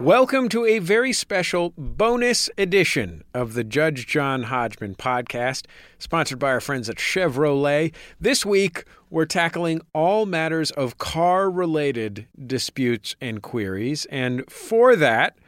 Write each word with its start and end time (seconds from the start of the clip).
Welcome 0.00 0.48
to 0.48 0.64
a 0.64 0.80
very 0.80 1.12
special 1.12 1.72
bonus 1.78 2.50
edition 2.58 3.22
of 3.32 3.54
the 3.54 3.62
Judge 3.62 4.08
John 4.08 4.42
Hodgman 4.42 4.96
podcast, 4.96 5.66
sponsored 6.00 6.40
by 6.40 6.48
our 6.48 6.60
friends 6.60 6.90
at 6.90 6.96
Chevrolet. 6.96 7.94
This 8.20 8.44
week, 8.44 8.86
we're 9.08 9.24
tackling 9.24 9.80
all 9.92 10.26
matters 10.26 10.72
of 10.72 10.98
car 10.98 11.48
related 11.48 12.26
disputes 12.44 13.14
and 13.20 13.40
queries. 13.40 14.04
And 14.06 14.50
for 14.50 14.96
that, 14.96 15.38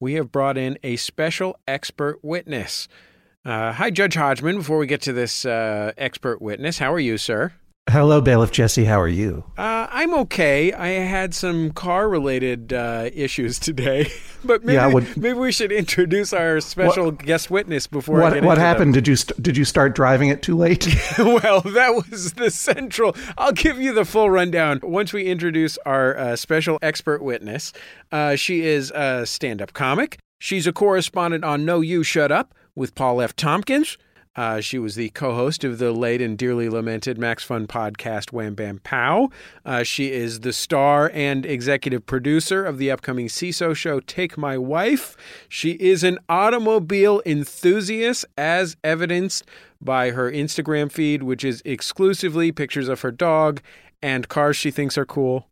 we 0.00 0.14
have 0.14 0.32
brought 0.32 0.58
in 0.58 0.78
a 0.82 0.96
special 0.96 1.56
expert 1.68 2.18
witness. 2.24 2.88
Uh, 3.44 3.72
hi, 3.72 3.90
Judge 3.90 4.16
Hodgman. 4.16 4.56
Before 4.56 4.78
we 4.78 4.88
get 4.88 5.02
to 5.02 5.12
this 5.12 5.46
uh, 5.46 5.92
expert 5.96 6.42
witness, 6.42 6.78
how 6.78 6.92
are 6.92 7.00
you, 7.00 7.18
sir? 7.18 7.52
Hello, 7.90 8.20
Bailiff 8.20 8.52
Jesse. 8.52 8.84
How 8.84 9.00
are 9.00 9.08
you? 9.08 9.42
Uh, 9.58 9.88
I'm 9.90 10.14
okay. 10.20 10.72
I 10.72 10.86
had 10.88 11.34
some 11.34 11.72
car 11.72 12.08
related 12.08 12.72
uh, 12.72 13.10
issues 13.12 13.58
today, 13.58 14.10
but 14.44 14.62
maybe, 14.64 14.74
Yeah, 14.76 14.86
what- 14.86 15.16
maybe 15.16 15.36
we 15.38 15.50
should 15.50 15.72
introduce 15.72 16.32
our 16.32 16.60
special 16.60 17.10
guest 17.10 17.50
witness 17.50 17.88
before 17.88 18.20
I 18.20 18.22
What 18.22 18.30
what 18.30 18.36
into 18.36 18.48
them. 18.50 18.58
happened? 18.58 18.94
Did 18.94 19.08
you 19.08 19.16
st- 19.16 19.42
did 19.42 19.56
you 19.56 19.64
start 19.64 19.96
driving 19.96 20.28
it 20.28 20.42
too 20.42 20.56
late? 20.56 20.86
well, 21.18 21.60
that 21.62 22.04
was 22.08 22.34
the 22.34 22.50
central. 22.52 23.16
I'll 23.36 23.52
give 23.52 23.80
you 23.80 23.92
the 23.92 24.04
full 24.04 24.30
rundown 24.30 24.78
once 24.84 25.12
we 25.12 25.24
introduce 25.26 25.76
our 25.84 26.16
uh, 26.16 26.36
special 26.36 26.78
expert 26.82 27.20
witness. 27.20 27.72
Uh, 28.12 28.36
she 28.36 28.62
is 28.64 28.92
a 28.92 29.26
stand 29.26 29.60
up 29.60 29.72
comic. 29.72 30.18
She's 30.38 30.68
a 30.68 30.72
correspondent 30.72 31.44
on 31.44 31.64
No 31.64 31.80
You 31.80 32.04
Shut 32.04 32.30
Up 32.30 32.54
with 32.76 32.94
Paul 32.94 33.20
F. 33.20 33.34
Tompkins. 33.34 33.98
Uh, 34.34 34.60
she 34.60 34.78
was 34.78 34.94
the 34.94 35.10
co 35.10 35.34
host 35.34 35.64
of 35.64 35.78
the 35.78 35.92
late 35.92 36.22
and 36.22 36.38
dearly 36.38 36.68
lamented 36.68 37.18
Max 37.18 37.44
Fun 37.44 37.66
podcast, 37.66 38.32
Wham 38.32 38.54
Bam 38.54 38.80
Pow. 38.82 39.30
Uh, 39.64 39.82
she 39.82 40.10
is 40.10 40.40
the 40.40 40.52
star 40.52 41.10
and 41.12 41.44
executive 41.44 42.06
producer 42.06 42.64
of 42.64 42.78
the 42.78 42.90
upcoming 42.90 43.28
Seeso 43.28 43.74
show, 43.74 44.00
Take 44.00 44.38
My 44.38 44.56
Wife. 44.56 45.16
She 45.48 45.72
is 45.72 46.02
an 46.02 46.18
automobile 46.28 47.20
enthusiast, 47.26 48.24
as 48.38 48.76
evidenced 48.82 49.44
by 49.80 50.10
her 50.10 50.30
Instagram 50.30 50.90
feed, 50.90 51.22
which 51.22 51.44
is 51.44 51.62
exclusively 51.64 52.52
pictures 52.52 52.88
of 52.88 53.00
her 53.02 53.10
dog 53.10 53.60
and 54.02 54.28
cars 54.28 54.56
she 54.56 54.70
thinks 54.70 54.98
are 54.98 55.06
cool. 55.06 55.48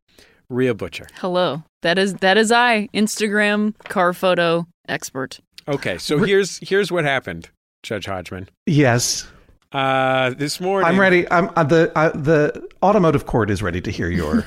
Rhea 0.48 0.74
Butcher. 0.74 1.06
Hello. 1.14 1.62
That 1.82 1.98
is 1.98 2.14
that 2.14 2.36
is 2.36 2.50
I, 2.52 2.88
Instagram 2.92 3.78
car 3.84 4.12
photo 4.12 4.66
expert. 4.88 5.38
Okay, 5.68 5.96
so 5.98 6.18
here's 6.18 6.58
here's 6.58 6.90
what 6.90 7.04
happened, 7.04 7.48
Judge 7.82 8.06
Hodgman. 8.06 8.48
yes, 8.66 9.26
Uh, 9.72 10.30
this 10.30 10.60
morning, 10.60 10.88
I'm 10.88 10.98
ready. 11.00 11.30
I'm 11.30 11.48
uh, 11.56 11.62
the 11.64 11.92
uh, 11.96 12.10
the 12.10 12.68
automotive 12.82 13.26
court 13.26 13.50
is 13.50 13.62
ready 13.62 13.80
to 13.80 13.90
hear 13.90 14.08
your 14.10 14.44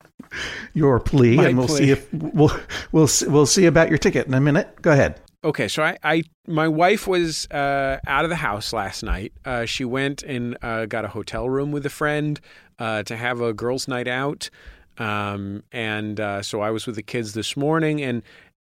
your 0.74 0.98
plea, 1.00 1.36
My 1.36 1.48
and 1.48 1.58
we'll 1.58 1.68
plea. 1.68 1.76
see 1.76 1.90
if 1.90 2.12
we'll 2.12 2.50
we'll 2.92 3.08
we'll 3.28 3.46
see 3.46 3.66
about 3.66 3.88
your 3.88 3.98
ticket 3.98 4.26
in 4.26 4.34
a 4.34 4.40
minute. 4.40 4.80
Go 4.82 4.90
ahead. 4.92 5.20
Okay, 5.44 5.68
so 5.68 5.82
I, 5.84 5.96
I 6.02 6.22
my 6.48 6.66
wife 6.66 7.06
was 7.06 7.46
uh, 7.52 7.98
out 8.06 8.24
of 8.24 8.30
the 8.30 8.36
house 8.36 8.72
last 8.72 9.02
night. 9.04 9.32
Uh, 9.44 9.64
she 9.64 9.84
went 9.84 10.22
and 10.24 10.56
uh, 10.62 10.86
got 10.86 11.04
a 11.04 11.08
hotel 11.08 11.48
room 11.48 11.70
with 11.70 11.86
a 11.86 11.90
friend 11.90 12.40
uh, 12.80 13.04
to 13.04 13.16
have 13.16 13.40
a 13.40 13.52
girls' 13.52 13.86
night 13.86 14.08
out, 14.08 14.50
um, 14.98 15.62
and 15.70 16.18
uh, 16.18 16.42
so 16.42 16.60
I 16.60 16.70
was 16.70 16.86
with 16.86 16.96
the 16.96 17.02
kids 17.04 17.34
this 17.34 17.56
morning, 17.56 18.02
and 18.02 18.22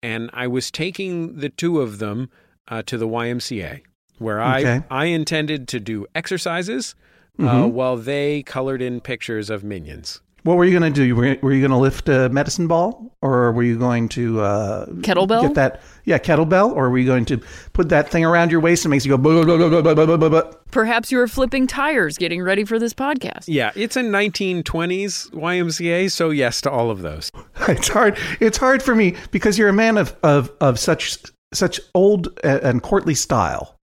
and 0.03 0.29
I 0.33 0.49
was 0.49 0.73
taking 0.73 1.37
the 1.37 1.49
two 1.51 1.81
of 1.81 1.99
them 2.01 2.29
uh, 2.67 2.83
to 2.87 2.99
the 2.99 3.07
YMCA, 3.07 3.83
where 4.19 4.41
I 4.41 4.61
Okay. 4.61 4.83
I 4.91 5.07
intended 5.07 5.69
to 5.69 5.81
do 5.81 6.07
exercises 6.15 6.95
uh, 7.39 7.43
Mhm. 7.43 7.73
while 7.73 7.97
they 7.97 8.43
colored 8.45 8.81
in 8.83 9.01
pictures 9.01 9.51
of 9.51 9.65
minions. 9.65 10.21
What 10.45 10.59
were 10.59 10.67
you 10.67 10.79
going 10.79 10.93
to 10.93 11.07
do? 11.07 11.17
Were, 11.17 11.37
were 11.41 11.53
you 11.55 11.61
going 11.63 11.71
to 11.71 11.79
lift 11.79 12.07
a 12.11 12.29
medicine 12.29 12.67
ball, 12.67 13.17
or 13.23 13.51
were 13.53 13.63
you 13.63 13.79
going 13.79 14.11
to 14.11 14.43
uh, 14.43 14.85
Kettlebell? 15.01 15.41
Get 15.41 15.55
that? 15.55 15.81
Yeah, 16.05 16.19
kettlebell, 16.19 16.71
or 16.77 16.91
were 16.91 16.99
you 16.99 17.07
going 17.07 17.25
to 17.25 17.41
put 17.73 17.89
that 17.89 18.11
thing 18.11 18.27
around 18.27 18.51
your 18.53 18.61
waist 18.61 18.85
and 18.85 18.91
makes 18.91 19.07
you 19.07 19.11
go? 19.11 19.17
Blah, 19.17 19.43
blah, 19.43 19.57
blah, 19.57 19.69
blah, 19.81 19.95
blah, 19.95 20.05
blah, 20.05 20.17
blah, 20.19 20.29
blah. 20.29 20.43
Perhaps 20.71 21.11
you 21.11 21.17
were 21.17 21.27
flipping 21.29 21.67
tires 21.67 22.19
getting 22.19 22.43
ready 22.43 22.63
for 22.63 22.79
this 22.79 22.93
podcast. 22.93 23.45
Yeah, 23.47 23.71
it's 23.75 23.97
a 23.97 24.03
1920s 24.03 25.31
YMCA, 25.33 26.11
so 26.11 26.31
yes 26.31 26.61
to 26.63 26.71
all 26.71 26.91
of 26.91 27.01
those. 27.03 27.31
It's 27.69 27.89
hard. 27.89 28.19
It's 28.41 28.59
hard 28.59 28.83
for 28.83 28.95
me 28.95 29.15
because 29.31 29.59
you're 29.59 29.71
a 29.71 29.73
man 29.73 29.97
of 29.97 30.15
of, 30.23 30.51
of 30.61 30.79
such 30.79 31.19
such 31.55 31.81
old 31.95 32.29
uh, 32.45 32.61
and 32.63 32.83
courtly 32.83 33.15
style. 33.15 33.79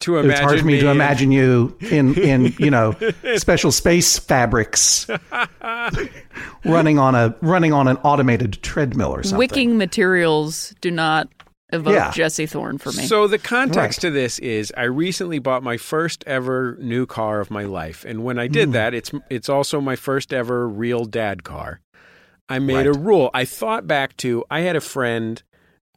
To 0.00 0.18
imagine 0.18 0.30
it's 0.30 0.40
hard 0.40 0.60
for 0.60 0.66
me, 0.66 0.80
to 0.80 0.88
imagine 0.90 1.32
you 1.32 1.76
in 1.90 2.14
in 2.18 2.54
you 2.58 2.70
know 2.70 2.94
special 3.36 3.72
space 3.72 4.18
fabrics, 4.18 5.06
running 6.64 6.98
on 6.98 7.14
a 7.14 7.34
running 7.40 7.72
on 7.72 7.88
an 7.88 7.96
automated 7.98 8.62
treadmill 8.62 9.14
or 9.14 9.22
something. 9.22 9.38
Wicking 9.38 9.78
materials 9.78 10.74
do 10.80 10.90
not 10.90 11.28
evoke 11.72 11.94
Yeah. 11.94 12.10
Jesse 12.12 12.46
Thorne 12.46 12.78
for 12.78 12.92
me. 12.92 13.06
So 13.06 13.26
the 13.26 13.38
context 13.38 14.04
Right. 14.04 14.10
to 14.10 14.14
this 14.14 14.38
is 14.38 14.72
I 14.76 14.84
recently 14.84 15.38
bought 15.38 15.62
my 15.62 15.76
first 15.76 16.22
ever 16.26 16.76
new 16.80 17.06
car 17.06 17.40
of 17.40 17.50
my 17.50 17.64
life, 17.64 18.04
and 18.06 18.22
when 18.22 18.38
I 18.38 18.48
did 18.48 18.66
hmm. 18.68 18.72
that, 18.72 18.94
it's 18.94 19.10
it's 19.30 19.48
also 19.48 19.80
my 19.80 19.96
first 19.96 20.32
ever 20.32 20.68
real 20.68 21.04
dad 21.04 21.42
car. 21.42 21.80
I 22.48 22.58
made 22.60 22.86
a 22.86 22.92
rule. 22.92 23.30
I 23.34 23.44
thought 23.44 23.88
back 23.88 24.16
to 24.18 24.44
I 24.50 24.60
had 24.60 24.76
a 24.76 24.80
friend 24.80 25.42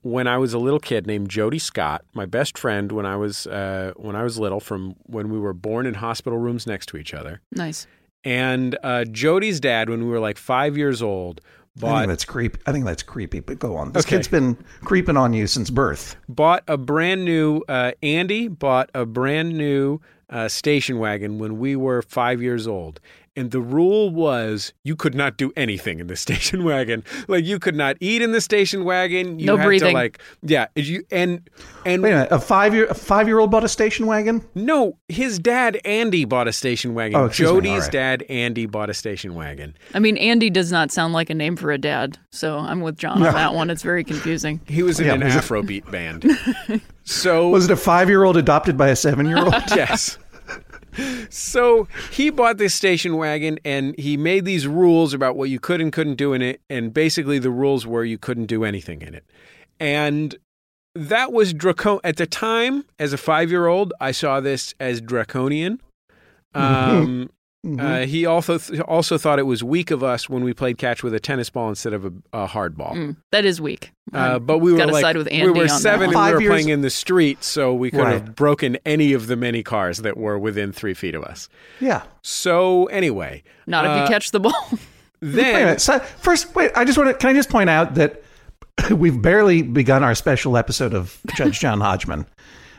when 0.01 0.27
I 0.27 0.37
was 0.37 0.53
a 0.53 0.59
little 0.59 0.79
kid 0.79 1.05
named 1.07 1.29
Jody 1.29 1.59
Scott, 1.59 2.03
my 2.13 2.25
best 2.25 2.57
friend 2.57 2.91
when 2.91 3.05
I 3.05 3.15
was 3.15 3.47
uh, 3.47 3.93
when 3.97 4.15
I 4.15 4.23
was 4.23 4.37
little, 4.39 4.59
from 4.59 4.95
when 5.03 5.29
we 5.29 5.39
were 5.39 5.53
born 5.53 5.85
in 5.85 5.95
hospital 5.95 6.39
rooms 6.39 6.65
next 6.67 6.85
to 6.87 6.97
each 6.97 7.13
other. 7.13 7.41
nice. 7.51 7.87
And 8.25 8.77
uh, 8.83 9.05
Jody's 9.05 9.61
dad, 9.61 9.89
when 9.89 10.03
we 10.03 10.09
were 10.09 10.19
like 10.19 10.37
five 10.37 10.75
years 10.77 11.01
old, 11.01 11.39
I 11.77 11.79
bought 11.79 11.99
think 11.99 12.09
that's 12.09 12.25
creepy. 12.25 12.59
I 12.65 12.71
think 12.73 12.83
that's 12.85 13.01
creepy. 13.03 13.39
But 13.39 13.59
go 13.59 13.77
on. 13.77 13.93
This 13.93 14.05
Okay. 14.05 14.17
kid's 14.17 14.27
been 14.27 14.57
creeping 14.83 15.15
on 15.15 15.31
you 15.33 15.47
since 15.47 15.69
birth. 15.69 16.17
bought 16.27 16.63
a 16.67 16.77
brand 16.77 17.23
new 17.23 17.61
uh, 17.69 17.93
Andy 18.03 18.49
bought 18.49 18.89
a 18.93 19.05
brand 19.05 19.57
new 19.57 20.01
uh, 20.29 20.47
station 20.49 20.99
wagon 20.99 21.39
when 21.39 21.59
we 21.59 21.75
were 21.77 22.01
five 22.01 22.41
years 22.41 22.67
old. 22.67 22.99
And 23.35 23.51
the 23.51 23.61
rule 23.61 24.09
was 24.09 24.73
you 24.83 24.95
could 24.95 25.15
not 25.15 25.37
do 25.37 25.51
anything 25.55 25.99
in 25.99 26.07
the 26.07 26.15
station 26.25 26.63
wagon. 26.63 27.03
Like 27.27 27.45
you 27.45 27.59
could 27.59 27.75
not 27.75 27.97
eat 27.99 28.21
in 28.21 28.31
the 28.31 28.41
station 28.41 28.83
wagon. 28.83 29.39
You 29.39 29.45
No 29.47 29.57
had 29.57 29.65
breathing. 29.65 29.89
To 29.89 29.93
like 29.93 30.19
yeah, 30.41 30.67
you 30.75 31.03
and 31.11 31.47
and 31.85 32.03
Wait 32.03 32.11
a 32.11 32.15
minute. 32.15 32.27
A 32.31 32.39
five 32.39 32.73
year 32.73 32.85
a 32.87 32.93
five 32.93 33.27
year 33.27 33.39
old 33.39 33.51
bought 33.51 33.63
a 33.63 33.69
station 33.69 34.05
wagon. 34.05 34.43
no, 34.55 34.97
his 35.07 35.39
dad 35.39 35.79
Andy 35.85 36.25
bought 36.25 36.47
a 36.47 36.53
station 36.53 36.93
wagon. 36.93 37.19
Oh, 37.19 37.25
excuse 37.25 37.49
me. 37.49 37.55
Jody's 37.55 37.71
All 37.71 37.79
right. 37.79 37.91
dad 37.91 38.23
Andy 38.29 38.65
bought 38.65 38.89
a 38.89 38.93
station 38.93 39.35
wagon. 39.35 39.75
I 39.93 39.99
mean, 39.99 40.17
Andy 40.17 40.49
does 40.49 40.71
not 40.71 40.91
sound 40.91 41.13
like 41.13 41.29
a 41.29 41.33
name 41.35 41.55
for 41.55 41.71
a 41.71 41.77
dad, 41.77 42.17
so 42.31 42.57
I'm 42.57 42.81
with 42.81 42.97
John 42.97 43.23
on 43.23 43.33
that 43.33 43.53
one. 43.53 43.69
It's 43.69 43.83
very 43.83 44.03
confusing. 44.03 44.59
He 44.67 44.83
was 44.83 44.99
in 44.99 45.05
Yeah, 45.07 45.13
an 45.13 45.23
was 45.23 45.35
it- 45.35 45.43
Afrobeat 45.43 45.89
band. 45.91 46.25
So 47.03 47.49
Was 47.49 47.65
it 47.65 47.71
a 47.71 47.75
five 47.75 48.07
year 48.07 48.23
old 48.23 48.37
adopted 48.37 48.77
by 48.77 48.89
a 48.89 48.95
seven 48.95 49.25
year 49.25 49.39
old? 49.39 49.53
yes. 49.75 50.19
So 51.29 51.87
he 52.11 52.29
bought 52.29 52.57
this 52.57 52.73
station 52.73 53.17
wagon 53.17 53.59
and 53.63 53.97
he 53.99 54.17
made 54.17 54.45
these 54.45 54.67
rules 54.67 55.13
about 55.13 55.35
what 55.35 55.49
you 55.49 55.59
could 55.59 55.81
and 55.81 55.91
couldn't 55.93 56.15
do 56.15 56.33
in 56.33 56.41
it. 56.41 56.61
And 56.69 56.93
basically, 56.93 57.39
the 57.39 57.51
rules 57.51 57.85
were 57.85 58.03
you 58.03 58.17
couldn't 58.17 58.47
do 58.47 58.63
anything 58.63 59.01
in 59.01 59.13
it. 59.13 59.25
And 59.79 60.35
that 60.95 61.31
was 61.31 61.53
dracon. 61.53 61.99
At 62.03 62.17
the 62.17 62.25
time, 62.25 62.85
as 62.97 63.13
a 63.13 63.17
five 63.17 63.49
year 63.49 63.67
old, 63.67 63.93
I 63.99 64.11
saw 64.11 64.39
this 64.39 64.73
as 64.79 65.01
draconian. 65.01 65.81
Um, 66.55 67.29
uh, 67.79 68.05
he 68.05 68.25
also 68.25 68.57
th- 68.57 68.79
also 68.81 69.17
thought 69.17 69.37
it 69.37 69.43
was 69.43 69.63
weak 69.63 69.91
of 69.91 70.01
us 70.03 70.29
when 70.29 70.43
we 70.43 70.53
played 70.53 70.77
catch 70.77 71.03
with 71.03 71.13
a 71.13 71.19
tennis 71.19 71.49
ball 71.49 71.67
instead 71.69 71.91
of 71.93 72.05
a, 72.05 72.13
a 72.31 72.45
hard 72.45 72.77
ball. 72.77 72.93
Mm, 72.93 73.17
that 73.31 73.43
is 73.43 73.59
weak. 73.59 73.91
Uh, 74.13 74.39
but 74.39 74.59
we 74.59 74.71
were 74.71 74.85
like 74.85 75.01
side 75.01 75.17
with 75.17 75.29
we 75.29 75.49
were 75.51 75.67
seven 75.67 76.09
and 76.13 76.15
we 76.15 76.33
were 76.33 76.41
years- 76.41 76.49
playing 76.49 76.69
in 76.69 76.81
the 76.81 76.89
street, 76.89 77.43
so 77.43 77.73
we 77.73 77.91
could 77.91 78.07
have 78.07 78.33
broken 78.35 78.77
any 78.85 79.13
of 79.13 79.27
the 79.27 79.35
many 79.35 79.61
cars 79.61 79.99
that 79.99 80.15
were 80.17 80.39
within 80.39 80.71
three 80.71 80.93
feet 80.93 81.15
of 81.15 81.23
us. 81.23 81.49
Yeah. 81.79 82.03
So 82.21 82.85
anyway, 82.85 83.43
Not 83.67 83.85
if 83.85 83.91
uh, 83.91 84.01
you 84.03 84.07
catch 84.07 84.31
the 84.31 84.39
ball. 84.39 84.69
Then 85.21 85.53
minute. 85.53 85.81
So, 85.81 85.99
first, 85.99 86.55
wait. 86.55 86.71
I 86.75 86.85
just 86.85 86.97
want 86.97 87.09
to. 87.09 87.13
Can 87.13 87.29
I 87.29 87.33
just 87.33 87.49
point 87.49 87.69
out 87.69 87.95
that 87.95 88.23
we've 88.91 89.21
barely 89.21 89.61
begun 89.63 90.01
our 90.01 90.15
special 90.15 90.55
episode 90.55 90.93
of 90.93 91.19
Judge 91.35 91.59
John 91.59 91.81
Hodgman 91.81 92.25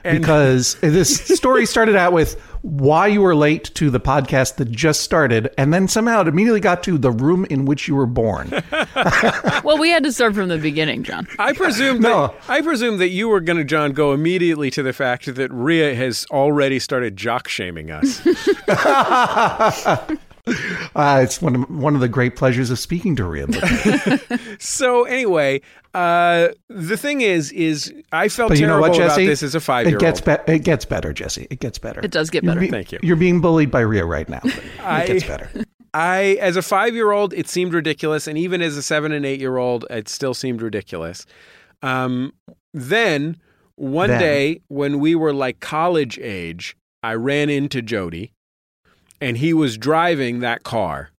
because 0.02 0.75
this 0.81 1.19
story 1.37 1.67
started 1.67 1.97
out 1.97 2.12
with 2.12 2.41
why 2.62 3.06
you 3.06 3.23
were 3.23 3.35
late 3.35 3.64
to 3.75 3.88
the 3.88 3.99
podcast 4.00 4.56
that 4.56 4.70
just 4.70 5.00
started, 5.00 5.50
and 5.56 5.73
then 5.73 5.88
somehow 5.88 6.20
it 6.20 6.29
immediately 6.29 6.61
got 6.61 6.82
to 6.82 6.99
the 6.99 7.11
room 7.11 7.47
in 7.49 7.64
which 7.64 7.88
you 7.88 7.94
were 7.94 8.05
born. 8.06 8.50
well, 9.64 9.79
we 9.79 9.88
had 9.88 10.05
to 10.05 10.12
start 10.12 10.35
from 10.35 10.49
the 10.49 10.58
beginning, 10.58 11.02
John. 11.02 11.26
I 11.38 11.55
presume 11.55 12.00
No. 12.00 12.26
that 12.29 12.35
I 12.50 12.61
presume 12.61 12.99
that 12.99 13.08
you 13.08 13.29
were 13.29 13.41
going 13.41 13.56
to, 13.56 13.64
John, 13.64 13.93
go 13.93 14.12
immediately 14.12 14.70
to 14.73 14.82
the 14.82 14.93
fact 14.93 15.35
that 15.35 15.50
Rhea 15.50 15.94
has 15.94 16.26
already 16.31 16.79
started 16.79 17.17
jock 17.17 17.49
shaming 17.49 17.91
us. 17.91 18.20
Uh, 20.96 21.20
it's 21.22 21.40
one 21.40 21.54
of 21.54 21.70
one 21.70 21.94
of 21.94 22.00
the 22.00 22.08
great 22.08 22.34
pleasures 22.34 22.69
of 22.70 22.78
speaking 22.78 23.14
to 23.14 23.25
Rhea. 23.25 23.46
But, 23.46 24.40
so 24.58 25.04
anyway, 25.04 25.60
uh, 25.94 26.48
the 26.69 26.96
thing 26.96 27.20
is, 27.20 27.52
is 27.52 27.94
I 28.10 28.28
felt 28.28 28.48
but 28.48 28.58
you 28.58 28.66
know 28.66 28.81
terrible 28.81 28.88
what, 28.88 28.96
Jesse? 28.96 29.22
about 29.22 29.28
this 29.31 29.42
as 29.44 29.54
a 29.54 29.60
five 29.60 29.87
year 29.87 29.96
It 29.96 30.00
gets 30.00 30.26
old. 30.26 30.44
be- 30.46 30.52
It 30.54 30.64
gets 30.64 30.84
better, 30.84 31.12
Jesse. 31.12 31.46
It 31.48 31.60
gets 31.60 31.78
better. 31.78 32.00
It 32.02 32.10
does 32.10 32.28
get 32.28 32.44
better. 32.44 32.58
being- 32.58 32.72
Thank 32.72 32.90
you. 32.90 32.98
You're 33.02 33.14
being 33.16 33.40
bullied 33.40 33.70
by 33.70 33.81
Rhea 33.81 34.04
right 34.04 34.28
now. 34.28 34.40
but 34.42 34.62
I- 34.82 35.02
it 35.04 35.06
gets 35.06 35.25
better. 35.26 35.48
I, 35.94 36.37
as 36.40 36.56
a 36.56 36.62
five 36.62 36.94
year 36.94 37.12
old, 37.12 37.32
it 37.34 37.48
seemed 37.48 37.72
ridiculous. 37.72 38.26
And 38.26 38.36
even 38.36 38.60
as 38.60 38.76
a 38.76 38.82
seven 38.82 39.12
and 39.12 39.25
eight 39.25 39.38
year 39.40 39.58
old, 39.58 39.86
it 39.90 40.08
still 40.08 40.34
seemed 40.34 40.60
ridiculous. 40.60 41.25
Um, 41.82 42.32
then 42.75 43.36
one 43.76 44.10
Then. 44.10 44.20
day 44.20 44.60
when 44.69 44.98
we 44.98 45.14
were 45.14 45.32
like 45.32 45.60
college 45.60 46.19
age, 46.19 46.76
I 47.02 47.14
ran 47.14 47.48
into 47.48 47.81
Jody 47.81 48.32
and 49.20 49.38
he 49.38 49.52
was 49.52 49.76
driving 49.76 50.40
that 50.40 50.62
car. 50.62 51.11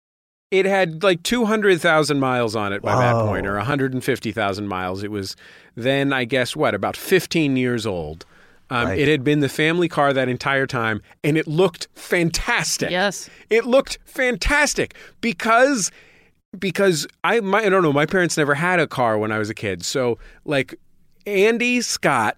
It 0.50 0.66
had 0.66 1.02
like 1.02 1.24
200,000 1.24 2.20
miles 2.20 2.56
on 2.56 2.74
it 2.74 2.82
by 2.82 2.96
that 2.96 3.14
point, 3.26 3.48
or 3.48 3.56
150,000 3.56 4.68
miles. 4.68 5.02
It 5.02 5.12
was 5.12 5.36
then, 5.76 6.12
I 6.12 6.26
guess, 6.26 6.56
what, 6.56 6.76
about 6.76 6.98
15 6.98 7.56
years 7.56 7.86
old. 7.86 8.26
Um, 8.70 8.88
Right. 8.88 9.00
It 9.00 9.08
had 9.08 9.24
been 9.24 9.40
the 9.42 9.50
family 9.50 9.88
car 9.90 10.14
that 10.14 10.28
entire 10.30 10.66
time, 10.66 11.02
and 11.24 11.38
it 11.38 11.48
looked 11.48 11.88
fantastic. 11.96 12.90
Yes. 12.90 13.30
It 13.50 13.66
looked 13.66 14.00
fantastic 14.06 14.96
because 15.22 15.92
because 16.58 17.08
I 17.24 17.40
my, 17.40 17.60
I 17.64 17.70
don't 17.70 17.84
know, 17.84 17.94
my 17.94 18.06
parents 18.06 18.36
never 18.38 18.56
had 18.56 18.80
a 18.80 18.88
car 18.88 19.18
when 19.18 19.32
I 19.32 19.40
was 19.40 19.50
a 19.50 19.54
kid. 19.54 19.86
So 19.86 20.18
like 20.44 20.76
Andy 21.26 21.82
Scott 21.82 22.38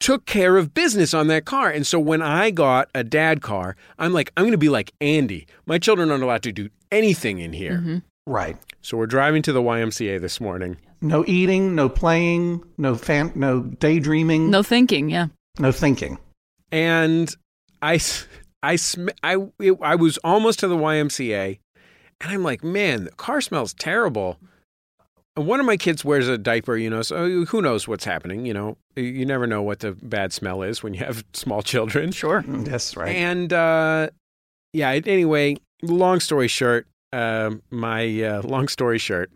took 0.00 0.26
care 0.26 0.56
of 0.56 0.74
business 0.74 1.12
on 1.14 1.26
that 1.28 1.44
car. 1.44 1.70
And 1.70 1.86
so 1.86 1.98
when 1.98 2.22
I 2.22 2.50
got 2.50 2.88
a 2.94 3.02
dad 3.04 3.42
car, 3.42 3.76
I'm 3.98 4.12
like 4.12 4.32
I'm 4.36 4.44
going 4.44 4.52
to 4.52 4.58
be 4.58 4.68
like 4.68 4.92
Andy. 5.00 5.46
My 5.66 5.78
children 5.78 6.10
aren't 6.10 6.22
allowed 6.22 6.42
to 6.44 6.52
do 6.52 6.68
anything 6.92 7.38
in 7.38 7.52
here. 7.52 7.72
Mm-hmm. 7.78 7.98
Right. 8.26 8.56
So 8.82 8.96
we're 8.96 9.06
driving 9.06 9.42
to 9.42 9.52
the 9.52 9.62
YMCA 9.62 10.20
this 10.20 10.40
morning. 10.40 10.76
No 11.00 11.24
eating, 11.26 11.74
no 11.74 11.88
playing, 11.88 12.62
no 12.76 12.94
fan, 12.96 13.32
no 13.34 13.62
daydreaming, 13.62 14.50
No 14.50 14.62
thinking. 14.62 15.08
Yeah. 15.10 15.28
no 15.58 15.70
thinking. 15.72 16.18
and 16.72 17.34
I, 17.80 18.00
I, 18.62 18.76
sm- 18.76 19.08
I, 19.22 19.36
it- 19.60 19.78
I 19.80 19.94
was 19.94 20.18
almost 20.24 20.58
to 20.60 20.68
the 20.68 20.76
YMCA, 20.76 21.58
and 22.20 22.32
I'm 22.32 22.42
like, 22.42 22.64
man, 22.64 23.04
the 23.04 23.12
car 23.12 23.40
smells 23.40 23.74
terrible. 23.74 24.38
And 25.38 25.46
one 25.46 25.60
of 25.60 25.66
my 25.66 25.76
kids 25.76 26.04
wears 26.04 26.26
a 26.28 26.36
diaper, 26.36 26.76
you 26.76 26.90
know, 26.90 27.02
so 27.02 27.44
who 27.44 27.62
knows 27.62 27.86
what's 27.86 28.04
happening, 28.04 28.44
you 28.44 28.52
know. 28.52 28.76
You 28.96 29.24
never 29.24 29.46
know 29.46 29.62
what 29.62 29.80
the 29.80 29.92
bad 29.92 30.32
smell 30.32 30.62
is 30.62 30.82
when 30.82 30.94
you 30.94 31.00
have 31.04 31.24
small 31.32 31.62
children. 31.62 32.10
Sure. 32.12 32.42
That's 32.46 32.96
right. 32.96 33.14
And 33.14 33.52
uh, 33.52 34.08
yeah, 34.72 34.90
anyway, 34.90 35.56
long 35.82 36.20
story 36.20 36.48
short, 36.48 36.86
uh, 37.12 37.52
my 37.70 38.22
uh, 38.22 38.42
long 38.42 38.68
story 38.68 38.98
short, 38.98 39.30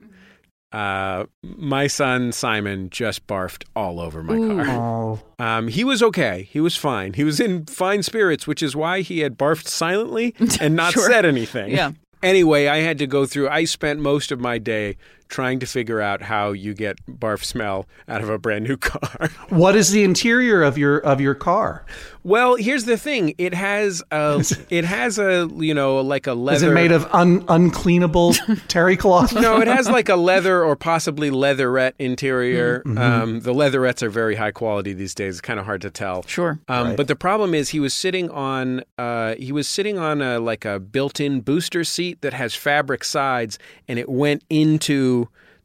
uh, 0.73 1.27
my 1.43 1.87
son 1.87 2.33
Simon 2.33 2.89
just 2.91 3.27
barfed 3.27 3.65
all 3.77 4.01
over 4.01 4.23
my 4.23 4.35
Ooh. 4.35 4.65
car. 4.65 4.67
oh, 4.71 5.21
Um, 5.39 5.69
he 5.69 5.85
was 5.85 6.03
okay. 6.03 6.49
He 6.51 6.61
was 6.61 6.77
fine. 6.77 7.13
He 7.13 7.25
was 7.25 7.39
in 7.41 7.67
fine 7.67 8.03
spirits, 8.03 8.47
which 8.47 8.63
is 8.63 8.75
why 8.75 9.03
he 9.03 9.21
had 9.21 9.39
barfed 9.39 9.69
silently 9.69 10.35
and 10.61 10.75
not 10.75 10.95
Sure. 10.95 11.09
said 11.09 11.25
anything. 11.27 11.71
Yeah. 11.71 11.93
Anyway, 12.23 12.69
I 12.69 12.79
had 12.79 12.99
to 12.99 13.07
go 13.07 13.27
through. 13.27 13.49
I 13.49 13.65
spent 13.65 14.01
most 14.01 14.31
of 14.33 14.41
my 14.41 14.57
day 14.59 14.97
trying 15.33 15.59
to 15.59 15.67
figure 15.67 16.01
out 16.01 16.23
how 16.23 16.53
you 16.53 16.75
get 16.75 17.05
barf 17.07 17.43
smell 17.43 17.89
out 18.07 18.21
of 18.21 18.29
a 18.29 18.39
brand 18.39 18.65
new 18.69 18.77
car. 18.93 19.31
what 19.49 19.75
is 19.75 19.91
the 19.91 20.05
interior 20.05 20.63
of 20.63 20.77
your 20.79 20.99
of 20.99 21.21
your 21.21 21.35
car? 21.35 21.85
well, 22.25 22.55
here's 22.55 22.85
the 22.85 22.97
thing. 22.97 23.35
It 23.39 23.55
has 23.55 24.03
a. 24.13 24.45
It 24.71 24.85
has 24.85 25.19
a. 25.19 25.49
You 25.57 25.75
know, 25.75 26.01
like 26.01 26.27
a 26.27 26.35
leather. 26.35 26.57
Is 26.57 26.63
it 26.63 26.73
made 26.73 26.93
of 26.93 27.07
un, 27.13 27.41
uncleanable 27.47 28.37
terry 28.69 28.97
cloth? 28.97 29.33
no, 29.35 29.61
it 29.61 29.67
has 29.69 29.89
like 29.89 30.09
a 30.09 30.17
leather 30.17 30.63
or 30.63 30.77
possibly 30.77 31.31
leatherette 31.31 31.95
interior. 31.99 32.81
Mm-hmm. 32.87 32.99
Um, 32.99 33.41
the 33.41 33.53
leatherettes 33.53 34.03
are 34.03 34.11
very 34.11 34.37
high 34.37 34.53
quality 34.53 34.93
these 34.93 35.15
days. 35.15 35.35
It's 35.35 35.41
kind 35.41 35.59
of 35.59 35.67
hard 35.67 35.81
to 35.83 35.91
tell. 35.91 36.23
Sure. 36.27 36.61
Um, 36.69 36.83
Right. 36.83 36.97
But 36.97 37.07
the 37.07 37.17
problem 37.17 37.55
is, 37.55 37.69
he 37.71 37.79
was 37.81 37.95
sitting 37.95 38.29
on 38.31 38.83
uh, 38.99 39.35
he 39.37 39.53
was 39.53 39.69
sitting 39.69 39.99
on 39.99 40.21
a 40.21 40.39
like 40.41 40.65
a 40.65 40.79
built-in 40.81 41.41
booster 41.41 41.85
seat 41.85 42.21
that 42.23 42.33
has 42.35 42.55
fabric 42.55 43.05
sides, 43.05 43.59
and 43.89 43.99
it 43.99 44.09
went 44.09 44.43
into 44.51 45.22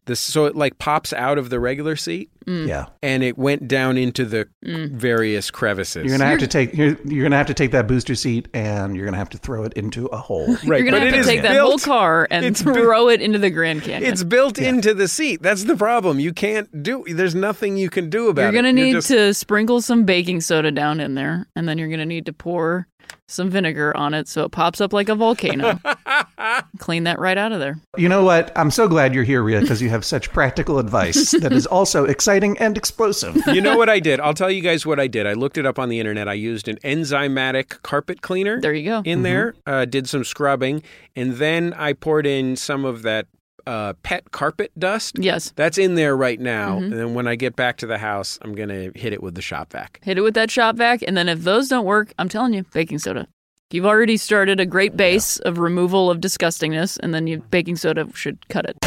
the 0.08 0.16
so 0.16 0.46
it 0.46 0.56
like 0.56 0.80
pops 0.80 1.14
out 1.14 1.38
of 1.38 1.50
the 1.50 1.60
regular 1.60 1.96
seat, 1.96 2.32
mm. 2.46 2.68
Yeah. 2.68 2.88
and 3.04 3.24
it 3.24 3.38
went 3.38 3.68
down 3.68 3.98
into 3.98 4.26
the 4.26 4.48
mm. 4.66 4.90
various 4.92 5.52
crevices. 5.52 6.06
You're 6.06 6.18
gonna 6.18 6.30
have 6.30 6.40
to 6.40 6.48
take 6.48 6.74
you're, 6.74 6.98
you're 7.06 7.24
gonna 7.24 7.38
have 7.38 7.48
to 7.48 7.54
take 7.54 7.72
that 7.72 7.88
booster 7.88 8.16
seat 8.16 8.48
and 8.54 8.96
you're 8.96 9.06
gonna 9.06 9.18
have 9.18 9.30
to 9.30 9.38
throw 9.38 9.64
it 9.64 9.74
into 9.74 10.08
a 10.08 10.18
hole. 10.18 10.48
right, 10.66 10.82
You're 10.82 10.84
gonna 10.86 10.92
but 10.92 11.04
have 11.04 11.14
to 11.14 11.20
is 11.20 11.28
take 11.28 11.42
that 11.44 11.52
built, 11.52 11.84
whole 11.84 11.94
car 11.94 12.28
and 12.32 12.46
it's 12.46 12.64
bu- 12.64 12.74
throw 12.74 13.10
it 13.10 13.22
into 13.22 13.38
the 13.38 13.50
Grand 13.50 13.84
Canyon. 13.84 14.12
It's 14.12 14.24
built 14.24 14.58
into 14.58 14.94
the 14.94 15.08
seat. 15.08 15.42
That's 15.42 15.66
the 15.66 15.76
problem. 15.76 16.20
You 16.20 16.34
can't 16.34 16.82
do. 16.82 17.04
There's 17.08 17.36
nothing 17.36 17.78
you 17.78 17.90
can 17.90 18.10
do 18.10 18.30
about 18.30 18.42
it. 18.42 18.54
You're 18.54 18.64
gonna 18.64 18.74
need 18.74 18.94
just- 18.94 19.10
to 19.10 19.34
sprinkle 19.34 19.82
some 19.82 20.06
baking 20.06 20.42
soda 20.42 20.72
down 20.72 21.00
in 21.00 21.16
there, 21.16 21.48
and 21.56 21.68
then 21.68 21.78
you're 21.78 21.90
gonna 21.90 22.06
need 22.06 22.26
to 22.26 22.34
pour 22.34 22.88
some 23.28 23.50
vinegar 23.50 23.96
on 23.96 24.14
it 24.14 24.28
so 24.28 24.44
it 24.46 24.52
pops 24.52 24.80
up 24.80 24.94
like 24.94 25.10
a 25.10 25.16
volcano. 25.16 25.80
Clean 26.78 27.04
that 27.04 27.20
right 27.20 27.38
out 27.38 27.52
of 27.52 27.60
there. 27.60 27.80
You 27.98 28.08
know 28.08 28.24
what? 28.24 28.52
I'm 28.58 28.72
so 28.72 28.88
glad 28.88 29.14
you're 29.14 29.24
here, 29.24 29.44
Rhea, 29.44 29.62
because 29.62 29.82
you 29.82 29.90
have 29.90 30.06
such 30.06 30.32
practical 30.32 30.80
advice 30.80 31.32
that 31.32 31.52
is 31.52 31.66
also 31.66 32.06
exciting 32.06 32.58
and 32.58 32.78
explosive. 32.78 33.36
you 33.48 33.62
know 33.62 33.78
what 33.78 33.90
I 33.90 34.00
did? 34.00 34.20
I'll 34.20 34.34
tell 34.34 34.50
you 34.50 34.62
guys 34.62 34.86
what 34.86 35.00
I 35.00 35.08
did. 35.08 35.28
I 35.28 35.34
looked 35.34 35.58
it 35.58 35.66
up 35.66 35.78
on 35.78 35.90
the 35.90 36.00
internet. 36.00 36.28
I 36.28 36.34
used 36.34 36.68
an 36.68 36.78
enzymatic 36.78 37.82
carpet 37.82 38.22
cleaner. 38.22 38.62
There 38.62 38.74
you 38.74 38.86
go. 38.86 39.02
in 39.04 39.24
there, 39.24 39.56
uh, 39.66 39.86
did 39.86 40.08
some 40.08 40.24
scrubbing, 40.24 40.84
and 41.16 41.34
then 41.34 41.74
I 41.74 41.94
poured 41.94 42.26
in 42.26 42.56
some 42.56 42.86
of 42.86 43.02
that 43.02 43.28
uh, 43.68 43.94
pet 44.02 44.32
carpet 44.32 44.72
dust. 44.80 45.18
Yes. 45.20 45.52
That's 45.56 45.78
in 45.78 45.96
there 45.96 46.16
right 46.16 46.40
now. 46.40 46.78
And 46.78 46.94
then 46.94 47.14
when 47.14 47.28
I 47.28 47.36
get 47.36 47.56
back 47.56 47.78
to 47.78 47.86
the 47.86 47.98
house, 47.98 48.40
I'm 48.42 48.56
going 48.56 48.70
to 48.70 48.98
hit 48.98 49.12
it 49.14 49.22
with 49.22 49.36
the 49.36 49.42
shop 49.42 49.74
vac. 49.74 50.00
Hit 50.04 50.18
it 50.18 50.22
with 50.22 50.34
that 50.36 50.50
shop 50.50 50.78
vac, 50.78 51.02
and 51.06 51.18
then 51.18 51.28
if 51.30 51.44
those 51.44 51.68
don't 51.68 51.86
work, 51.86 52.14
I'm 52.18 52.30
telling 52.30 52.54
you, 52.54 52.64
baking 52.74 53.00
soda. 53.00 53.28
You've 53.70 53.86
already 53.86 54.16
started 54.16 54.62
a 54.62 54.66
great 54.66 54.96
base 54.96 55.40
of 55.40 55.58
removal 55.60 56.10
of 56.10 56.20
disgustingness, 56.22 56.98
and 57.04 57.14
then 57.14 57.28
you 57.28 57.40
baking 57.52 57.76
soda 57.76 58.08
should 58.14 58.48
cut 58.48 58.66
it. 58.66 58.78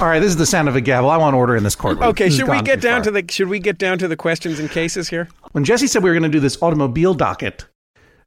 All 0.00 0.06
right, 0.08 0.20
this 0.20 0.28
is 0.28 0.36
the 0.36 0.46
sound 0.46 0.68
of 0.68 0.76
a 0.76 0.80
gavel. 0.80 1.10
I 1.10 1.16
want 1.16 1.34
order 1.34 1.56
in 1.56 1.64
this 1.64 1.74
courtroom. 1.74 2.10
Okay, 2.10 2.26
This 2.26 2.36
should 2.36 2.48
we 2.48 2.60
get 2.62 2.80
down 2.82 3.02
far. 3.02 3.12
to 3.12 3.22
the 3.22 3.32
should 3.32 3.48
we 3.48 3.58
get 3.58 3.78
down 3.78 3.98
to 3.98 4.06
the 4.06 4.16
questions 4.16 4.60
and 4.60 4.70
cases 4.70 5.08
here? 5.08 5.26
When 5.52 5.64
Jesse 5.64 5.86
said 5.86 6.02
we 6.04 6.10
were 6.10 6.14
going 6.14 6.30
to 6.30 6.36
do 6.36 6.38
this 6.38 6.56
automobile 6.62 7.14
docket, 7.14 7.64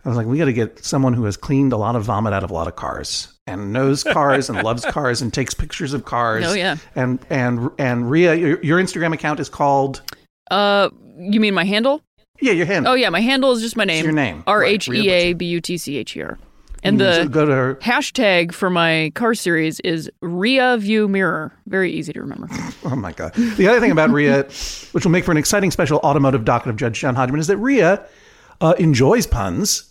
I 0.05 0.09
was 0.09 0.17
like, 0.17 0.27
we 0.27 0.37
got 0.37 0.45
to 0.45 0.53
get 0.53 0.83
someone 0.83 1.13
who 1.13 1.25
has 1.25 1.35
cleaned 1.35 1.73
a 1.73 1.77
lot 1.77 1.95
of 1.95 2.03
vomit 2.03 2.31
out 2.33 2.43
of 2.43 2.51
a 2.51 2.53
lot 2.53 2.67
of 2.67 2.75
cars 2.77 3.33
and 3.47 3.73
knows 3.73 4.03
cars 4.03 4.49
and 4.49 4.63
loves 4.63 4.85
cars 4.89 5.21
and 5.21 5.33
takes 5.33 5.53
pictures 5.53 5.93
of 5.93 6.05
cars. 6.05 6.45
Oh, 6.47 6.53
yeah. 6.53 6.77
And 6.95 7.19
and 7.29 7.69
and 7.77 8.09
Rhea, 8.09 8.33
your, 8.35 8.63
your 8.63 8.79
Instagram 8.79 9.13
account 9.13 9.39
is 9.39 9.49
called 9.49 10.01
Uh, 10.49 10.89
you 11.17 11.39
mean 11.39 11.53
my 11.53 11.65
handle? 11.65 12.01
yeah, 12.41 12.53
your 12.53 12.65
handle. 12.65 12.93
Oh 12.93 12.95
yeah, 12.95 13.09
my 13.09 13.19
handle 13.19 13.51
is 13.51 13.61
just 13.61 13.75
my 13.75 13.83
name. 13.83 14.03
your 14.05 14.13
name. 14.13 14.43
R 14.47 14.63
H 14.63 14.87
E 14.87 15.09
A 15.09 15.33
B 15.33 15.45
U 15.47 15.59
T 15.61 15.77
C 15.77 15.97
H 15.97 16.15
E 16.15 16.21
R. 16.21 16.39
And 16.81 16.97
the 16.97 17.27
go 17.29 17.45
to 17.45 17.51
her. 17.51 17.75
hashtag 17.81 18.53
for 18.53 18.69
my 18.69 19.11
car 19.13 19.33
series 19.35 19.81
is 19.81 20.09
Rhea 20.21 20.77
View 20.77 21.09
Mirror. 21.09 21.51
Very 21.67 21.91
easy 21.91 22.13
to 22.13 22.21
remember. 22.21 22.47
Oh 22.85 22.95
my 22.95 23.11
god. 23.11 23.33
The 23.33 23.67
other 23.67 23.81
thing 23.81 23.91
about 23.91 24.09
Rhea, 24.09 24.43
which 24.93 25.03
will 25.03 25.11
make 25.11 25.25
for 25.25 25.31
an 25.31 25.37
exciting 25.37 25.69
special 25.69 25.99
automotive 25.99 26.45
docket 26.45 26.69
of 26.69 26.77
Judge 26.77 26.97
John 27.01 27.13
Hodgman, 27.15 27.41
is 27.41 27.47
that 27.47 27.57
Rhea 27.57 28.03
uh, 28.61 28.73
enjoys 28.79 29.27
puns. 29.27 29.88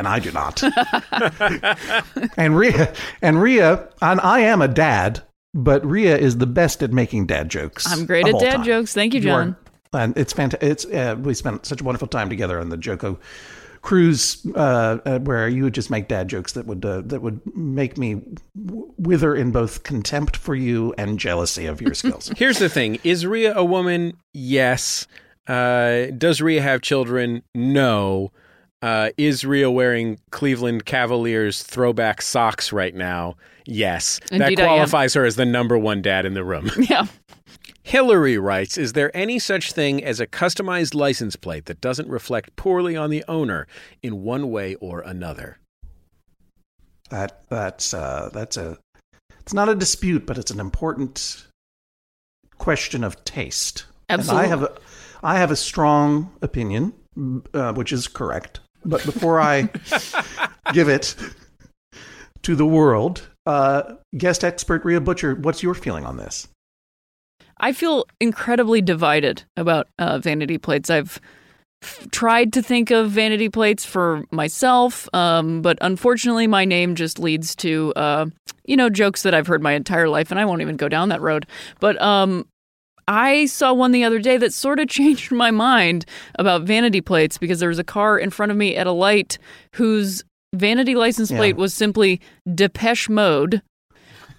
And 0.00 0.08
I 0.08 0.18
do 0.18 0.32
not. 0.32 0.62
and 2.38 2.56
Rhea, 2.56 2.94
and 3.20 3.42
Rhea, 3.42 3.86
and 4.00 4.18
I 4.22 4.40
am 4.40 4.62
a 4.62 4.68
dad, 4.68 5.22
but 5.52 5.84
Rhea 5.84 6.16
is 6.16 6.38
the 6.38 6.46
best 6.46 6.82
at 6.82 6.90
making 6.90 7.26
dad 7.26 7.50
jokes. 7.50 7.86
I'm 7.86 8.06
great 8.06 8.26
at 8.26 8.38
dad 8.40 8.56
time. 8.56 8.64
jokes. 8.64 8.94
Thank 8.94 9.12
you, 9.12 9.20
You 9.20 9.30
are- 9.30 9.44
John. 9.44 9.56
and 9.92 10.16
it's 10.16 10.32
fantastic. 10.32 10.70
It's 10.70 10.86
uh, 10.86 11.16
we 11.20 11.34
spent 11.34 11.66
such 11.66 11.82
a 11.82 11.84
wonderful 11.84 12.08
time 12.08 12.30
together 12.30 12.58
on 12.58 12.70
the 12.70 12.78
JoCo 12.78 13.18
cruise, 13.82 14.46
uh, 14.54 14.98
uh, 15.04 15.18
where 15.18 15.48
you 15.48 15.64
would 15.64 15.74
just 15.74 15.90
make 15.90 16.08
dad 16.08 16.28
jokes 16.28 16.52
that 16.52 16.64
would 16.64 16.82
uh, 16.82 17.02
that 17.04 17.20
would 17.20 17.42
make 17.54 17.98
me 17.98 18.22
w- 18.64 18.90
wither 18.96 19.34
in 19.34 19.50
both 19.50 19.82
contempt 19.82 20.34
for 20.34 20.54
you 20.54 20.94
and 20.96 21.18
jealousy 21.18 21.66
of 21.66 21.82
your 21.82 21.92
skills. 21.92 22.30
Here's 22.38 22.58
the 22.58 22.70
thing: 22.70 22.98
Is 23.04 23.26
Rhea 23.26 23.54
a 23.54 23.64
woman? 23.64 24.14
Yes. 24.32 25.06
Uh, 25.46 26.06
does 26.16 26.40
Rhea 26.40 26.62
have 26.62 26.80
children? 26.80 27.42
No. 27.54 28.32
Uh, 28.82 29.10
is 29.18 29.44
Rhea 29.44 29.70
wearing 29.70 30.18
Cleveland 30.30 30.86
Cavaliers 30.86 31.62
throwback 31.62 32.22
socks 32.22 32.72
right 32.72 32.94
now? 32.94 33.36
Yes. 33.66 34.20
Indeed 34.32 34.58
that 34.58 34.64
qualifies 34.64 35.14
her 35.14 35.24
as 35.24 35.36
the 35.36 35.44
number 35.44 35.76
one 35.76 36.00
dad 36.02 36.24
in 36.24 36.34
the 36.34 36.44
room. 36.44 36.70
Yeah. 36.88 37.06
Hillary 37.82 38.38
writes 38.38 38.78
Is 38.78 38.92
there 38.92 39.14
any 39.16 39.38
such 39.38 39.72
thing 39.72 40.04
as 40.04 40.20
a 40.20 40.26
customized 40.26 40.94
license 40.94 41.34
plate 41.34 41.64
that 41.66 41.80
doesn't 41.80 42.08
reflect 42.08 42.54
poorly 42.54 42.96
on 42.96 43.10
the 43.10 43.24
owner 43.26 43.66
in 44.02 44.22
one 44.22 44.50
way 44.50 44.76
or 44.76 45.00
another? 45.00 45.58
That 47.10 47.42
that's 47.48 47.92
uh, 47.92 48.30
that's 48.32 48.56
a 48.56 48.78
it's 49.40 49.52
not 49.52 49.68
a 49.68 49.74
dispute, 49.74 50.26
but 50.26 50.38
it's 50.38 50.50
an 50.50 50.60
important 50.60 51.46
question 52.58 53.02
of 53.02 53.24
taste. 53.24 53.86
Absolutely. 54.08 54.44
And 54.44 54.46
I 54.46 54.48
have 54.48 54.62
a 54.62 54.78
I 55.22 55.38
have 55.38 55.50
a 55.50 55.56
strong 55.56 56.30
opinion, 56.42 56.92
uh, 57.52 57.72
which 57.72 57.92
is 57.92 58.06
correct. 58.06 58.60
But 58.84 59.04
before 59.04 59.40
I 59.40 59.68
give 60.72 60.88
it 60.88 61.14
to 62.42 62.54
the 62.54 62.66
world, 62.66 63.28
uh, 63.46 63.94
guest 64.16 64.44
expert 64.44 64.84
Rhea 64.84 65.00
Butcher, 65.00 65.34
what's 65.34 65.62
your 65.62 65.74
feeling 65.74 66.04
on 66.04 66.16
this? 66.16 66.48
I 67.58 67.72
feel 67.72 68.06
incredibly 68.20 68.80
divided 68.80 69.44
about 69.56 69.88
uh, 69.98 70.18
vanity 70.18 70.56
plates. 70.56 70.88
I've 70.88 71.20
tried 72.10 72.52
to 72.54 72.62
think 72.62 72.90
of 72.90 73.10
vanity 73.10 73.48
plates 73.48 73.84
for 73.84 74.24
myself, 74.30 75.08
um, 75.14 75.62
but 75.62 75.78
unfortunately, 75.80 76.46
my 76.46 76.64
name 76.64 76.94
just 76.94 77.18
leads 77.18 77.54
to, 77.56 77.92
uh, 77.96 78.26
you 78.64 78.76
know, 78.76 78.88
jokes 78.88 79.22
that 79.22 79.34
I've 79.34 79.46
heard 79.46 79.62
my 79.62 79.72
entire 79.72 80.08
life, 80.08 80.30
and 80.30 80.40
I 80.40 80.44
won't 80.44 80.62
even 80.62 80.76
go 80.76 80.88
down 80.88 81.10
that 81.10 81.20
road. 81.20 81.46
But 81.80 82.00
um, 82.00 82.46
I 83.12 83.46
saw 83.46 83.72
one 83.72 83.90
the 83.90 84.04
other 84.04 84.20
day 84.20 84.36
that 84.36 84.52
sort 84.52 84.78
of 84.78 84.88
changed 84.98 85.32
my 85.32 85.50
mind 85.50 86.04
about 86.38 86.62
vanity 86.62 87.00
plates 87.00 87.38
because 87.38 87.58
there 87.60 87.68
was 87.68 87.78
a 87.80 87.84
car 87.84 88.18
in 88.18 88.30
front 88.30 88.52
of 88.52 88.56
me 88.58 88.76
at 88.76 88.86
a 88.86 88.92
light 88.92 89.36
whose 89.74 90.22
vanity 90.54 90.94
license 90.94 91.30
Yeah. 91.30 91.38
plate 91.38 91.56
was 91.56 91.74
simply 91.74 92.20
Depeche 92.54 93.08
Mode. 93.08 93.62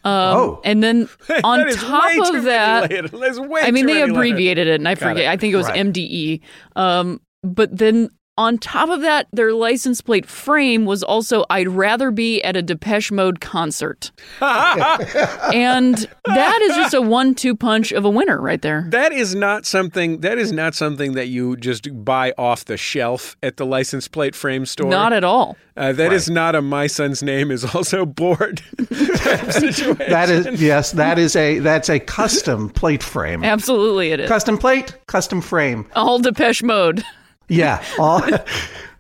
Um, 0.04 0.38
Oh. 0.38 0.62
and 0.64 0.82
then 0.82 1.08
on 1.44 1.70
top 1.74 2.34
of 2.36 2.44
that, 2.46 2.90
letters. 2.90 3.12
That's 3.12 3.40
way 3.40 3.62
I 3.62 3.72
mean, 3.72 3.86
they 3.86 4.00
letters. 4.02 4.12
abbreviated 4.12 4.68
it, 4.68 4.76
and 4.80 4.88
I 4.88 4.96
Got 4.96 5.10
forget. 5.10 5.26
it. 5.26 5.28
I 5.28 5.38
think 5.38 5.54
it 5.54 5.58
was 5.58 5.68
Right. 5.68 5.86
MDE. 5.86 6.42
Um, 6.76 7.22
but 7.44 7.76
then 7.78 8.10
on 8.38 8.58
top 8.58 8.90
of 8.90 9.02
that, 9.02 9.28
their 9.34 9.54
license 9.54 10.02
plate 10.02 10.26
frame 10.26 10.86
was 10.86 11.04
also 11.04 11.46
"I'd 11.50 11.68
rather 11.68 12.12
be 12.12 12.42
at 12.44 12.56
a 12.56 12.62
Depeche 12.62 13.12
Mode 13.12 13.42
concert," 13.42 14.12
and 14.42 15.96
that 16.26 16.62
is 16.64 16.76
just 16.76 16.94
a 16.94 17.02
one-two 17.02 17.56
punch 17.56 17.92
of 17.92 18.06
a 18.06 18.10
winner 18.10 18.40
right 18.42 18.62
there. 18.62 18.88
That 18.90 19.12
is 19.12 19.36
not 19.36 19.66
something. 19.66 20.22
That 20.22 20.38
is 20.38 20.52
not 20.52 20.76
something 20.76 21.14
that 21.14 21.28
you 21.28 21.58
just 21.58 21.88
buy 22.06 22.34
off 22.38 22.66
the 22.66 22.78
shelf 22.78 23.36
at 23.44 23.58
the 23.58 23.66
license 23.66 24.08
plate 24.08 24.36
frame 24.36 24.66
store. 24.66 24.90
Not 24.90 25.14
at 25.14 25.24
all. 25.24 25.58
Uh, 25.78 25.94
that 25.94 26.12
is 26.12 26.30
not 26.30 26.54
a 26.56 26.62
my 26.62 26.88
son's 26.88 27.24
name 27.24 27.50
is 27.50 27.64
also 27.76 28.06
bored 28.06 28.62
situation. 29.52 29.98
That 30.12 30.30
is 30.30 30.62
yes, 30.62 30.92
that 30.94 31.18
is 31.18 31.36
a 31.36 31.60
that's 31.60 31.90
a 31.90 32.00
custom 32.00 32.70
plate 32.70 33.04
frame. 33.04 33.44
Absolutely, 33.44 34.12
it 34.12 34.20
is. 34.20 34.30
Custom 34.30 34.58
plate, 34.58 34.98
custom 35.08 35.42
frame. 35.42 35.88
All 35.96 36.20
Depeche 36.20 36.64
Mode. 36.64 37.04
Yeah, 37.52 37.84
all, 38.00 38.22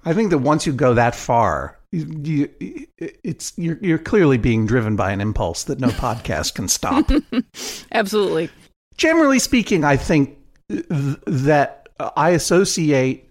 I 0.05 0.13
think 0.13 0.29
that 0.31 0.39
once 0.39 0.67
you 0.67 0.74
go 0.74 0.93
that 0.93 1.15
far, 1.15 1.77
you, 1.91 2.50
you, 2.60 2.88
it's 2.98 3.53
you're 3.58 3.77
you're 3.81 3.98
clearly 3.98 4.38
being 4.38 4.65
driven 4.65 4.96
by 4.96 5.12
an 5.12 5.22
impulse 5.22 5.63
that 5.65 5.79
no 5.79 5.89
podcast 5.89 6.55
can 6.55 6.67
stop. 6.67 7.10
Absolutely. 7.91 8.50
Generally 8.98 9.39
speaking, 9.39 9.84
I 9.84 9.98
think 9.98 10.38
th- 10.70 10.86
that 11.25 11.89
I 12.15 12.29
associate 12.31 13.29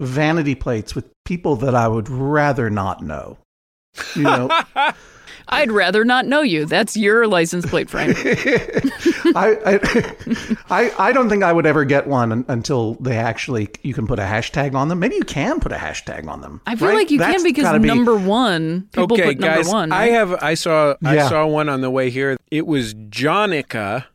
vanity 0.00 0.54
plates 0.54 0.94
with 0.94 1.08
people 1.24 1.56
that 1.56 1.74
I 1.74 1.88
would 1.88 2.08
rather 2.08 2.70
not 2.70 3.02
know. 3.02 3.38
You 4.16 4.22
know, 4.22 4.60
I'd 5.48 5.70
rather 5.70 6.04
not 6.04 6.26
know 6.26 6.42
you. 6.42 6.66
That's 6.66 6.96
your 6.96 7.26
license 7.26 7.66
plate 7.66 7.90
frame. 7.90 8.14
I, 9.36 9.56
I, 9.66 10.56
I, 10.70 11.08
I 11.08 11.12
don't 11.12 11.28
think 11.28 11.42
I 11.42 11.52
would 11.52 11.66
ever 11.66 11.84
get 11.84 12.06
one 12.06 12.44
until 12.48 12.94
they 12.94 13.16
actually 13.16 13.68
you 13.82 13.94
can 13.94 14.06
put 14.06 14.18
a 14.18 14.22
hashtag 14.22 14.74
on 14.74 14.88
them. 14.88 14.98
Maybe 14.98 15.16
you 15.16 15.24
can 15.24 15.60
put 15.60 15.72
a 15.72 15.76
hashtag 15.76 16.26
on 16.28 16.40
them. 16.40 16.60
I 16.66 16.76
feel 16.76 16.88
right? 16.88 16.94
like 16.94 17.10
you 17.10 17.18
That's 17.18 17.42
can 17.42 17.42
because 17.42 17.78
be- 17.80 17.86
number 17.86 18.16
one, 18.16 18.88
people 18.92 19.12
okay, 19.12 19.34
put 19.34 19.38
number 19.38 19.56
guys. 19.62 19.68
one. 19.68 19.92
I 19.92 20.08
have. 20.08 20.32
I 20.42 20.54
saw. 20.54 20.94
Yeah. 21.02 21.10
I 21.10 21.28
saw 21.28 21.46
one 21.46 21.68
on 21.68 21.80
the 21.80 21.90
way 21.90 22.10
here. 22.10 22.36
It 22.50 22.66
was 22.66 22.94
Jonica, 22.94 24.06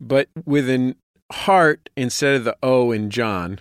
but 0.00 0.28
with 0.44 0.68
an 0.68 0.96
heart 1.32 1.88
instead 1.96 2.34
of 2.34 2.44
the 2.44 2.56
O 2.62 2.90
in 2.90 3.10
John, 3.10 3.60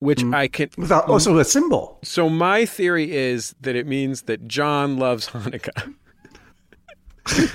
which 0.00 0.20
Mm. 0.20 0.34
I 0.34 0.48
can. 0.48 0.68
without 0.76 1.08
also 1.08 1.38
a 1.38 1.44
symbol. 1.44 1.98
So 2.04 2.28
my 2.28 2.66
theory 2.66 3.12
is 3.16 3.54
that 3.60 3.76
it 3.76 3.86
means 3.86 4.22
that 4.22 4.46
John 4.48 4.96
loves 4.98 5.28
Hanukkah. 5.28 5.94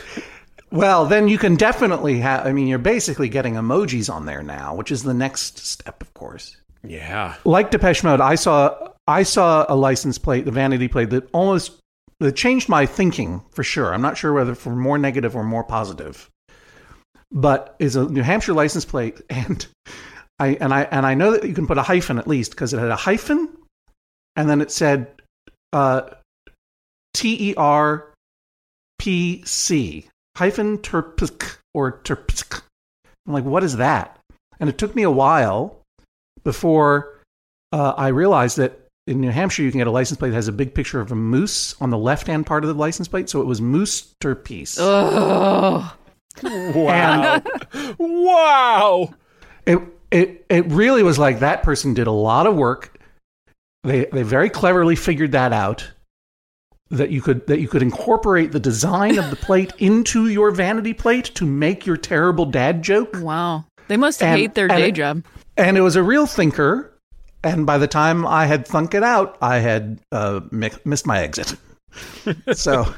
Well, 0.73 1.05
then 1.05 1.27
you 1.27 1.37
can 1.37 1.55
definitely 1.55 2.19
have. 2.19 2.45
I 2.47 2.53
mean, 2.53 2.65
you're 2.67 2.79
basically 2.79 3.27
getting 3.27 3.55
emojis 3.55 4.09
on 4.09 4.25
there 4.25 4.41
now, 4.41 4.73
which 4.73 4.89
is 4.89 5.03
the 5.03 5.13
next 5.13 5.57
step, 5.57 6.01
of 6.01 6.13
course. 6.13 6.55
Yeah. 6.87 7.35
Like 7.43 7.71
Depeche 7.71 8.05
Mode, 8.05 8.21
I 8.21 8.35
saw 8.35 8.73
I 9.05 9.23
saw 9.23 9.65
a 9.67 9.75
license 9.75 10.17
plate, 10.17 10.45
the 10.45 10.51
vanity 10.51 10.87
plate, 10.87 11.09
that 11.09 11.29
almost 11.33 11.73
that 12.21 12.37
changed 12.37 12.69
my 12.69 12.85
thinking 12.85 13.43
for 13.51 13.63
sure. 13.63 13.93
I'm 13.93 14.01
not 14.01 14.17
sure 14.17 14.31
whether 14.31 14.55
for 14.55 14.73
more 14.73 14.97
negative 14.97 15.35
or 15.35 15.43
more 15.43 15.65
positive, 15.65 16.29
but 17.33 17.75
is 17.79 17.97
a 17.97 18.05
New 18.05 18.23
Hampshire 18.23 18.53
license 18.53 18.85
plate, 18.85 19.19
and 19.29 19.67
I 20.41 20.57
and 20.59 20.73
I 20.73 20.81
and 20.83 21.05
I 21.05 21.13
know 21.13 21.31
that 21.31 21.47
you 21.47 21.53
can 21.53 21.67
put 21.67 21.77
a 21.77 21.83
hyphen 21.83 22.17
at 22.17 22.27
least 22.27 22.51
because 22.51 22.73
it 22.73 22.79
had 22.79 22.89
a 22.89 22.95
hyphen, 22.95 23.47
and 24.35 24.49
then 24.49 24.59
it 24.59 24.71
said 24.71 25.07
uh, 25.71 26.01
T 27.13 27.51
E 27.51 27.55
R 27.55 28.11
P 28.97 29.43
C 29.45 30.07
hyphen 30.35 30.79
terpsk 30.79 31.57
or 31.73 31.99
terpsk. 32.01 32.61
I'm 33.27 33.33
like, 33.33 33.43
what 33.45 33.63
is 33.63 33.77
that? 33.77 34.17
And 34.59 34.67
it 34.67 34.77
took 34.77 34.95
me 34.95 35.03
a 35.03 35.11
while 35.11 35.77
before 36.43 37.19
uh, 37.71 37.93
I 37.95 38.07
realized 38.07 38.57
that 38.57 38.79
in 39.05 39.21
New 39.21 39.29
Hampshire 39.29 39.61
you 39.63 39.71
can 39.71 39.79
get 39.79 39.87
a 39.87 39.91
license 39.91 40.17
plate 40.17 40.29
that 40.29 40.35
has 40.35 40.47
a 40.47 40.51
big 40.53 40.73
picture 40.73 40.99
of 40.99 41.11
a 41.11 41.15
moose 41.15 41.75
on 41.81 41.91
the 41.91 41.97
left 41.97 42.27
hand 42.27 42.47
part 42.47 42.63
of 42.63 42.67
the 42.67 42.73
license 42.73 43.07
plate. 43.07 43.29
So 43.29 43.41
it 43.41 43.45
was 43.45 43.61
moose 43.61 44.15
terpiece. 44.19 44.77
Oh, 44.79 45.93
Wow. 46.43 47.41
wow. 47.99 49.13
It 49.65 49.79
it 50.51 50.65
really 50.67 51.01
was 51.03 51.17
like 51.17 51.39
that 51.39 51.63
person 51.63 51.93
did 51.93 52.07
a 52.07 52.11
lot 52.11 52.45
of 52.45 52.55
work. 52.55 52.97
They 53.83 54.05
they 54.05 54.23
very 54.23 54.49
cleverly 54.49 54.95
figured 54.95 55.31
that 55.31 55.53
out. 55.53 55.89
That 56.91 57.09
you 57.09 57.21
could 57.21 57.47
that 57.47 57.59
you 57.61 57.67
could 57.69 57.81
incorporate 57.81 58.51
the 58.51 58.59
design 58.59 59.17
of 59.17 59.29
the 59.29 59.35
plate 59.47 59.71
into 59.79 60.27
your 60.27 60.51
vanity 60.51 60.93
plate 60.93 61.25
to 61.35 61.45
make 61.45 61.85
your 61.85 61.97
terrible 61.97 62.45
dad 62.45 62.83
joke. 62.83 63.15
wow. 63.15 63.65
They 63.87 63.97
must 63.97 64.21
And- 64.21 64.39
hate 64.39 64.53
their 64.53 64.67
day 64.67 64.89
it- 64.89 64.95
job. 64.95 65.23
And 65.57 65.77
it 65.77 65.81
was 65.81 65.95
a 65.95 66.03
real 66.03 66.25
thinker. 66.27 66.87
And 67.43 67.65
by 67.65 67.77
the 67.77 67.87
time 67.87 68.25
I 68.27 68.45
had 68.45 68.67
thunk 68.67 68.93
it 68.93 69.03
out, 69.03 69.37
I 69.41 69.57
had 69.59 69.99
uh, 70.11 70.41
mi- 70.51 70.69
missed 70.85 71.07
my 71.07 71.19
exit. 71.21 71.55
so 72.53 72.93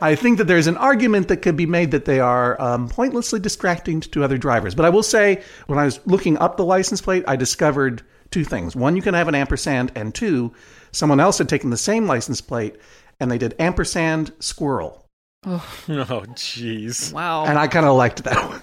I 0.00 0.14
think 0.14 0.38
that 0.38 0.44
there's 0.44 0.66
an 0.66 0.76
argument 0.76 1.28
that 1.28 1.38
could 1.38 1.56
be 1.56 1.66
made 1.66 1.90
that 1.92 2.04
they 2.04 2.20
are 2.20 2.60
um, 2.60 2.88
pointlessly 2.88 3.40
distracting 3.40 4.00
to 4.00 4.24
other 4.24 4.38
drivers. 4.38 4.74
But 4.74 4.84
I 4.84 4.90
will 4.90 5.02
say, 5.02 5.42
when 5.66 5.78
I 5.78 5.84
was 5.84 6.00
looking 6.06 6.38
up 6.38 6.56
the 6.56 6.64
license 6.64 7.00
plate, 7.00 7.24
I 7.26 7.36
discovered 7.36 8.02
two 8.30 8.44
things. 8.44 8.74
One, 8.74 8.96
you 8.96 9.02
can 9.02 9.14
have 9.14 9.28
an 9.28 9.34
ampersand, 9.34 9.92
and 9.94 10.14
two, 10.14 10.52
someone 10.92 11.20
else 11.20 11.38
had 11.38 11.48
taken 11.48 11.70
the 11.70 11.76
same 11.76 12.06
license 12.06 12.40
plate 12.40 12.76
and 13.20 13.30
they 13.30 13.38
did 13.38 13.54
ampersand 13.58 14.32
squirrel. 14.40 15.06
Oh, 15.46 15.58
jeez. 15.88 17.12
Wow. 17.12 17.44
And 17.44 17.58
I 17.58 17.66
kind 17.68 17.86
of 17.86 17.96
liked 17.96 18.24
that 18.24 18.48
one. 18.48 18.62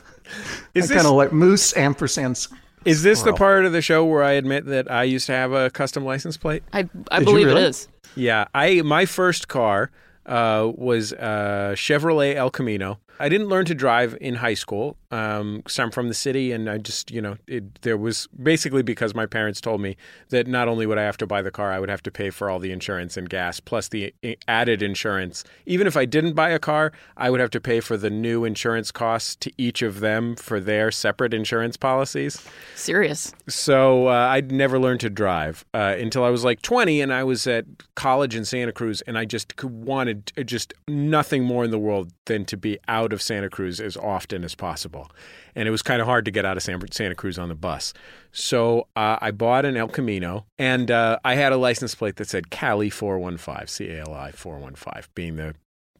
Is 0.74 0.86
I 0.86 0.96
this, 0.96 1.04
kind 1.04 1.08
of 1.08 1.14
like 1.14 1.32
moose 1.32 1.76
ampersand. 1.76 2.32
s- 2.32 2.48
is 2.86 3.04
this 3.04 3.22
the 3.22 3.34
part 3.34 3.66
of 3.66 3.72
the 3.74 3.82
show 3.82 4.04
where 4.06 4.24
I 4.24 4.32
admit 4.32 4.66
that 4.66 4.90
I 4.90 5.04
used 5.04 5.28
to 5.28 5.34
have 5.34 5.52
a 5.52 5.70
custom 5.70 6.04
license 6.04 6.38
plate? 6.38 6.64
I, 6.74 6.90
I 7.12 7.20
Did 7.20 7.26
believe 7.26 7.46
really? 7.48 7.62
it 7.62 7.70
is. 7.70 7.88
Yeah, 8.16 8.46
I 8.54 8.82
my 8.82 9.06
first 9.06 9.48
car 9.48 9.92
uh, 10.25 10.72
was 10.75 11.13
uh, 11.13 11.74
Chevrolet 11.75 12.36
El 12.36 12.50
Camino. 12.50 13.00
I 13.22 13.30
didn't 13.30 13.48
learn 13.48 13.66
to 13.66 13.75
drive 13.75 14.18
in 14.20 14.36
high 14.36 14.56
school. 14.56 14.98
Um, 15.12 15.62
'cause 15.63 15.78
I'm 15.78 15.92
from 15.92 16.08
the 16.08 16.13
city, 16.13 16.54
and 16.54 16.70
I 16.70 16.78
just, 16.78 17.12
you 17.12 17.22
know, 17.22 17.36
it, 17.46 17.82
there 17.82 17.98
was 17.98 18.28
basically 18.42 18.82
because 18.82 19.13
my 19.13 19.25
parents 19.25 19.60
told 19.60 19.82
me 19.82 19.98
that 20.30 20.48
not 20.48 20.70
only 20.70 20.86
would 20.86 20.98
I 20.98 21.04
have 21.04 21.18
to 21.18 21.28
buy 21.28 21.42
the 21.42 21.51
car, 21.51 21.70
I 21.72 21.80
would 21.82 21.90
have 21.90 22.01
to 22.04 22.12
pay 22.12 22.30
for 22.30 22.50
all 22.50 22.60
the 22.60 22.72
insurance 22.72 23.18
and 23.18 23.30
gas, 23.30 23.60
plus 23.60 23.90
the 23.90 24.13
added 24.48 24.82
insurance. 24.82 25.44
Even 25.66 25.86
if 25.86 25.98
I 25.98 26.06
didn't 26.06 26.34
buy 26.34 26.50
a 26.51 26.60
car, 26.60 26.94
I 27.18 27.30
would 27.30 27.42
have 27.42 27.50
to 27.51 27.60
pay 27.60 27.82
for 27.82 27.98
the 27.98 28.10
new 28.10 28.46
insurance 28.46 28.90
costs 28.92 29.36
to 29.38 29.51
each 29.58 29.82
of 29.82 30.00
them 30.00 30.36
for 30.38 30.62
their 30.62 30.92
separate 30.92 31.34
insurance 31.34 31.75
policies. 31.75 32.42
Serious. 32.75 33.34
So 33.50 34.08
uh, 34.08 34.12
I'd 34.32 34.51
never 34.51 34.80
learned 34.80 35.01
to 35.01 35.10
drive 35.10 35.66
uh, 35.74 35.96
until 36.00 36.24
I 36.24 36.30
was 36.30 36.46
like 36.46 36.62
20, 36.62 37.01
and 37.01 37.13
I 37.13 37.25
was 37.25 37.46
at 37.48 37.66
college 37.96 38.34
in 38.34 38.46
Santa 38.46 38.72
Cruz, 38.72 39.01
and 39.01 39.18
I 39.18 39.25
just 39.25 39.62
wanted 39.62 40.32
uh, 40.38 40.44
just 40.44 40.74
nothing 40.88 41.44
more 41.44 41.66
in 41.66 41.72
the 41.72 41.80
world 41.80 42.13
than 42.25 42.46
to 42.46 42.56
be 42.56 42.78
out 42.88 43.11
of 43.13 43.22
Santa 43.22 43.50
Cruz 43.50 43.80
as 43.80 43.98
often 43.98 44.44
as 44.44 44.56
possible. 44.56 45.12
And 45.56 45.68
it 45.68 45.72
was 45.72 45.82
kind 45.82 46.01
of 46.01 46.08
hard 46.08 46.25
to 46.25 46.32
get 46.32 46.46
out 46.46 46.58
of 46.58 46.63
San, 46.63 46.82
Santa 46.91 47.15
Cruz 47.15 47.38
on 47.38 47.50
the 47.50 47.56
bus. 47.56 47.94
So 48.32 48.88
uh, 48.96 49.18
I 49.22 49.32
bought 49.32 49.65
an 49.65 49.77
El 49.77 49.88
Camino, 49.88 50.46
and 50.58 50.89
uh, 50.89 51.20
I 51.24 51.36
had 51.36 51.51
a 51.51 51.58
license 51.58 51.96
plate 51.96 52.15
that 52.18 52.30
said 52.30 52.50
Cali 52.50 52.89
415, 52.89 53.68
C 53.68 53.89
A 53.89 54.01
L 54.01 54.13
I 54.13 54.32
415, 54.32 55.03
being 55.15 55.36
the 55.36 55.56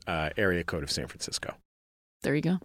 uh, 0.08 0.30
area 0.38 0.64
code 0.64 0.84
of 0.84 0.92
San 0.92 1.08
Francisco. 1.08 1.56
There 2.24 2.36
you 2.36 2.42
go. 2.42 2.60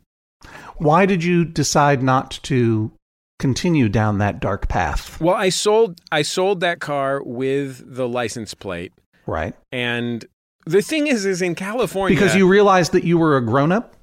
Why 0.77 1.07
did 1.07 1.25
you 1.25 1.45
decide 1.45 2.03
not 2.03 2.39
to 2.45 2.93
continue 3.39 3.89
down 3.89 4.19
that 4.19 4.41
dark 4.41 4.69
path? 4.69 5.21
Well, 5.21 5.35
I 5.35 5.49
sold 5.49 6.01
I 6.13 6.23
sold 6.23 6.61
that 6.61 6.81
car 6.81 7.23
with 7.23 7.83
the 7.95 8.09
license 8.09 8.55
plate. 8.55 8.93
Right. 9.27 9.55
And 9.73 10.25
the 10.67 10.83
thing 10.83 11.07
is, 11.07 11.25
is 11.25 11.43
in 11.43 11.55
California, 11.55 12.17
Because 12.17 12.35
you 12.35 12.47
realized 12.47 12.93
that 12.93 13.05
you 13.05 13.19
were 13.19 13.37
a 13.37 13.45
grown 13.45 13.73
up? 13.73 13.96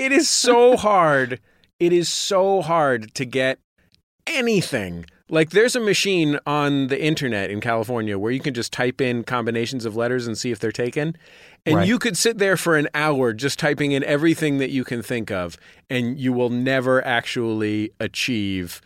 It 0.00 0.12
is 0.12 0.28
so 0.28 0.76
hard. 0.76 1.40
It 1.78 1.92
is 1.92 2.08
so 2.08 2.62
hard 2.62 3.14
to 3.14 3.24
get 3.24 3.58
anything. 4.26 5.04
Like 5.28 5.50
there's 5.50 5.76
a 5.76 5.80
machine 5.80 6.38
on 6.46 6.88
the 6.88 7.00
internet 7.00 7.50
in 7.50 7.60
California 7.60 8.18
where 8.18 8.32
you 8.32 8.40
can 8.40 8.54
just 8.54 8.72
type 8.72 9.00
in 9.00 9.22
combinations 9.22 9.84
of 9.84 9.94
letters 9.94 10.26
and 10.26 10.36
see 10.36 10.50
if 10.50 10.58
they're 10.58 10.72
taken. 10.72 11.16
And 11.64 11.76
Right. 11.76 11.88
you 11.88 11.98
could 11.98 12.16
sit 12.16 12.38
there 12.38 12.56
for 12.56 12.76
an 12.76 12.88
hour 12.94 13.32
just 13.32 13.58
typing 13.58 13.92
in 13.92 14.02
everything 14.02 14.58
that 14.58 14.70
you 14.70 14.82
can 14.82 15.02
think 15.02 15.30
of, 15.30 15.56
and 15.88 16.18
you 16.18 16.32
will 16.32 16.50
never 16.50 17.04
actually 17.06 17.92
achieve 18.00 18.80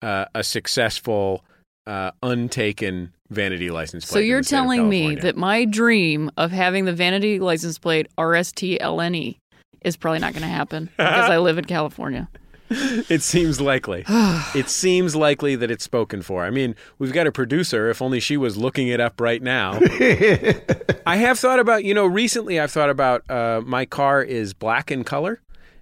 uh, 0.00 0.26
a 0.34 0.42
successful 0.42 1.44
uh, 1.86 2.12
untaken 2.22 3.12
vanity 3.28 3.70
license 3.70 4.04
plate. 4.06 4.12
So 4.12 4.18
you're 4.20 4.40
the 4.40 4.44
state 4.44 4.56
of 4.56 4.62
telling 4.62 4.88
me 4.88 5.16
that 5.16 5.36
my 5.36 5.64
dream 5.64 6.30
of 6.36 6.52
having 6.52 6.84
the 6.84 6.92
vanity 6.92 7.40
license 7.40 7.78
plate 7.78 8.06
RSTLNE 8.16 9.16
E 9.16 9.39
is 9.82 9.96
probably 9.96 10.20
not 10.20 10.32
going 10.32 10.42
to 10.42 10.48
happen 10.48 10.90
because 10.96 11.30
I 11.30 11.38
live 11.38 11.58
in 11.58 11.64
California. 11.64 12.28
it 12.70 13.22
seems 13.22 13.60
likely. 13.60 14.04
it 14.08 14.68
seems 14.68 15.16
likely 15.16 15.56
that 15.56 15.70
it's 15.70 15.82
spoken 15.82 16.22
for. 16.22 16.44
I 16.44 16.50
mean, 16.50 16.76
we've 16.98 17.12
got 17.12 17.26
a 17.26 17.32
producer. 17.32 17.90
If 17.90 18.00
only 18.00 18.20
she 18.20 18.36
was 18.36 18.56
looking 18.56 18.86
it 18.88 19.00
up 19.00 19.20
right 19.20 19.42
now. 19.42 19.72
I 21.06 21.16
have 21.16 21.38
thought 21.38 21.58
about, 21.58 21.84
you 21.84 21.94
know, 21.94 22.06
recently 22.06 22.60
I've 22.60 22.70
thought 22.70 22.90
about 22.90 23.28
uh, 23.28 23.62
my 23.64 23.86
car 23.86 24.22
is 24.22 24.54
black 24.54 24.92
in 24.92 25.02
color. 25.02 25.40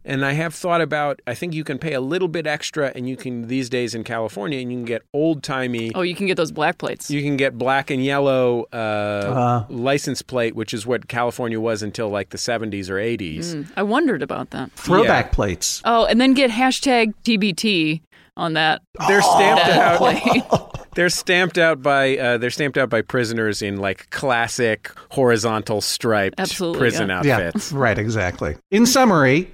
And 0.08 0.24
I 0.24 0.32
have 0.32 0.54
thought 0.54 0.80
about, 0.80 1.20
I 1.26 1.34
think 1.34 1.52
you 1.52 1.62
can 1.64 1.78
pay 1.78 1.92
a 1.92 2.00
little 2.00 2.28
bit 2.28 2.46
extra, 2.46 2.90
and 2.96 3.06
you 3.08 3.14
can, 3.16 3.46
these 3.46 3.68
days 3.68 3.94
in 3.94 4.04
California, 4.04 4.58
and 4.58 4.72
you 4.72 4.78
can 4.78 4.84
get 4.86 5.02
old 5.12 5.42
timey 5.42 5.92
Oh, 5.94 6.00
you 6.00 6.14
can 6.14 6.26
get 6.26 6.36
those 6.38 6.50
black 6.50 6.78
plates. 6.78 7.10
You 7.10 7.22
can 7.22 7.36
get 7.36 7.58
black 7.58 7.90
and 7.90 8.02
yellow 8.02 8.64
uh, 8.72 8.76
Uh. 8.76 9.64
license 9.68 10.22
plate, 10.22 10.56
which 10.56 10.72
is 10.72 10.86
what 10.86 11.08
California 11.08 11.60
was 11.60 11.82
until 11.82 12.08
like 12.08 12.30
the 12.30 12.38
70s 12.38 12.88
or 12.88 12.94
80s. 12.96 13.54
Mm, 13.54 13.66
I 13.76 13.82
wondered 13.82 14.22
about 14.22 14.48
that. 14.50 14.72
Throwback 14.72 15.26
Yeah. 15.26 15.30
plates. 15.34 15.82
Oh, 15.84 16.06
and 16.06 16.18
then 16.20 16.32
get 16.32 16.50
hashtag 16.50 17.12
TBT 17.24 18.00
on 18.36 18.54
that. 18.54 18.80
They're 19.08 19.20
stamped 19.22 19.66
that 19.66 20.00
out. 20.02 20.74
They're 20.94 21.10
stamped 21.10 21.58
out 21.58 21.80
by 21.82 22.16
uh, 22.18 22.38
they're 22.38 22.50
stamped 22.50 22.76
out 22.76 22.90
by 22.90 23.02
prisoners 23.02 23.62
in 23.62 23.76
like 23.76 24.10
classic 24.10 24.90
horizontal 25.10 25.80
striped 25.80 26.40
Absolutely, 26.40 26.78
prison 26.80 27.08
yeah. 27.10 27.18
outfits. 27.18 27.70
Yeah, 27.70 27.78
right, 27.78 27.96
exactly. 27.98 28.56
In 28.72 28.84
summary, 28.84 29.48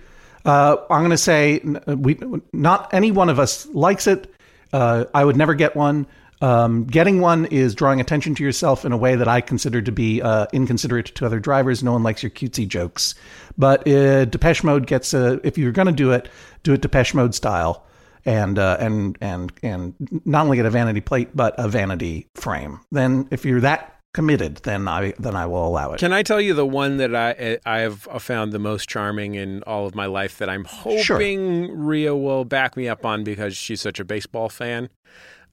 uh, 0.44 0.76
I'm 0.90 1.00
going 1.00 1.10
to 1.10 1.18
say 1.18 1.60
we 1.86 2.18
not 2.52 2.92
any 2.92 3.10
one 3.10 3.28
of 3.28 3.38
us 3.38 3.66
likes 3.66 4.06
it. 4.06 4.32
Uh, 4.72 5.04
I 5.14 5.24
would 5.24 5.36
never 5.36 5.54
get 5.54 5.76
one. 5.76 6.06
Um, 6.40 6.84
getting 6.84 7.20
one 7.20 7.46
is 7.46 7.74
drawing 7.74 8.00
attention 8.00 8.34
to 8.34 8.42
yourself 8.42 8.84
in 8.84 8.92
a 8.92 8.96
way 8.96 9.14
that 9.16 9.28
I 9.28 9.40
consider 9.40 9.80
to 9.80 9.92
be 9.92 10.20
uh, 10.20 10.46
inconsiderate 10.52 11.06
to 11.14 11.24
other 11.24 11.40
drivers. 11.40 11.82
No 11.82 11.92
one 11.92 12.02
likes 12.02 12.22
your 12.22 12.30
cutesy 12.30 12.68
jokes. 12.68 13.14
But 13.56 13.88
uh, 13.88 14.26
Depeche 14.26 14.62
Mode 14.62 14.86
gets 14.86 15.14
a. 15.14 15.40
If 15.46 15.56
you're 15.56 15.72
going 15.72 15.86
to 15.86 15.92
do 15.92 16.12
it, 16.12 16.28
do 16.62 16.74
it 16.74 16.82
Depeche 16.82 17.14
Mode 17.14 17.34
style, 17.34 17.86
and 18.26 18.58
uh, 18.58 18.76
and 18.80 19.16
and 19.20 19.52
and 19.62 19.94
not 20.26 20.44
only 20.44 20.56
get 20.56 20.66
a 20.66 20.70
vanity 20.70 21.00
plate 21.00 21.30
but 21.34 21.54
a 21.56 21.68
vanity 21.68 22.28
frame. 22.34 22.80
Then, 22.90 23.28
if 23.30 23.44
you're 23.44 23.60
that 23.60 23.93
committed, 24.14 24.56
then 24.62 24.88
I 24.88 25.12
then 25.18 25.36
I 25.36 25.44
will 25.44 25.66
allow 25.66 25.92
it. 25.92 26.00
Can 26.00 26.14
I 26.14 26.22
tell 26.22 26.40
you 26.40 26.54
the 26.54 26.64
one 26.64 26.96
that 26.96 27.14
I 27.14 27.58
I 27.66 27.80
have 27.80 28.08
found 28.20 28.52
the 28.52 28.58
most 28.58 28.88
charming 28.88 29.34
in 29.34 29.62
all 29.64 29.86
of 29.86 29.94
my 29.94 30.06
life 30.06 30.38
that 30.38 30.48
I'm 30.48 30.64
Sure. 30.64 31.16
hoping 31.18 31.70
Rhea 31.76 32.16
will 32.16 32.46
back 32.46 32.76
me 32.76 32.88
up 32.88 33.04
on 33.04 33.22
because 33.24 33.54
she's 33.56 33.82
such 33.82 34.00
a 34.00 34.04
baseball 34.04 34.48
fan. 34.48 34.88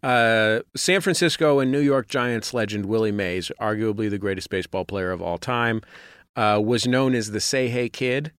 Uh, 0.02 0.62
San 0.76 1.02
Francisco 1.02 1.60
and 1.60 1.72
New 1.72 1.80
York 1.82 2.08
Giants 2.08 2.54
legend 2.54 2.86
Willie 2.88 3.12
Mays, 3.12 3.52
arguably 3.60 4.10
the 4.10 4.18
greatest 4.18 4.50
baseball 4.50 4.86
player 4.86 5.12
of 5.12 5.22
all 5.22 5.38
time, 5.38 5.82
uh, 6.36 6.60
was 6.64 6.88
known 6.88 7.14
as 7.14 7.32
the 7.32 7.40
Say 7.42 7.68
Hey 7.68 7.88
Kid. 7.90 8.32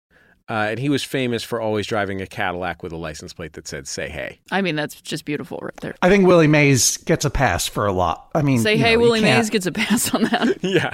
Uh, 0.49 0.69
and 0.71 0.79
he 0.79 0.89
was 0.89 1.03
famous 1.05 1.43
for 1.43 1.61
always 1.61 1.87
driving 1.87 2.21
a 2.21 2.27
Cadillac 2.27 2.83
with 2.83 2.93
a 2.93 2.97
license 2.97 3.33
plate 3.33 3.53
that 3.55 3.69
said 3.69 3.87
"Say 3.87 4.09
Hey." 4.09 4.41
I 4.51 4.61
mean, 4.61 4.77
that's 4.77 5.01
just 5.01 5.25
beautiful 5.25 5.59
right 5.63 5.77
there. 5.79 5.95
I 6.03 6.09
think 6.09 6.27
Willie 6.27 6.49
Mays 6.49 6.97
gets 6.99 7.25
a 7.25 7.31
pass 7.31 7.67
for 7.67 7.87
a 7.87 7.93
lot. 7.93 8.29
I 8.35 8.43
mean, 8.43 8.59
Say, 8.59 8.77
hey, 8.77 8.95
know, 8.95 9.01
Willie 9.03 9.21
Mays 9.21 9.51
gets 9.51 9.67
a 9.67 9.73
pass 9.73 10.15
on 10.15 10.25
that. 10.25 10.59
Yeah. 10.63 10.93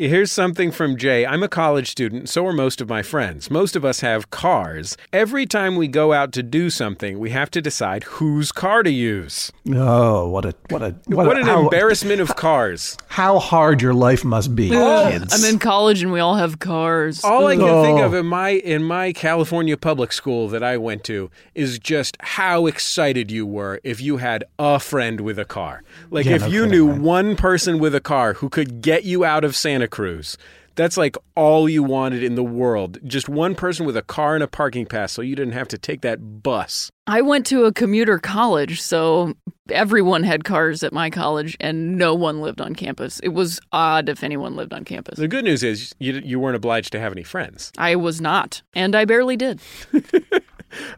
Here's 0.00 0.32
something 0.32 0.70
from 0.72 0.96
Jay. 0.96 1.26
I'm 1.26 1.42
a 1.42 1.48
college 1.48 1.90
student, 1.90 2.30
so 2.30 2.46
are 2.46 2.54
most 2.54 2.80
of 2.80 2.88
my 2.88 3.02
friends. 3.02 3.50
Most 3.50 3.76
of 3.76 3.84
us 3.84 4.00
have 4.00 4.30
cars. 4.30 4.96
Every 5.12 5.44
time 5.44 5.76
we 5.76 5.88
go 5.88 6.14
out 6.14 6.32
to 6.32 6.42
do 6.42 6.70
something, 6.70 7.18
we 7.18 7.28
have 7.30 7.50
to 7.50 7.60
decide 7.60 8.04
whose 8.04 8.50
car 8.50 8.82
to 8.82 8.90
use. 8.90 9.52
Oh, 9.70 10.26
what 10.30 10.46
a 10.46 10.54
what 10.70 10.80
a 10.80 10.96
what, 11.04 11.26
What 11.26 11.36
a, 11.36 11.40
an 11.40 11.46
how, 11.46 11.64
embarrassment 11.64 12.22
of 12.22 12.34
cars. 12.34 12.96
how 13.08 13.38
hard 13.38 13.82
your 13.82 13.92
life 13.92 14.24
must 14.24 14.56
be, 14.56 14.70
kids. 14.70 15.34
I'm 15.34 15.44
in 15.52 15.58
college 15.58 16.02
and 16.02 16.10
we 16.10 16.18
all 16.20 16.36
have 16.36 16.60
cars. 16.60 17.22
All 17.22 17.46
I 17.46 17.56
can 17.56 17.64
Oh. 17.68 17.82
think 17.84 18.00
of 18.00 18.14
oh. 18.14 18.20
in 18.20 18.24
my 18.26 18.48
in 18.52 18.82
my 18.82 19.12
California 19.12 19.76
public 19.76 20.14
school 20.14 20.48
that 20.48 20.62
I 20.62 20.78
went 20.78 21.04
to 21.04 21.30
is 21.54 21.78
just 21.78 22.16
how 22.20 22.64
excited 22.64 23.30
you 23.30 23.44
were 23.44 23.80
if 23.84 24.00
you 24.00 24.16
had 24.16 24.44
a 24.58 24.80
friend 24.80 25.20
with 25.20 25.38
a 25.38 25.44
car. 25.44 25.82
Like 26.10 26.24
Yeah, 26.24 26.36
if 26.36 26.40
no 26.40 26.46
you 26.46 26.60
kidding, 26.64 26.70
knew 26.70 26.88
right? 26.90 27.00
one 27.02 27.36
person 27.36 27.78
with 27.78 27.94
a 27.94 28.00
car 28.00 28.32
who 28.32 28.48
could 28.48 28.80
get 28.80 29.04
you 29.04 29.26
out 29.26 29.44
of 29.44 29.54
Santa 29.54 29.89
Cruz. 29.90 30.38
That's 30.76 30.96
like 30.96 31.16
all 31.34 31.68
you 31.68 31.82
wanted 31.82 32.22
in 32.22 32.36
the 32.36 32.44
world. 32.44 32.98
Just 33.04 33.28
one 33.28 33.54
person 33.54 33.84
with 33.84 33.96
a 33.96 34.02
car 34.02 34.34
and 34.34 34.42
a 34.42 34.48
parking 34.48 34.86
pass 34.86 35.12
so 35.12 35.20
you 35.20 35.36
didn't 35.36 35.52
have 35.52 35.68
to 35.68 35.78
take 35.78 36.00
that 36.02 36.42
bus. 36.42 36.90
I 37.10 37.22
went 37.22 37.44
to 37.46 37.64
a 37.64 37.72
commuter 37.72 38.20
college, 38.20 38.80
so 38.80 39.34
everyone 39.68 40.22
had 40.22 40.44
cars 40.44 40.84
at 40.84 40.92
my 40.92 41.10
college 41.10 41.56
and 41.58 41.98
no 41.98 42.14
one 42.14 42.40
lived 42.40 42.60
on 42.60 42.74
campus. 42.76 43.18
It 43.20 43.30
was 43.30 43.60
odd 43.72 44.08
if 44.08 44.22
anyone 44.22 44.54
lived 44.54 44.72
on 44.72 44.84
campus. 44.84 45.18
The 45.18 45.26
good 45.26 45.44
news 45.44 45.64
is 45.64 45.92
you 45.98 46.20
you 46.24 46.38
weren't 46.38 46.54
obliged 46.54 46.92
to 46.92 47.00
have 47.00 47.10
any 47.10 47.24
friends. 47.24 47.72
I 47.78 47.96
was 47.96 48.20
not, 48.20 48.62
and 48.74 48.94
I 48.94 49.04
barely 49.04 49.36
did. 49.36 49.60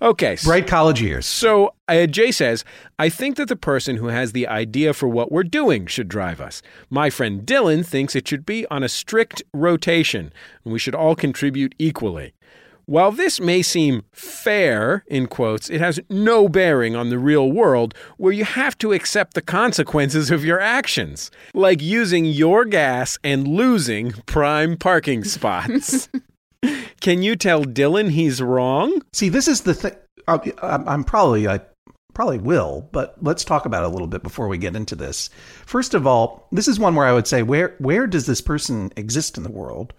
Okay. 0.02 0.36
so- 0.36 0.48
Bright 0.50 0.66
college 0.66 1.00
years. 1.00 1.24
So 1.24 1.74
uh, 1.88 2.04
Jay 2.06 2.30
says, 2.30 2.62
I 2.98 3.08
think 3.08 3.36
that 3.36 3.48
the 3.48 3.56
person 3.56 3.96
who 3.96 4.08
has 4.08 4.32
the 4.32 4.46
idea 4.46 4.92
for 4.92 5.08
what 5.08 5.32
we're 5.32 5.44
doing 5.44 5.86
should 5.86 6.08
drive 6.08 6.42
us. 6.42 6.60
My 6.90 7.08
friend 7.08 7.40
Dylan 7.46 7.82
thinks 7.86 8.14
it 8.14 8.28
should 8.28 8.44
be 8.44 8.66
on 8.66 8.82
a 8.82 8.88
strict 8.90 9.42
rotation, 9.54 10.30
and 10.64 10.74
we 10.74 10.78
should 10.78 10.94
all 10.94 11.16
contribute 11.16 11.74
equally. 11.78 12.34
While 12.86 13.12
this 13.12 13.40
may 13.40 13.62
seem 13.62 14.02
fair, 14.12 15.04
in 15.06 15.26
quotes, 15.26 15.70
it 15.70 15.80
has 15.80 16.00
no 16.10 16.48
bearing 16.48 16.96
on 16.96 17.10
the 17.10 17.18
real 17.18 17.50
world 17.50 17.94
where 18.16 18.32
you 18.32 18.44
have 18.44 18.76
to 18.78 18.92
accept 18.92 19.34
the 19.34 19.42
consequences 19.42 20.30
of 20.30 20.44
your 20.44 20.60
actions, 20.60 21.30
like 21.54 21.80
using 21.80 22.24
your 22.24 22.64
gas 22.64 23.18
and 23.22 23.46
losing 23.46 24.12
prime 24.26 24.76
parking 24.76 25.22
spots. 25.24 26.08
Can 27.00 27.22
you 27.22 27.36
tell 27.36 27.64
Dylan 27.64 28.10
he's 28.10 28.42
wrong? 28.42 29.02
See, 29.12 29.28
this 29.28 29.48
is 29.48 29.62
the 29.62 29.74
thing. 29.74 29.92
I'm 30.28 30.88
I'm 30.88 31.04
probably 31.04 31.48
I 31.48 31.60
probably 32.14 32.38
will, 32.38 32.88
but 32.92 33.16
let's 33.22 33.44
talk 33.44 33.64
about 33.64 33.84
it 33.84 33.86
a 33.86 33.92
little 33.92 34.06
bit 34.06 34.22
before 34.22 34.48
we 34.48 34.58
get 34.58 34.76
into 34.76 34.94
this. 34.94 35.30
First 35.66 35.94
of 35.94 36.06
all, 36.06 36.46
this 36.52 36.68
is 36.68 36.78
one 36.78 36.94
where 36.94 37.06
I 37.06 37.12
would 37.12 37.26
say 37.26 37.42
where 37.42 37.74
where 37.78 38.06
does 38.06 38.26
this 38.26 38.40
person 38.40 38.92
exist 38.96 39.36
in 39.36 39.42
the 39.42 39.50
world? 39.50 39.94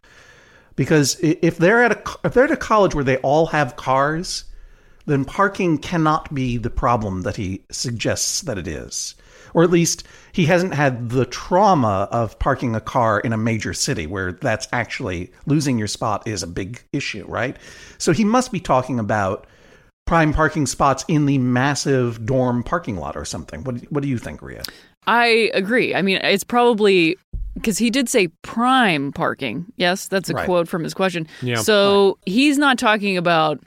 Because 0.75 1.17
if 1.21 1.57
they're 1.57 1.83
at 1.83 1.91
a 1.91 2.17
if 2.23 2.33
they're 2.33 2.45
at 2.45 2.51
a 2.51 2.57
college 2.57 2.95
where 2.95 3.03
they 3.03 3.17
all 3.17 3.47
have 3.47 3.75
cars, 3.75 4.45
then 5.05 5.25
parking 5.25 5.77
cannot 5.77 6.33
be 6.33 6.57
the 6.57 6.69
problem 6.69 7.21
that 7.23 7.35
he 7.35 7.63
suggests 7.71 8.41
that 8.41 8.57
it 8.57 8.67
is. 8.67 9.15
Or 9.53 9.63
at 9.63 9.69
least 9.69 10.03
he 10.31 10.45
hasn't 10.45 10.73
had 10.73 11.09
the 11.09 11.25
trauma 11.25 12.07
of 12.11 12.39
parking 12.39 12.75
a 12.75 12.81
car 12.81 13.19
in 13.19 13.33
a 13.33 13.37
major 13.37 13.73
city 13.73 14.07
where 14.07 14.31
that's 14.31 14.67
actually 14.71 15.31
losing 15.45 15.77
your 15.77 15.87
spot 15.87 16.27
is 16.27 16.41
a 16.41 16.47
big 16.47 16.83
issue, 16.91 17.25
right? 17.27 17.57
So 17.99 18.13
he 18.13 18.23
must 18.23 18.51
be 18.51 18.59
talking 18.59 18.97
about 18.97 19.45
prime 20.05 20.33
parking 20.33 20.65
spots 20.65 21.05
in 21.07 21.27
the 21.27 21.37
massive 21.37 22.25
dorm 22.25 22.63
parking 22.63 22.97
lot 22.97 23.15
or 23.15 23.25
something. 23.25 23.63
What, 23.63 23.81
what 23.91 24.01
do 24.01 24.09
you 24.09 24.17
think, 24.17 24.41
Rhea? 24.41 24.63
I 25.05 25.51
agree. 25.53 25.93
I 25.93 26.01
mean, 26.01 26.17
it's 26.17 26.43
probably 26.43 27.17
because 27.55 27.77
he 27.77 27.89
did 27.89 28.09
say 28.09 28.27
prime 28.41 29.11
parking. 29.11 29.65
Yes, 29.77 30.07
that's 30.07 30.29
a 30.29 30.33
Right. 30.33 30.45
quote 30.45 30.67
from 30.67 30.83
his 30.83 30.93
question. 30.93 31.27
Yeah. 31.41 31.55
So 31.55 32.17
he's 32.25 32.57
not 32.57 32.77
talking 32.77 33.17
about 33.17 33.59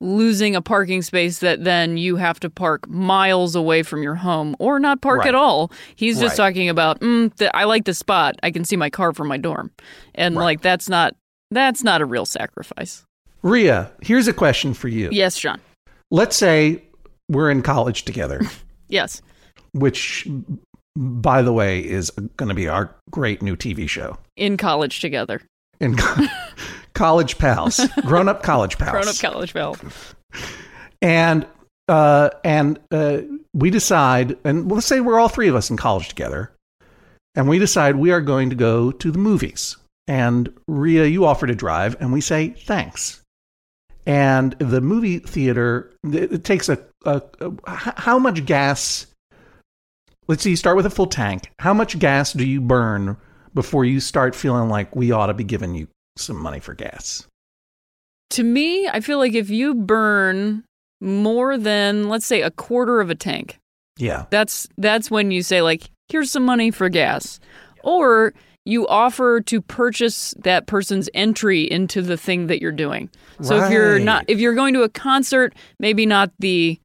losing 0.00 0.54
a 0.54 0.62
parking 0.62 1.02
space 1.02 1.40
that 1.40 1.64
then 1.64 1.96
you 1.96 2.14
have 2.16 2.38
to 2.38 2.48
park 2.48 2.88
miles 2.88 3.56
away 3.56 3.82
from 3.82 4.00
your 4.02 4.14
home 4.14 4.54
or 4.60 4.78
not 4.78 5.02
park 5.02 5.20
Right. 5.20 5.28
at 5.28 5.34
all. 5.34 5.72
He's 5.96 6.20
just 6.20 6.38
Right. 6.38 6.46
talking 6.50 6.68
about, 6.68 7.00
mm, 7.00 7.34
th- 7.36 7.50
I 7.52 7.64
like 7.64 7.84
the 7.84 7.94
spot. 7.94 8.36
I 8.44 8.52
can 8.52 8.64
see 8.64 8.76
my 8.76 8.90
car 8.90 9.12
from 9.12 9.26
my 9.26 9.36
dorm, 9.38 9.72
and 10.14 10.36
Right. 10.36 10.44
like 10.44 10.60
that's 10.62 10.88
not 10.88 11.14
that's 11.50 11.82
not 11.82 12.02
a 12.02 12.04
real 12.04 12.26
sacrifice. 12.26 13.04
Rhea, 13.42 13.90
here's 14.02 14.28
a 14.28 14.34
question 14.34 14.74
for 14.74 14.88
you. 14.88 15.08
Yes, 15.10 15.34
Sean. 15.36 15.58
Let's 16.10 16.36
say 16.36 16.82
we're 17.30 17.50
in 17.50 17.62
college 17.62 18.04
together, 18.04 18.42
Yes. 18.88 19.22
which, 19.72 20.28
by 20.96 21.42
the 21.42 21.52
way, 21.52 21.80
is 21.80 22.10
going 22.36 22.48
to 22.48 22.54
be 22.54 22.68
our 22.68 22.94
great 23.10 23.42
new 23.42 23.56
TV 23.56 23.88
show. 23.88 24.18
In 24.36 24.56
college 24.56 25.00
together. 25.00 25.40
in 25.80 25.96
co- 25.96 26.26
college 26.94 27.38
pals, 27.38 27.80
grown 28.02 28.28
up 28.28 28.42
college 28.42 28.78
pals, 28.78 28.92
Grown 28.92 29.08
up 29.08 29.18
college 29.18 29.52
pals. 29.52 29.78
and 31.02 31.46
uh, 31.88 32.30
and 32.44 32.78
uh, 32.90 33.18
we 33.54 33.70
decide, 33.70 34.36
and 34.44 34.70
let's 34.70 34.86
say 34.86 35.00
we're 35.00 35.18
all 35.18 35.28
three 35.28 35.48
of 35.48 35.54
us 35.54 35.70
in 35.70 35.76
college 35.76 36.08
together, 36.08 36.52
and 37.34 37.48
we 37.48 37.58
decide 37.58 37.96
we 37.96 38.10
are 38.10 38.20
going 38.20 38.50
to 38.50 38.56
go 38.56 38.90
to 38.90 39.10
the 39.10 39.18
movies. 39.18 39.76
And 40.06 40.52
Rhea, 40.66 41.04
you 41.06 41.24
offer 41.24 41.46
to 41.46 41.54
drive, 41.54 41.96
and 42.00 42.12
we 42.12 42.20
say 42.20 42.48
thanks. 42.50 43.22
And 44.06 44.52
the 44.58 44.80
movie 44.80 45.18
theater, 45.18 45.92
it, 46.04 46.32
it 46.32 46.44
takes 46.44 46.68
a 46.68 46.78
how 47.66 48.18
much 48.18 48.44
gas? 48.44 49.06
Let's 50.28 50.42
see, 50.42 50.50
you 50.50 50.56
start 50.56 50.76
with 50.76 50.86
a 50.86 50.90
full 50.90 51.06
tank. 51.06 51.50
How 51.58 51.72
much 51.72 51.98
gas 51.98 52.34
do 52.34 52.46
you 52.46 52.60
burn 52.60 53.16
before 53.54 53.84
you 53.86 53.98
start 53.98 54.34
feeling 54.34 54.68
like 54.68 54.94
we 54.94 55.10
ought 55.10 55.26
to 55.26 55.34
be 55.34 55.44
giving 55.44 55.74
you 55.74 55.88
some 56.18 56.36
money 56.36 56.60
for 56.60 56.74
gas? 56.74 57.26
To 58.30 58.44
me, 58.44 58.86
I 58.88 59.00
feel 59.00 59.18
like 59.18 59.32
if 59.32 59.48
you 59.48 59.74
burn 59.74 60.64
more 61.00 61.56
than, 61.56 62.10
let's 62.10 62.26
say, 62.26 62.42
a 62.42 62.50
quarter 62.50 63.00
of 63.00 63.08
a 63.08 63.14
tank, 63.14 63.58
Yeah. 63.96 64.26
That's 64.30 64.68
that's 64.76 65.10
when 65.10 65.30
you 65.30 65.42
say 65.42 65.62
like, 65.62 65.90
here's 66.08 66.30
some 66.30 66.44
money 66.44 66.70
for 66.70 66.88
gas. 66.90 67.40
Or 67.82 68.34
you 68.66 68.86
offer 68.86 69.40
to 69.40 69.62
purchase 69.62 70.34
that 70.40 70.66
person's 70.66 71.08
entry 71.14 71.62
into 71.62 72.02
the 72.02 72.18
thing 72.18 72.48
that 72.48 72.60
you're 72.60 72.70
doing. 72.70 73.08
So 73.40 73.64
if 73.64 73.72
you're 73.72 73.98
not 73.98 74.26
if 74.28 74.40
you're 74.40 74.54
going 74.54 74.74
to 74.74 74.82
a 74.82 74.90
concert, 74.90 75.54
maybe 75.80 76.04
not 76.04 76.30
the 76.38 76.78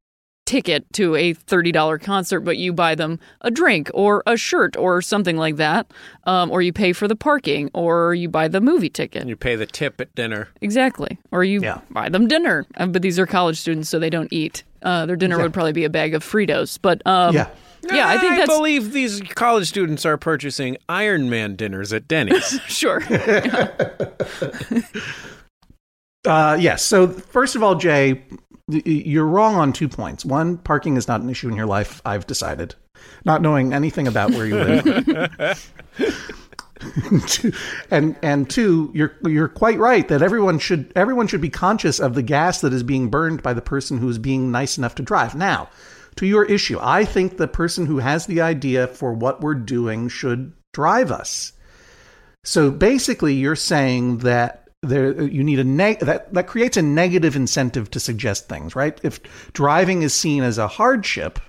ticket 0.45 0.91
to 0.93 1.15
a 1.15 1.33
$30 1.33 2.01
concert, 2.01 2.41
but 2.41 2.57
you 2.57 2.73
buy 2.73 2.95
them 2.95 3.19
a 3.41 3.49
drink 3.49 3.89
or 3.93 4.21
a 4.25 4.35
shirt 4.37 4.75
or 4.77 5.01
something 5.01 5.37
like 5.37 5.55
that. 5.55 5.87
Um, 6.25 6.51
or 6.51 6.61
you 6.61 6.73
pay 6.73 6.93
for 6.93 7.07
the 7.07 7.15
parking 7.15 7.69
or 7.73 8.13
you 8.13 8.27
buy 8.29 8.47
the 8.47 8.59
movie 8.61 8.89
ticket. 8.89 9.27
You 9.27 9.35
pay 9.35 9.55
the 9.55 9.65
tip 9.65 10.01
at 10.01 10.13
dinner. 10.15 10.49
Exactly. 10.61 11.17
Or 11.31 11.43
you 11.43 11.61
Yeah. 11.61 11.79
buy 11.89 12.09
them 12.09 12.27
dinner. 12.27 12.65
Uh, 12.75 12.87
but 12.87 13.01
these 13.01 13.17
are 13.19 13.25
college 13.25 13.57
students, 13.59 13.89
so 13.89 13.99
they 13.99 14.09
don't 14.09 14.31
eat. 14.33 14.63
Uh, 14.81 15.05
their 15.05 15.15
dinner 15.15 15.37
would 15.41 15.53
probably 15.53 15.71
be 15.71 15.85
a 15.85 15.89
bag 15.89 16.13
of 16.13 16.23
Fritos. 16.23 16.77
But 16.81 17.01
um, 17.07 17.33
Yeah. 17.33 17.47
yeah, 17.91 18.09
I 18.09 18.17
think 18.17 18.35
that's 18.35 18.49
believe 18.53 18.91
these 18.91 19.21
college 19.21 19.69
students 19.69 20.05
are 20.05 20.17
purchasing 20.17 20.75
Iron 20.89 21.29
Man 21.29 21.55
dinners 21.55 21.93
at 21.93 22.07
Denny's. 22.07 22.59
sure. 22.67 23.01
Uh, 26.25 26.57
yes. 26.59 26.81
So 26.83 27.09
first 27.09 27.55
of 27.57 27.63
all, 27.63 27.75
Jay, 27.75 28.23
y- 28.31 28.37
you're 28.85 29.25
wrong 29.25 29.55
on 29.55 29.73
two 29.73 29.87
points. 29.87 30.25
One, 30.25 30.57
parking 30.57 30.97
is 30.97 31.07
not 31.07 31.21
an 31.21 31.29
issue 31.29 31.49
in 31.49 31.55
your 31.55 31.65
life. 31.65 32.01
I've 32.05 32.27
decided, 32.27 32.75
not 33.25 33.41
knowing 33.41 33.73
anything 33.73 34.07
about 34.07 34.31
where 34.31 34.45
you 34.45 34.55
live. 34.55 35.71
And 37.91 38.15
and 38.21 38.49
two, 38.49 38.91
you're 38.93 39.15
you're 39.23 39.47
quite 39.47 39.79
right 39.79 40.07
that 40.07 40.21
everyone 40.21 40.59
should 40.59 40.91
everyone 40.95 41.27
should 41.27 41.41
be 41.41 41.49
conscious 41.49 41.99
of 41.99 42.15
the 42.15 42.23
gas 42.23 42.61
that 42.61 42.73
is 42.73 42.83
being 42.83 43.09
burned 43.09 43.43
by 43.43 43.53
the 43.53 43.61
person 43.61 43.97
who 43.97 44.09
is 44.09 44.17
being 44.17 44.51
nice 44.51 44.77
enough 44.77 44.95
to 44.95 45.03
drive. 45.03 45.35
Now, 45.35 45.69
to 46.15 46.25
your 46.25 46.45
issue, 46.45 46.79
I 46.81 47.05
think 47.05 47.37
the 47.37 47.47
person 47.47 47.85
who 47.85 47.99
has 47.99 48.25
the 48.25 48.41
idea 48.41 48.87
for 48.87 49.13
what 49.13 49.41
we're 49.41 49.55
doing 49.55 50.09
should 50.09 50.53
drive 50.73 51.11
us. 51.11 51.53
So 52.43 52.71
basically, 52.71 53.35
you're 53.35 53.55
saying 53.55 54.19
that 54.19 54.62
there 54.83 55.23
you 55.23 55.43
need 55.43 55.59
a 55.59 55.63
neg- 55.63 55.99
that 55.99 56.33
that 56.33 56.47
creates 56.47 56.77
a 56.77 56.81
negative 56.81 57.35
incentive 57.35 57.89
to 57.91 57.99
suggest 57.99 58.47
things, 58.47 58.75
right? 58.75 58.99
If 59.03 59.19
driving 59.53 60.03
is 60.03 60.13
seen 60.13 60.43
as 60.43 60.57
a 60.57 60.67
hardship, 60.67 61.39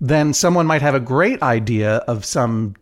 then 0.00 0.34
someone 0.34 0.66
might 0.66 0.82
have 0.82 0.94
a 0.94 1.00
great 1.00 1.42
idea 1.42 1.96
of 2.08 2.24
some 2.24 2.74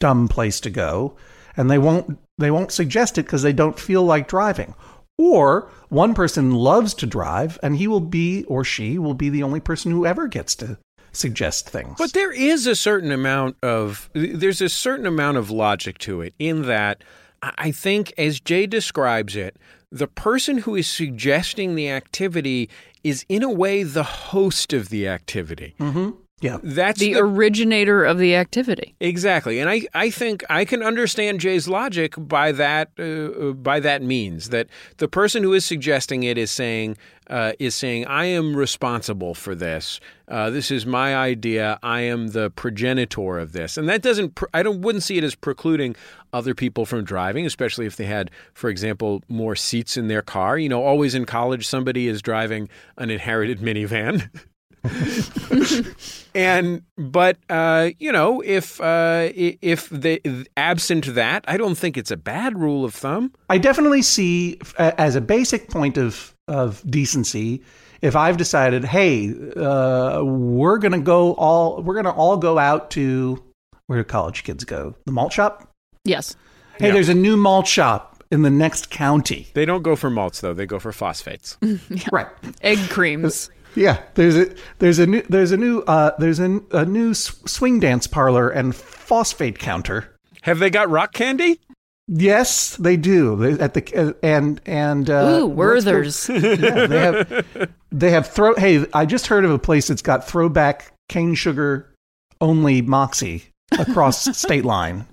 dumb 0.00 0.28
place 0.28 0.60
to 0.60 0.70
go, 0.70 1.16
and 1.56 1.70
they 1.70 1.78
won't 1.78 2.18
they 2.38 2.50
won't 2.50 2.72
suggest 2.72 3.18
it 3.18 3.24
because 3.24 3.42
they 3.42 3.52
don't 3.52 3.78
feel 3.78 4.04
like 4.04 4.28
driving. 4.28 4.74
Or 5.18 5.70
one 5.88 6.14
person 6.14 6.52
loves 6.52 6.92
to 6.94 7.06
drive, 7.06 7.58
and 7.62 7.76
he 7.76 7.88
will 7.88 8.00
be 8.00 8.44
or 8.44 8.64
she 8.64 8.98
will 8.98 9.14
be 9.14 9.28
the 9.28 9.42
only 9.42 9.60
person 9.60 9.90
who 9.90 10.06
ever 10.06 10.28
gets 10.28 10.54
to 10.56 10.78
suggest 11.12 11.68
things. 11.68 11.96
But 11.98 12.12
there 12.12 12.32
is 12.32 12.66
a 12.66 12.76
certain 12.76 13.10
amount 13.10 13.56
of 13.62 14.10
there's 14.12 14.60
a 14.60 14.68
certain 14.68 15.06
amount 15.06 15.38
of 15.38 15.50
logic 15.50 15.98
to 15.98 16.20
it 16.20 16.34
in 16.38 16.62
that 16.62 17.02
I 17.42 17.70
think 17.70 18.12
as 18.18 18.40
Jay 18.40 18.66
describes 18.66 19.36
it, 19.36 19.56
the 19.90 20.08
person 20.08 20.58
who 20.58 20.74
is 20.74 20.88
suggesting 20.88 21.74
the 21.74 21.90
activity 21.90 22.68
is 23.04 23.24
in 23.28 23.42
a 23.42 23.50
way 23.50 23.82
the 23.82 24.02
host 24.02 24.72
of 24.72 24.88
the 24.88 25.06
activity. 25.06 25.74
Mm-hmm. 25.78 26.10
Yeah, 26.42 26.58
That's 26.62 27.00
the 27.00 27.14
the 27.14 27.20
originator 27.20 28.04
of 28.04 28.18
the 28.18 28.36
activity. 28.36 28.94
Exactly, 29.00 29.58
and 29.58 29.70
I, 29.70 29.86
I 29.94 30.10
think 30.10 30.44
I 30.50 30.66
can 30.66 30.82
understand 30.82 31.40
Jay's 31.40 31.66
logic 31.66 32.12
by 32.18 32.52
that 32.52 32.90
uh, 32.98 33.52
by 33.52 33.80
that 33.80 34.02
means 34.02 34.50
that 34.50 34.68
the 34.98 35.08
person 35.08 35.42
who 35.42 35.54
is 35.54 35.64
suggesting 35.64 36.24
it 36.24 36.36
is 36.36 36.50
saying 36.50 36.98
uh, 37.30 37.52
is 37.58 37.74
saying 37.74 38.06
I 38.06 38.26
am 38.26 38.54
responsible 38.54 39.32
for 39.32 39.54
this. 39.54 39.98
Uh, 40.28 40.50
this 40.50 40.70
is 40.70 40.84
my 40.84 41.16
idea. 41.16 41.78
I 41.82 42.02
am 42.02 42.28
the 42.28 42.50
progenitor 42.50 43.38
of 43.38 43.52
this, 43.52 43.78
and 43.78 43.88
that 43.88 44.02
doesn't. 44.02 44.34
Pr- 44.34 44.44
I 44.52 44.62
don't 44.62 44.82
wouldn't 44.82 45.04
see 45.04 45.16
it 45.16 45.24
as 45.24 45.34
precluding 45.34 45.96
other 46.34 46.54
people 46.54 46.84
from 46.84 47.02
driving, 47.02 47.46
especially 47.46 47.86
if 47.86 47.96
they 47.96 48.04
had, 48.04 48.30
for 48.52 48.68
example, 48.68 49.22
more 49.30 49.56
seats 49.56 49.96
in 49.96 50.08
their 50.08 50.20
car. 50.20 50.58
You 50.58 50.68
know, 50.68 50.82
always 50.82 51.14
in 51.14 51.24
college, 51.24 51.66
somebody 51.66 52.08
is 52.08 52.20
driving 52.20 52.68
an 52.98 53.08
inherited 53.08 53.60
minivan. 53.60 54.28
and 56.34 56.82
but 56.98 57.36
uh, 57.48 57.90
you 57.98 58.12
know 58.12 58.40
if 58.44 58.80
uh, 58.80 59.28
if 59.34 59.88
they 59.90 60.20
absent 60.56 61.14
that, 61.14 61.44
I 61.48 61.56
don't 61.56 61.74
think 61.76 61.96
it's 61.96 62.10
a 62.10 62.16
bad 62.16 62.58
rule 62.58 62.84
of 62.84 62.94
thumb. 62.94 63.32
I 63.50 63.58
definitely 63.58 64.02
see 64.02 64.58
uh, 64.78 64.92
as 64.98 65.16
a 65.16 65.20
basic 65.20 65.68
point 65.70 65.96
of 65.98 66.34
of 66.48 66.82
decency. 66.90 67.62
If 68.02 68.14
I've 68.14 68.36
decided, 68.36 68.84
hey, 68.84 69.32
uh, 69.56 70.22
we're 70.22 70.78
gonna 70.78 70.98
go 71.00 71.32
all, 71.34 71.82
we're 71.82 71.94
gonna 71.94 72.14
all 72.14 72.36
go 72.36 72.58
out 72.58 72.90
to 72.92 73.42
where 73.86 73.98
do 73.98 74.04
college 74.04 74.44
kids 74.44 74.64
go? 74.64 74.94
The 75.06 75.12
malt 75.12 75.32
shop. 75.32 75.68
Yes. 76.04 76.36
Hey, 76.78 76.88
Yeah. 76.88 76.92
there's 76.92 77.08
a 77.08 77.14
new 77.14 77.36
malt 77.38 77.66
shop 77.66 78.22
in 78.30 78.42
the 78.42 78.50
next 78.50 78.90
county. 78.90 79.48
They 79.54 79.64
don't 79.64 79.82
go 79.82 79.96
for 79.96 80.10
malts 80.10 80.40
though; 80.42 80.52
they 80.52 80.66
go 80.66 80.78
for 80.78 80.92
phosphates. 80.92 81.56
Right. 82.12 82.26
Egg 82.60 82.78
creams. 82.90 83.50
Yeah. 83.76 84.02
There's 84.14 84.36
a 84.36 84.54
there's 84.78 84.98
a 84.98 85.06
new 85.06 85.22
there's 85.28 85.52
a 85.52 85.56
new 85.56 85.80
uh, 85.80 86.12
there's 86.18 86.40
a, 86.40 86.60
a 86.72 86.84
new 86.84 87.14
swing 87.14 87.78
dance 87.78 88.06
parlor 88.06 88.48
and 88.48 88.74
phosphate 88.74 89.58
counter. 89.58 90.16
Have 90.42 90.58
they 90.58 90.70
got 90.70 90.90
rock 90.90 91.12
candy? 91.12 91.60
Yes, 92.08 92.76
they 92.76 92.96
do. 92.96 93.36
They, 93.36 93.62
at 93.62 93.74
the 93.74 94.16
and 94.22 94.60
and 94.64 95.10
uh, 95.10 95.40
Ooh, 95.40 95.46
Werther's. 95.46 96.28
Yeah, 96.28 96.86
they 96.86 97.00
have 97.00 97.70
they 97.90 98.10
have 98.10 98.28
throw. 98.28 98.54
Hey, 98.54 98.86
I 98.92 99.06
just 99.06 99.26
heard 99.26 99.44
of 99.44 99.50
a 99.50 99.58
place 99.58 99.88
that's 99.88 100.02
got 100.02 100.26
throwback 100.26 100.92
cane 101.08 101.34
sugar 101.34 101.92
only 102.40 102.80
moxie 102.82 103.46
across 103.78 104.24
state 104.38 104.64
line. 104.64 105.06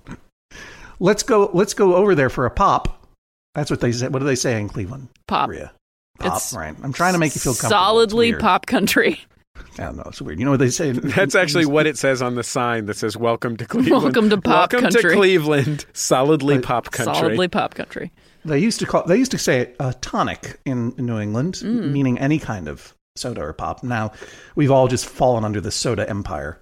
Let's 0.99 1.23
go. 1.23 1.49
Let's 1.53 1.73
go 1.73 1.95
over 1.95 2.13
there 2.13 2.29
for 2.29 2.45
a 2.45 2.51
pop. 2.51 3.07
That's 3.55 3.71
what 3.71 3.81
they 3.81 3.91
say. 3.91 4.07
What 4.07 4.19
do 4.19 4.25
they 4.25 4.35
say 4.35 4.59
in 4.59 4.69
Cleveland? 4.69 5.09
Pop. 5.27 5.47
Korea. 5.49 5.71
Pop. 6.19 6.37
It's 6.37 6.53
right. 6.53 6.75
I'm 6.83 6.93
trying 6.93 7.13
to 7.13 7.19
make 7.19 7.33
you 7.35 7.41
feel 7.41 7.53
comfortable. 7.53 7.71
Solidly 7.71 8.33
pop 8.33 8.65
country. 8.65 9.19
I 9.77 9.83
don't 9.85 9.97
know. 9.97 10.03
It's 10.07 10.21
weird. 10.21 10.39
You 10.39 10.45
know 10.45 10.51
what 10.51 10.59
they 10.59 10.69
say? 10.69 10.91
That's 10.91 11.35
actually 11.35 11.65
what 11.75 11.87
it 11.87 11.97
says 11.97 12.21
on 12.21 12.35
the 12.35 12.43
sign 12.43 12.85
that 12.85 12.95
says 12.95 13.17
"Welcome 13.17 13.57
to 13.57 13.65
Cleveland." 13.65 14.03
Welcome 14.03 14.29
to 14.29 14.39
pop 14.39 14.69
country. 14.69 14.89
Welcome 14.91 15.09
to. 15.09 15.15
Cleveland, 15.15 15.85
solidly 15.93 16.59
pop 16.59 16.91
country. 16.91 17.15
Solidly 17.15 17.47
pop 17.47 17.73
country. 17.73 18.11
They 18.45 18.59
used 18.59 18.79
to 18.79 18.85
call. 18.85 19.03
They 19.05 19.17
used 19.17 19.31
to 19.31 19.37
say 19.37 19.73
a 19.79 19.93
tonic 20.01 20.59
in, 20.65 20.93
in 20.97 21.05
New 21.07 21.19
England, 21.19 21.55
Mm. 21.55 21.91
meaning 21.91 22.19
any 22.19 22.39
kind 22.39 22.67
of 22.67 22.93
soda 23.15 23.41
or 23.41 23.53
pop. 23.53 23.83
Now 23.83 24.11
we've 24.55 24.71
all 24.71 24.87
just 24.87 25.05
fallen 25.07 25.43
under 25.43 25.61
the 25.61 25.71
soda 25.71 26.07
empire. 26.09 26.61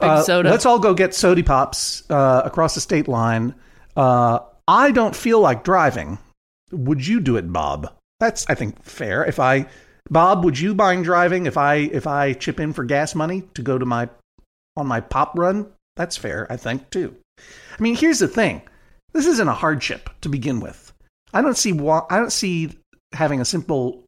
Big 0.00 0.22
soda. 0.22 0.48
Let's 0.50 0.66
all 0.66 0.78
go 0.78 0.94
get 0.94 1.14
sody 1.14 1.42
pops 1.42 2.08
uh, 2.10 2.42
across 2.44 2.74
the 2.76 2.80
state 2.80 3.08
line. 3.08 3.54
Uh, 3.96 4.38
I 4.68 4.92
don't 4.92 5.16
feel 5.16 5.40
like 5.40 5.64
driving. 5.64 6.18
Would 6.70 7.04
you 7.04 7.18
do 7.18 7.36
it, 7.36 7.52
Bob? 7.52 7.92
That's 8.20 8.48
I 8.48 8.54
think 8.54 8.82
fair. 8.82 9.24
If 9.24 9.38
I, 9.38 9.66
Bob, 10.10 10.44
would 10.44 10.58
you 10.58 10.74
mind 10.74 11.04
driving 11.04 11.46
if 11.46 11.56
I 11.56 11.74
if 11.76 12.06
I 12.06 12.32
chip 12.32 12.58
in 12.60 12.72
for 12.72 12.84
gas 12.84 13.14
money 13.14 13.42
to 13.54 13.62
go 13.62 13.78
to 13.78 13.86
my 13.86 14.08
on 14.76 14.86
my 14.86 15.00
pop 15.00 15.38
run? 15.38 15.66
That's 15.96 16.16
fair, 16.16 16.46
I 16.50 16.56
think 16.56 16.90
too. 16.90 17.16
I 17.38 17.82
mean, 17.82 17.96
here's 17.96 18.18
the 18.18 18.28
thing: 18.28 18.62
this 19.12 19.26
isn't 19.26 19.48
a 19.48 19.54
hardship 19.54 20.10
to 20.22 20.28
begin 20.28 20.60
with. 20.60 20.92
I 21.32 21.42
don't 21.42 21.56
see 21.56 21.72
why. 21.72 22.02
I 22.10 22.18
don't 22.18 22.32
see 22.32 22.70
having 23.12 23.40
a 23.40 23.44
simple, 23.44 24.04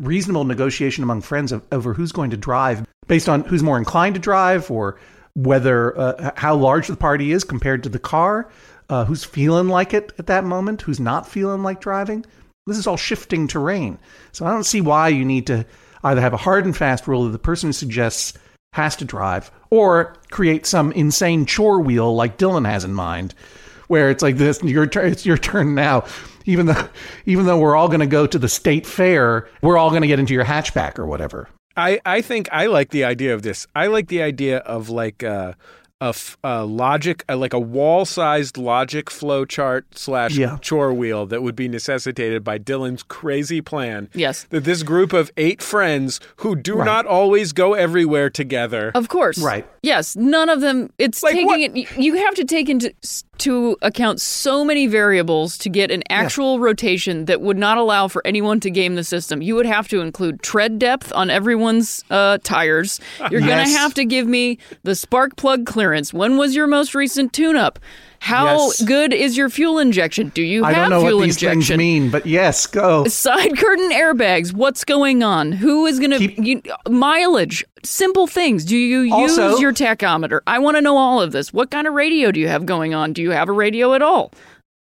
reasonable 0.00 0.44
negotiation 0.44 1.04
among 1.04 1.22
friends 1.22 1.52
of, 1.52 1.62
over 1.72 1.94
who's 1.94 2.12
going 2.12 2.30
to 2.30 2.36
drive 2.36 2.84
based 3.06 3.28
on 3.28 3.44
who's 3.44 3.62
more 3.62 3.78
inclined 3.78 4.14
to 4.14 4.20
drive 4.20 4.70
or 4.70 4.98
whether 5.34 5.98
uh, 5.98 6.30
how 6.36 6.54
large 6.54 6.88
the 6.88 6.96
party 6.96 7.32
is 7.32 7.44
compared 7.44 7.82
to 7.84 7.88
the 7.88 7.98
car, 7.98 8.50
uh, 8.88 9.04
who's 9.04 9.24
feeling 9.24 9.68
like 9.68 9.94
it 9.94 10.12
at 10.18 10.26
that 10.26 10.44
moment, 10.44 10.82
who's 10.82 11.00
not 11.00 11.28
feeling 11.28 11.62
like 11.62 11.80
driving. 11.80 12.24
This 12.70 12.78
is 12.78 12.86
all 12.86 12.96
shifting 12.96 13.46
terrain. 13.46 13.98
So 14.32 14.46
I 14.46 14.50
don't 14.50 14.64
see 14.64 14.80
why 14.80 15.08
you 15.08 15.24
need 15.24 15.46
to 15.48 15.66
either 16.04 16.20
have 16.20 16.32
a 16.32 16.38
hard 16.38 16.64
and 16.64 16.76
fast 16.76 17.06
rule 17.06 17.24
that 17.24 17.30
the 17.30 17.38
person 17.38 17.68
who 17.68 17.72
suggests 17.72 18.32
has 18.72 18.96
to 18.96 19.04
drive 19.04 19.50
or 19.70 20.16
create 20.30 20.64
some 20.64 20.92
insane 20.92 21.44
chore 21.44 21.80
wheel 21.80 22.14
like 22.14 22.38
Dylan 22.38 22.66
has 22.66 22.84
in 22.84 22.94
mind 22.94 23.34
where 23.88 24.10
it's 24.10 24.22
like 24.22 24.36
this 24.36 24.62
your 24.62 24.86
turn 24.86 25.10
it's 25.10 25.26
your 25.26 25.36
turn 25.36 25.74
now 25.74 26.04
even 26.44 26.66
though 26.66 26.88
even 27.26 27.46
though 27.46 27.58
we're 27.58 27.74
all 27.74 27.88
going 27.88 27.98
to 27.98 28.06
go 28.06 28.28
to 28.28 28.38
the 28.38 28.48
state 28.48 28.86
fair 28.86 29.48
we're 29.60 29.76
all 29.76 29.90
going 29.90 30.02
to 30.02 30.06
get 30.08 30.20
into 30.20 30.32
your 30.32 30.44
hatchback 30.44 31.00
or 31.00 31.06
whatever 31.06 31.48
I, 31.76 32.00
I 32.04 32.20
think 32.20 32.48
I 32.52 32.66
like 32.66 32.90
the 32.90 33.04
idea 33.04 33.32
of 33.32 33.42
this. 33.42 33.66
I 33.74 33.86
like 33.86 34.08
the 34.08 34.22
idea 34.22 34.58
of 34.58 34.90
like 34.90 35.22
uh, 35.22 35.54
a, 36.00 36.06
f- 36.06 36.38
a 36.42 36.64
logic, 36.64 37.24
uh, 37.28 37.36
like 37.36 37.52
a 37.52 37.58
wall-sized 37.60 38.56
logic 38.56 39.10
flow 39.10 39.44
chart 39.44 39.86
slash 39.94 40.36
Yeah. 40.36 40.56
chore 40.62 40.92
wheel 40.94 41.26
that 41.26 41.42
would 41.42 41.54
be 41.56 41.68
necessitated 41.68 42.42
by 42.42 42.58
Dylan's 42.58 43.02
crazy 43.02 43.60
plan. 43.60 44.08
Yes. 44.14 44.46
That 44.50 44.64
this 44.64 44.82
group 44.82 45.12
of 45.12 45.30
eight 45.36 45.60
friends 45.62 46.18
who 46.36 46.56
do 46.56 46.76
Right. 46.76 46.84
not 46.86 47.06
always 47.06 47.52
go 47.52 47.74
everywhere 47.74 48.30
together. 48.30 48.92
Of 48.94 49.08
course. 49.08 49.38
Right. 49.38 49.66
Yes. 49.82 50.16
None 50.16 50.48
of 50.48 50.60
them. 50.60 50.90
It's 50.98 51.22
Like 51.22 51.32
taking 51.34 51.46
what- 51.46 51.60
it. 51.60 51.98
You 51.98 52.14
have 52.24 52.34
to 52.36 52.44
take 52.44 52.68
into 52.68 52.92
to 53.38 53.76
account 53.80 54.20
so 54.20 54.64
many 54.66 54.86
variables 54.86 55.56
to 55.56 55.70
get 55.70 55.90
an 55.90 56.02
actual 56.10 56.60
rotation 56.60 57.24
that 57.24 57.40
would 57.40 57.56
not 57.56 57.78
allow 57.78 58.06
for 58.06 58.20
anyone 58.26 58.60
to 58.60 58.70
game 58.70 58.96
the 58.96 59.04
system. 59.04 59.40
You 59.40 59.54
would 59.54 59.64
have 59.64 59.88
to 59.88 60.00
include 60.02 60.42
tread 60.42 60.78
depth 60.78 61.10
on 61.14 61.30
everyone's 61.30 62.04
uh, 62.10 62.36
tires. 62.44 63.00
You're 63.30 63.40
going 63.40 63.64
to 63.64 63.70
have 63.78 63.94
to 63.94 64.04
give 64.04 64.26
me 64.26 64.58
the 64.82 64.94
spark 64.94 65.36
plug 65.36 65.64
clearance. 65.64 65.89
When 66.12 66.36
was 66.36 66.54
your 66.54 66.66
most 66.66 66.94
recent 66.94 67.32
tune 67.32 67.56
up? 67.56 67.78
How 68.22 68.66
Yes. 68.66 68.82
good 68.82 69.14
is 69.14 69.36
your 69.36 69.48
fuel 69.48 69.78
injection? 69.78 70.30
Do 70.34 70.42
you 70.42 70.62
I 70.64 70.72
have 70.74 70.90
don't 70.90 70.90
know 70.90 71.00
fuel 71.06 71.18
what 71.20 71.24
these 71.24 71.36
injection? 71.36 71.60
things 71.62 71.78
mean, 71.78 72.10
but 72.10 72.26
yes, 72.26 72.66
go. 72.66 73.04
Side 73.06 73.56
curtain 73.56 73.90
airbags. 73.92 74.52
What's 74.52 74.84
going 74.84 75.22
on? 75.22 75.52
Who 75.52 75.86
is 75.86 75.98
going 75.98 76.10
to 76.10 76.18
Keep- 76.18 76.38
you, 76.38 76.62
mileage? 76.88 77.64
Simple 77.82 78.26
things. 78.26 78.64
Do 78.66 78.76
you 78.76 79.00
use 79.00 79.38
Also- 79.38 79.56
your 79.58 79.72
tachometer? 79.72 80.40
I 80.46 80.58
want 80.58 80.76
to 80.76 80.82
know 80.82 80.98
all 80.98 81.22
of 81.22 81.32
this. 81.32 81.52
What 81.54 81.70
kind 81.70 81.86
of 81.86 81.94
radio 81.94 82.30
do 82.30 82.38
you 82.40 82.48
have 82.48 82.66
going 82.66 82.92
on? 82.92 83.14
Do 83.14 83.22
you 83.22 83.30
have 83.30 83.48
a 83.48 83.52
radio 83.52 83.94
at 83.94 84.02
all? 84.02 84.32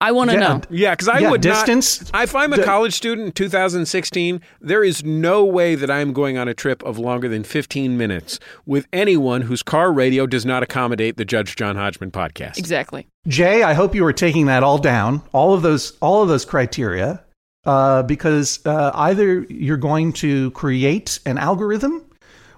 I 0.04 0.12
want 0.12 0.30
to 0.32 0.36
Yeah, 0.36 0.40
know. 0.42 0.62
Yeah, 0.70 0.92
because 0.92 1.08
I 1.08 1.20
Yeah, 1.20 1.32
would 1.32 1.40
distance- 1.42 2.12
not. 2.12 2.24
If 2.24 2.36
I'm 2.36 2.52
a 2.52 2.58
the- 2.58 2.64
college 2.64 2.94
student 2.94 3.28
in 3.28 3.32
2016, 3.32 4.42
there 4.60 4.84
is 4.84 5.04
no 5.04 5.46
way 5.46 5.76
that 5.76 5.90
I'm 5.90 6.12
going 6.12 6.38
on 6.38 6.48
a 6.50 6.54
trip 6.54 6.84
of 6.84 6.98
longer 7.00 7.30
than 7.30 7.44
15 7.44 7.98
minutes 7.98 8.38
with 8.66 8.86
anyone 8.92 9.42
whose 9.44 9.64
car 9.64 9.94
radio 9.94 10.26
does 10.28 10.46
not 10.46 10.62
accommodate 10.62 11.16
the 11.16 11.24
Judge 11.26 11.56
John 11.56 11.76
Hodgman 11.78 12.12
podcast. 12.12 12.58
Exactly. 12.58 13.08
Jay, 13.28 13.64
I 13.64 13.74
hope 13.74 13.96
you 13.96 14.04
were 14.04 14.12
taking 14.14 14.46
that 14.48 14.62
all 14.62 14.78
down, 14.78 15.22
all 15.32 15.54
of 15.54 15.62
those, 15.62 15.94
all 16.02 16.22
of 16.22 16.28
those 16.28 16.44
criteria, 16.44 17.24
uh, 17.66 18.04
because 18.04 18.60
uh, 18.66 18.92
either 18.94 19.46
you're 19.50 19.78
going 19.78 20.12
to 20.14 20.52
create 20.52 21.20
an 21.26 21.38
algorithm 21.38 22.04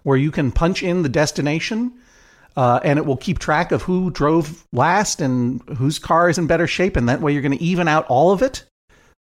where 0.01 0.17
you 0.17 0.31
can 0.31 0.51
punch 0.51 0.81
in 0.81 1.03
the 1.03 1.09
destination, 1.09 1.91
uh, 2.55 2.79
and 2.83 2.97
it 2.97 3.05
will 3.05 3.17
keep 3.17 3.39
track 3.39 3.71
of 3.71 3.81
who 3.81 4.09
drove 4.09 4.65
last 4.71 5.21
and 5.21 5.61
whose 5.77 5.99
car 5.99 6.29
is 6.29 6.37
in 6.37 6.47
better 6.47 6.67
shape, 6.67 6.95
and 6.95 7.09
that 7.09 7.21
way 7.21 7.33
you're 7.33 7.41
going 7.41 7.57
to 7.57 7.63
even 7.63 7.87
out 7.87 8.05
all 8.07 8.31
of 8.31 8.41
it, 8.41 8.65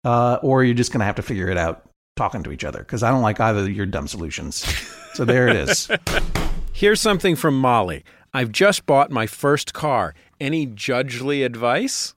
uh, 0.04 0.38
or 0.42 0.64
you're 0.64 0.74
just 0.74 0.92
going 0.92 1.00
to 1.00 1.06
have 1.06 1.16
to 1.16 1.22
figure 1.22 1.48
it 1.48 1.56
out 1.56 1.88
talking 2.16 2.42
to 2.42 2.52
each 2.52 2.64
other. 2.64 2.80
Because 2.80 3.02
I 3.02 3.10
don't 3.10 3.22
like 3.22 3.40
either 3.40 3.60
of 3.60 3.70
your 3.70 3.86
dumb 3.86 4.08
solutions. 4.08 4.64
So 5.14 5.24
there 5.24 5.48
it 5.48 5.56
is. 5.56 5.90
Here's 6.72 7.00
something 7.00 7.36
from 7.36 7.58
Molly. 7.58 8.04
I've 8.34 8.50
just 8.50 8.86
bought 8.86 9.10
my 9.10 9.26
first 9.26 9.74
car. 9.74 10.14
Any 10.40 10.66
judgely 10.66 11.42
advice? 11.42 12.14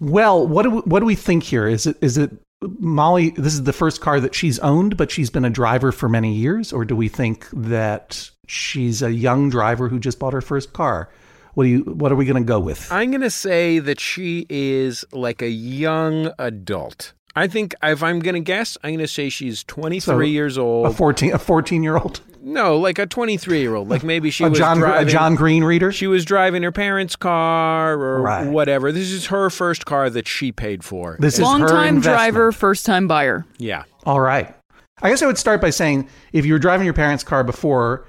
Well, 0.00 0.46
what 0.46 0.62
do 0.62 0.70
we, 0.70 0.78
what 0.78 1.00
do 1.00 1.06
we 1.06 1.16
think 1.16 1.42
here? 1.42 1.66
Is 1.66 1.86
it 1.86 1.96
is 2.00 2.16
it 2.16 2.30
Molly? 2.62 3.30
This 3.30 3.54
is 3.54 3.62
the 3.64 3.72
first 3.72 4.00
car 4.00 4.20
that 4.20 4.34
she's 4.34 4.58
owned, 4.60 4.96
but 4.96 5.10
she's 5.10 5.30
been 5.30 5.44
a 5.44 5.50
driver 5.50 5.92
for 5.92 6.08
many 6.08 6.34
years, 6.34 6.72
or 6.72 6.84
do 6.84 6.96
we 6.96 7.08
think 7.08 7.46
that 7.52 8.30
she's 8.46 9.02
a 9.02 9.12
young 9.12 9.48
driver 9.50 9.88
who 9.88 9.98
just 10.00 10.18
bought 10.18 10.32
her 10.32 10.40
first 10.40 10.72
car? 10.72 11.08
What 11.54 11.64
do 11.64 11.70
you? 11.70 11.80
What 11.82 12.12
are 12.12 12.16
we 12.16 12.24
going 12.24 12.42
to 12.42 12.46
go 12.46 12.60
with? 12.60 12.90
I'm 12.92 13.10
going 13.10 13.20
to 13.22 13.30
say 13.30 13.78
that 13.78 14.00
she 14.00 14.46
is 14.48 15.04
like 15.12 15.42
a 15.42 15.48
young 15.48 16.32
adult. 16.38 17.12
I 17.36 17.46
think 17.46 17.74
if 17.82 18.02
I'm 18.02 18.18
going 18.18 18.34
to 18.34 18.40
guess, 18.40 18.76
I'm 18.82 18.90
going 18.90 18.98
to 19.00 19.06
say 19.08 19.28
she's 19.28 19.62
23 19.64 20.00
So, 20.00 20.18
years 20.20 20.56
A 20.56 20.60
old. 20.60 20.96
fourteen 20.96 21.32
a 21.32 21.38
fourteen 21.38 21.82
year 21.84 21.96
old, 21.96 22.20
no, 22.48 22.78
like 22.78 22.98
a 22.98 23.06
23 23.06 23.60
year 23.60 23.74
old. 23.74 23.88
Like 23.88 24.02
maybe 24.02 24.30
she 24.30 24.44
a 24.44 24.48
was 24.50 24.58
John 24.58 24.78
driving. 24.78 25.06
a 25.06 25.10
John 25.10 25.34
Green 25.34 25.64
reader. 25.64 25.92
She 25.92 26.06
was 26.06 26.24
driving 26.24 26.62
her 26.62 26.72
parents' 26.72 27.14
car 27.16 27.94
or 27.94 28.22
Right. 28.22 28.46
whatever. 28.48 28.90
This 28.92 29.10
is 29.10 29.26
her 29.26 29.50
first 29.50 29.86
car 29.86 30.10
that 30.10 30.26
she 30.26 30.50
paid 30.52 30.82
for. 30.84 31.16
This 31.20 31.34
is 31.34 31.40
a 31.40 31.42
long 31.44 31.60
time 31.60 31.96
investment. 31.96 32.02
driver, 32.04 32.52
first 32.52 32.86
time 32.86 33.06
buyer. 33.08 33.44
yeah. 33.58 33.84
All 34.04 34.20
right. 34.20 34.54
I 35.02 35.10
guess 35.10 35.22
I 35.22 35.26
would 35.26 35.38
start 35.38 35.60
by 35.60 35.70
saying 35.70 36.08
if 36.32 36.44
you 36.46 36.52
were 36.54 36.58
driving 36.58 36.84
your 36.84 36.94
parents' 36.94 37.22
car 37.22 37.44
before, 37.44 38.06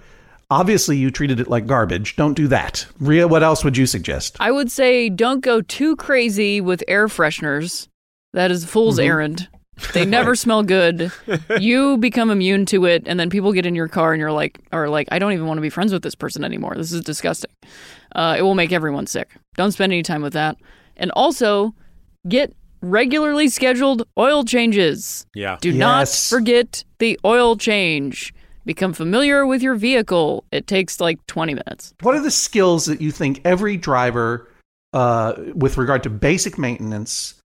obviously 0.50 0.98
you 0.98 1.12
treated 1.12 1.40
it 1.40 1.48
like 1.48 1.68
garbage. 1.68 2.16
Don't 2.16 2.34
do 2.34 2.48
that. 2.48 2.88
Rhea, 3.00 3.28
what 3.28 3.44
else 3.44 3.64
would 3.64 3.78
you 3.78 3.86
suggest? 3.86 4.38
I 4.40 4.50
would 4.52 4.72
say 4.72 5.10
don't 5.10 5.42
go 5.42 5.62
too 5.62 5.96
crazy 5.98 6.60
with 6.62 6.84
air 6.88 7.08
fresheners. 7.08 7.88
That 8.34 8.50
is 8.52 8.64
a 8.64 8.68
fool's 8.68 8.98
Mm-hmm. 8.98 9.08
errand. 9.08 9.48
They 9.94 10.06
never 10.18 10.36
smell 10.36 10.64
good. 10.64 11.12
You 11.60 11.98
become 11.98 12.30
immune 12.30 12.66
to 12.68 12.86
it, 12.86 13.04
and 13.06 13.20
then 13.20 13.30
people 13.30 13.54
get 13.54 13.66
in 13.66 13.76
your 13.76 13.88
car, 13.88 14.14
and 14.14 14.20
you're 14.20 14.32
like, 14.32 14.60
are 14.72 14.90
like, 14.90 15.08
I 15.12 15.20
don't 15.20 15.34
even 15.34 15.48
want 15.48 15.58
to 15.58 15.62
be 15.62 15.70
friends 15.70 15.94
with 15.94 16.04
this 16.04 16.16
person 16.16 16.44
anymore. 16.44 16.76
This 16.76 16.92
is 16.92 17.02
disgusting. 17.02 17.52
Uh, 18.16 18.36
it 18.38 18.42
will 18.42 18.56
make 18.56 18.72
everyone 18.72 19.08
sick. 19.08 19.32
Don't 19.56 19.72
spend 19.72 19.92
any 19.92 20.04
time 20.04 20.22
with 20.22 20.34
that. 20.34 20.58
And 20.98 21.12
also, 21.12 21.74
get 22.28 22.54
regularly 22.82 23.50
scheduled 23.50 24.04
oil 24.18 24.44
changes. 24.44 25.26
Yeah. 25.34 25.58
Do 25.62 25.72
not 25.72 26.08
forget 26.10 26.84
the 27.00 27.20
oil 27.26 27.56
change. 27.58 28.34
Become 28.66 28.94
familiar 28.94 29.46
with 29.46 29.62
your 29.64 29.76
vehicle. 29.76 30.44
It 30.52 30.68
takes 30.68 31.00
like 31.00 31.26
20 31.28 31.56
minutes. 31.56 31.94
What 32.02 32.16
are 32.16 32.22
the 32.22 32.32
skills 32.32 32.86
that 32.86 33.02
you 33.02 33.12
think 33.12 33.42
every 33.44 33.78
driver, 33.78 34.48
uh, 34.94 35.34
with 35.56 35.78
regard 35.78 36.04
to 36.04 36.10
basic 36.10 36.58
maintenance, 36.58 37.39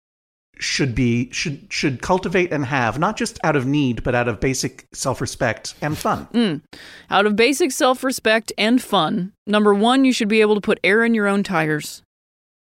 should 0.57 0.95
be 0.95 1.29
should 1.31 1.67
should 1.69 2.01
cultivate 2.01 2.51
and 2.51 2.65
have, 2.65 2.99
not 2.99 3.17
just 3.17 3.39
out 3.43 3.55
of 3.55 3.65
need, 3.65 4.03
but 4.03 4.15
out 4.15 4.27
of 4.27 4.39
basic 4.39 4.87
self 4.93 5.21
respect 5.21 5.75
and 5.81 5.97
fun? 5.97 6.27
Mm. 6.33 6.61
Out 7.09 7.25
of 7.25 7.35
basic 7.35 7.71
self 7.71 8.03
respect 8.03 8.51
and 8.57 8.81
fun, 8.81 9.33
number 9.45 9.73
one, 9.73 10.05
you 10.05 10.13
should 10.13 10.27
be 10.27 10.41
able 10.41 10.55
to 10.55 10.61
put 10.61 10.79
air 10.83 11.03
in 11.03 11.13
your 11.13 11.27
own 11.27 11.43
tires 11.43 12.01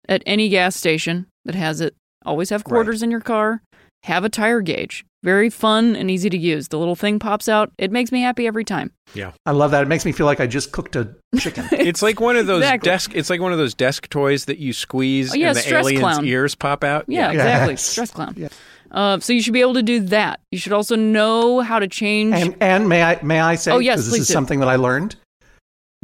at 0.09 0.23
any 0.27 0.49
gas 0.49 0.77
station 0.77 1.27
that 1.45 1.55
has 1.55 1.81
it. 1.81 1.95
Always 2.25 2.51
have 2.51 2.65
quarters 2.65 3.03
in 3.03 3.11
your 3.11 3.21
car. 3.21 3.63
Have 4.05 4.25
a 4.25 4.29
tire 4.29 4.61
gauge. 4.61 5.05
Very 5.23 5.49
fun 5.49 5.97
and 5.97 6.11
easy 6.11 6.29
to 6.29 6.37
use. 6.37 6.69
The 6.69 6.79
little 6.79 6.95
thing 6.95 7.19
pops 7.19 7.49
out. 7.49 7.73
It 7.79 7.91
makes 7.91 8.13
me 8.13 8.21
happy 8.21 8.47
every 8.47 8.65
time. 8.65 8.93
Yeah. 9.15 9.33
I 9.47 9.53
love 9.53 9.71
that. 9.71 9.83
It 9.83 9.89
makes 9.89 10.05
me 10.05 10.13
feel 10.13 10.27
like 10.27 10.41
I 10.41 10.47
just 10.47 10.73
cooked 10.73 10.95
a 10.97 11.15
chicken. 11.39 11.67
It's 11.73 12.03
like 12.03 12.21
one 12.21 12.37
of 12.37 12.47
those 12.47 12.63
Exactly. 12.63 12.91
desk. 12.91 13.13
It's 13.15 13.31
like 13.31 13.41
one 13.41 13.51
of 13.53 13.57
those 13.59 13.73
desk 13.73 14.11
toys 14.11 14.45
that 14.45 14.59
you 14.59 14.75
squeeze 14.75 15.33
Oh, 15.33 15.35
yeah, 15.37 15.49
and 15.49 15.57
the 15.57 15.61
stress 15.63 15.87
alien's 15.87 16.01
clown. 16.01 16.27
ears 16.27 16.55
pop 16.55 16.85
out. 16.85 17.07
Yeah, 17.09 17.31
exactly. 17.31 17.73
Yes. 17.73 17.83
Stress 17.83 18.11
clown. 18.11 18.35
Yeah. 18.37 18.49
Uh, 18.91 19.19
so 19.19 19.33
you 19.33 19.41
should 19.41 19.55
be 19.55 19.63
able 19.63 19.75
to 19.75 19.83
do 19.83 20.01
that. 20.01 20.41
You 20.53 20.59
should 20.59 20.75
also 20.75 20.95
know 20.97 21.61
how 21.61 21.79
to 21.79 21.89
change. 21.89 22.35
and 22.35 22.55
and 22.61 22.89
may 22.89 23.03
I 23.03 23.19
may 23.23 23.41
I 23.41 23.55
say? 23.57 23.73
Oh, 23.73 23.79
yes, 23.79 23.97
'cause 23.97 24.05
this 24.07 24.13
please 24.15 24.21
is 24.23 24.29
do. 24.29 24.33
something 24.35 24.61
that 24.61 24.69
I 24.69 24.77
learned. 24.77 25.17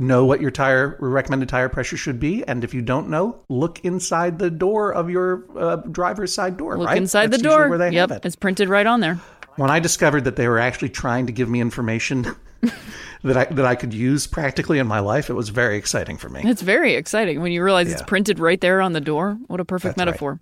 Know 0.01 0.25
what 0.25 0.41
your 0.41 0.51
tire 0.51 0.97
recommended 0.99 1.51
tire 1.51 1.69
pressure 1.69 1.99
should 1.99 2.19
be, 2.19 2.43
and 2.49 2.65
if 2.65 2.73
you 2.73 2.81
don't 2.81 3.11
know, 3.11 3.39
look 3.51 3.85
inside 3.85 4.39
the 4.39 4.51
door 4.51 4.95
of 4.95 5.11
your 5.11 5.45
uh, 5.55 5.77
driver's 5.77 6.33
side 6.33 6.57
door. 6.57 6.79
Look 6.79 6.89
right? 6.89 6.97
inside 6.97 7.31
That's 7.31 7.43
the 7.43 7.49
door. 7.51 7.69
where 7.69 7.77
they 7.77 7.91
yep, 7.91 8.09
have 8.09 8.17
it. 8.17 8.25
it's 8.25 8.35
printed 8.35 8.71
right 8.71 8.87
on 8.87 9.01
there. 9.01 9.17
when 9.57 9.71
I 9.71 9.79
discovered 9.79 10.25
that 10.25 10.37
they 10.37 10.49
were 10.49 10.59
actually 10.59 10.89
trying 10.89 11.27
to 11.27 11.33
give 11.35 11.51
me 11.51 11.61
information 11.61 12.35
that 13.25 13.37
I 13.37 13.45
that 13.45 13.67
I 13.67 13.75
could 13.75 13.93
use 13.93 14.27
practically 14.27 14.79
in 14.79 14.87
my 14.87 15.01
life, 15.01 15.29
it 15.29 15.35
was 15.35 15.51
very 15.51 15.77
exciting 15.77 16.17
for 16.17 16.31
me. 16.31 16.41
It's 16.45 16.63
very 16.63 16.95
exciting 16.95 17.43
when 17.43 17.53
you 17.53 17.63
realize 17.63 17.93
it's 17.93 18.01
printed 18.01 18.39
right 18.39 18.59
there 18.59 18.81
on 18.81 18.95
the 18.95 19.03
door. 19.03 19.37
What 19.49 19.61
a 19.61 19.67
perfect 19.67 19.99
That's 19.99 20.07
right. 20.07 20.07
metaphor. 20.07 20.41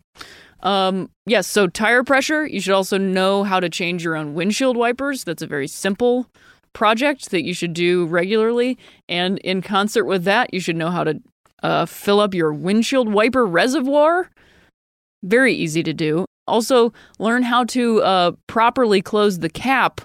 Um, 0.63 1.11
yes, 1.27 1.49
so 1.49 1.67
tire 1.67 2.05
pressure, 2.05 2.47
you 2.47 2.61
should 2.61 2.75
also 2.75 2.97
know 2.97 3.43
how 3.43 3.59
to 3.59 3.69
change 3.69 4.05
your 4.05 4.15
own 4.15 4.35
windshield 4.35 4.77
wipers. 4.77 5.25
That's 5.25 5.43
a 5.43 5.49
very 5.49 5.67
simple 5.67 6.29
project 6.79 7.33
that 7.33 7.43
you 7.43 7.53
should 7.53 7.73
do 7.73 8.07
regularly. 8.07 8.79
And 9.09 9.39
in 9.39 9.63
concert 9.63 10.05
with 10.05 10.23
that, 10.23 10.55
you 10.55 10.61
should 10.61 10.77
know 10.77 10.91
how 10.91 11.03
to 11.03 11.21
uh, 11.65 11.87
fill 11.87 12.21
up 12.21 12.35
your 12.35 12.53
windshield 12.53 13.13
wiper 13.13 13.45
reservoir. 13.45 14.31
Very 15.25 15.53
easy 15.53 15.83
to 15.83 15.93
do. 15.93 16.25
Also, 16.47 16.93
learn 17.19 17.43
how 17.43 17.65
to 17.65 18.01
uh, 18.03 18.31
properly 18.47 19.03
close 19.03 19.41
the 19.41 19.49
cap 19.49 20.03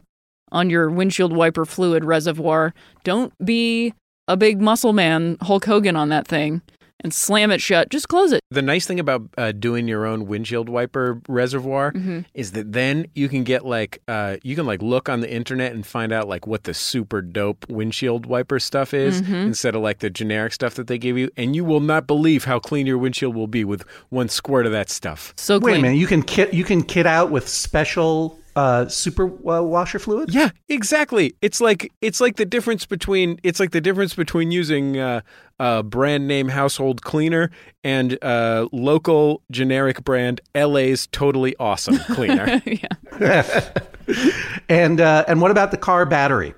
on 0.51 0.71
your 0.71 0.89
windshield 0.89 1.31
wiper 1.31 1.63
fluid 1.63 2.03
reservoir. 2.03 2.73
Don't 3.03 3.31
be 3.45 3.93
a 4.27 4.35
big 4.35 4.59
muscle 4.59 4.93
man, 4.93 5.37
Hulk 5.41 5.65
Hogan, 5.65 5.95
on 5.95 6.09
that 6.09 6.27
thing 6.27 6.63
and 7.03 7.13
slam 7.13 7.51
it 7.51 7.61
shut. 7.61 7.89
Just 7.89 8.07
close 8.07 8.31
it. 8.31 8.41
The 8.49 8.61
nice 8.61 8.85
thing 8.85 8.99
about 8.99 9.23
uh, 9.37 9.51
doing 9.51 9.87
your 9.87 10.05
own 10.05 10.25
windshield 10.27 10.69
wiper 10.69 11.21
reservoir 11.27 11.91
Mm-hmm. 11.93 12.19
is 12.33 12.51
that 12.53 12.71
then 12.71 13.07
you 13.13 13.27
can 13.29 13.43
get 13.43 13.65
like 13.65 14.01
uh, 14.07 14.37
you 14.43 14.55
can 14.55 14.65
like 14.65 14.81
look 14.81 15.09
on 15.09 15.19
the 15.21 15.31
internet 15.31 15.73
and 15.73 15.85
find 15.85 16.11
out 16.11 16.27
like 16.27 16.47
what 16.47 16.63
the 16.63 16.73
super 16.73 17.21
dope 17.21 17.65
windshield 17.69 18.25
wiper 18.25 18.59
stuff 18.59 18.93
is 18.93 19.21
Mm-hmm. 19.21 19.33
instead 19.35 19.75
of 19.75 19.81
like 19.81 19.99
the 19.99 20.09
generic 20.09 20.53
stuff 20.53 20.75
that 20.75 20.87
they 20.87 20.97
give 20.97 21.17
you, 21.17 21.29
and 21.37 21.55
you 21.55 21.65
will 21.65 21.79
not 21.81 22.07
believe 22.07 22.45
how 22.45 22.59
clean 22.59 22.85
your 22.87 22.97
windshield 22.97 23.35
will 23.35 23.47
be 23.47 23.63
with 23.63 23.83
one 24.09 24.29
squirt 24.29 24.65
of 24.65 24.71
that 24.71 24.89
stuff. 24.89 25.33
So 25.37 25.59
Wait 25.59 25.77
a 25.79 25.81
minute, 25.81 25.97
you 25.97 26.07
can 26.07 26.23
kit 26.23 26.53
you 26.53 26.63
can 26.63 26.83
kit 26.83 27.05
out 27.05 27.31
with 27.31 27.47
special 27.47 28.39
uh, 28.55 28.87
super 28.87 29.25
uh, 29.49 29.61
washer 29.61 29.99
fluid. 29.99 30.33
Yeah, 30.33 30.51
exactly. 30.69 31.35
It's 31.41 31.59
like 31.59 31.91
it's 32.01 32.21
like 32.21 32.35
the 32.35 32.45
difference 32.45 32.85
between 32.85 33.39
it's 33.43 33.59
like 33.59 33.71
the 33.71 33.81
difference 33.81 34.13
between 34.13 34.51
using 34.51 34.99
uh, 34.99 35.21
a 35.59 35.83
brand 35.83 36.27
name 36.27 36.49
household 36.49 37.01
cleaner 37.01 37.49
and 37.83 38.17
uh, 38.23 38.67
local 38.71 39.41
generic 39.51 40.03
brand 40.03 40.41
LA's 40.55 41.07
totally 41.07 41.55
awesome 41.59 41.97
cleaner. 41.97 42.61
yeah. 43.19 43.71
and 44.69 45.01
uh, 45.01 45.25
and 45.27 45.41
what 45.41 45.51
about 45.51 45.71
the 45.71 45.77
car 45.77 46.05
battery? 46.05 46.53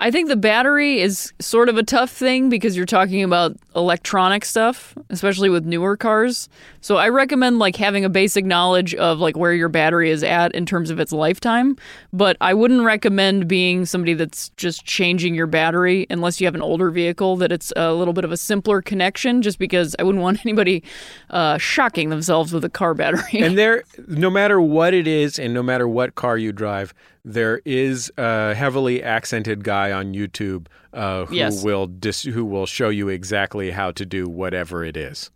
I 0.00 0.12
think 0.12 0.28
the 0.28 0.36
battery 0.36 1.00
is 1.00 1.32
sort 1.40 1.68
of 1.68 1.76
a 1.76 1.82
tough 1.82 2.10
thing 2.10 2.48
because 2.48 2.76
you're 2.76 2.86
talking 2.86 3.24
about 3.24 3.56
electronic 3.74 4.44
stuff, 4.44 4.96
especially 5.10 5.48
with 5.48 5.64
newer 5.64 5.96
cars. 5.96 6.48
So 6.80 6.98
I 6.98 7.08
recommend 7.08 7.58
like 7.58 7.74
having 7.74 8.04
a 8.04 8.08
basic 8.08 8.44
knowledge 8.44 8.94
of 8.94 9.18
like 9.18 9.36
where 9.36 9.52
your 9.52 9.68
battery 9.68 10.10
is 10.10 10.22
at 10.22 10.54
in 10.54 10.66
terms 10.66 10.90
of 10.90 11.00
its 11.00 11.10
lifetime, 11.10 11.76
but 12.12 12.36
I 12.40 12.54
wouldn't 12.54 12.84
recommend 12.84 13.48
being 13.48 13.86
somebody 13.86 14.14
that's 14.14 14.50
just 14.50 14.84
changing 14.84 15.34
your 15.34 15.48
battery 15.48 16.06
unless 16.10 16.40
you 16.40 16.46
have 16.46 16.54
an 16.54 16.62
older 16.62 16.92
vehicle 16.92 17.34
that 17.38 17.50
it's 17.50 17.72
a 17.74 17.92
little 17.92 18.14
bit 18.14 18.24
of 18.24 18.30
a 18.30 18.36
simpler 18.36 18.80
connection 18.80 19.42
just 19.42 19.58
because 19.58 19.96
I 19.98 20.04
wouldn't 20.04 20.22
want 20.28 20.46
anybody 20.46 20.84
uh, 21.30 21.58
shocking 21.58 22.10
themselves 22.10 22.52
with 22.52 22.64
a 22.64 22.70
car 22.70 22.94
battery. 22.94 23.40
And 23.42 23.58
there, 23.58 23.82
no 24.06 24.30
matter 24.30 24.60
what 24.60 24.94
it 24.94 25.08
is, 25.08 25.40
and 25.40 25.52
no 25.52 25.62
matter 25.64 25.88
what 25.88 26.14
car 26.14 26.38
you 26.38 26.52
drive, 26.52 26.94
there 27.24 27.60
is 27.64 28.10
a 28.16 28.54
heavily 28.54 29.02
accented 29.02 29.64
guy 29.64 29.92
on 29.92 30.14
YouTube 30.14 30.66
uh, 30.92 31.24
who 31.26 31.36
Yes. 31.36 31.62
will 31.64 31.86
dis- 31.86 32.22
who 32.24 32.44
will 32.44 32.66
show 32.66 32.88
you 32.88 33.08
exactly 33.08 33.70
how 33.70 33.90
to 33.92 34.04
do 34.06 34.28
whatever 34.28 34.84
it 34.84 34.96
is. 34.96 35.30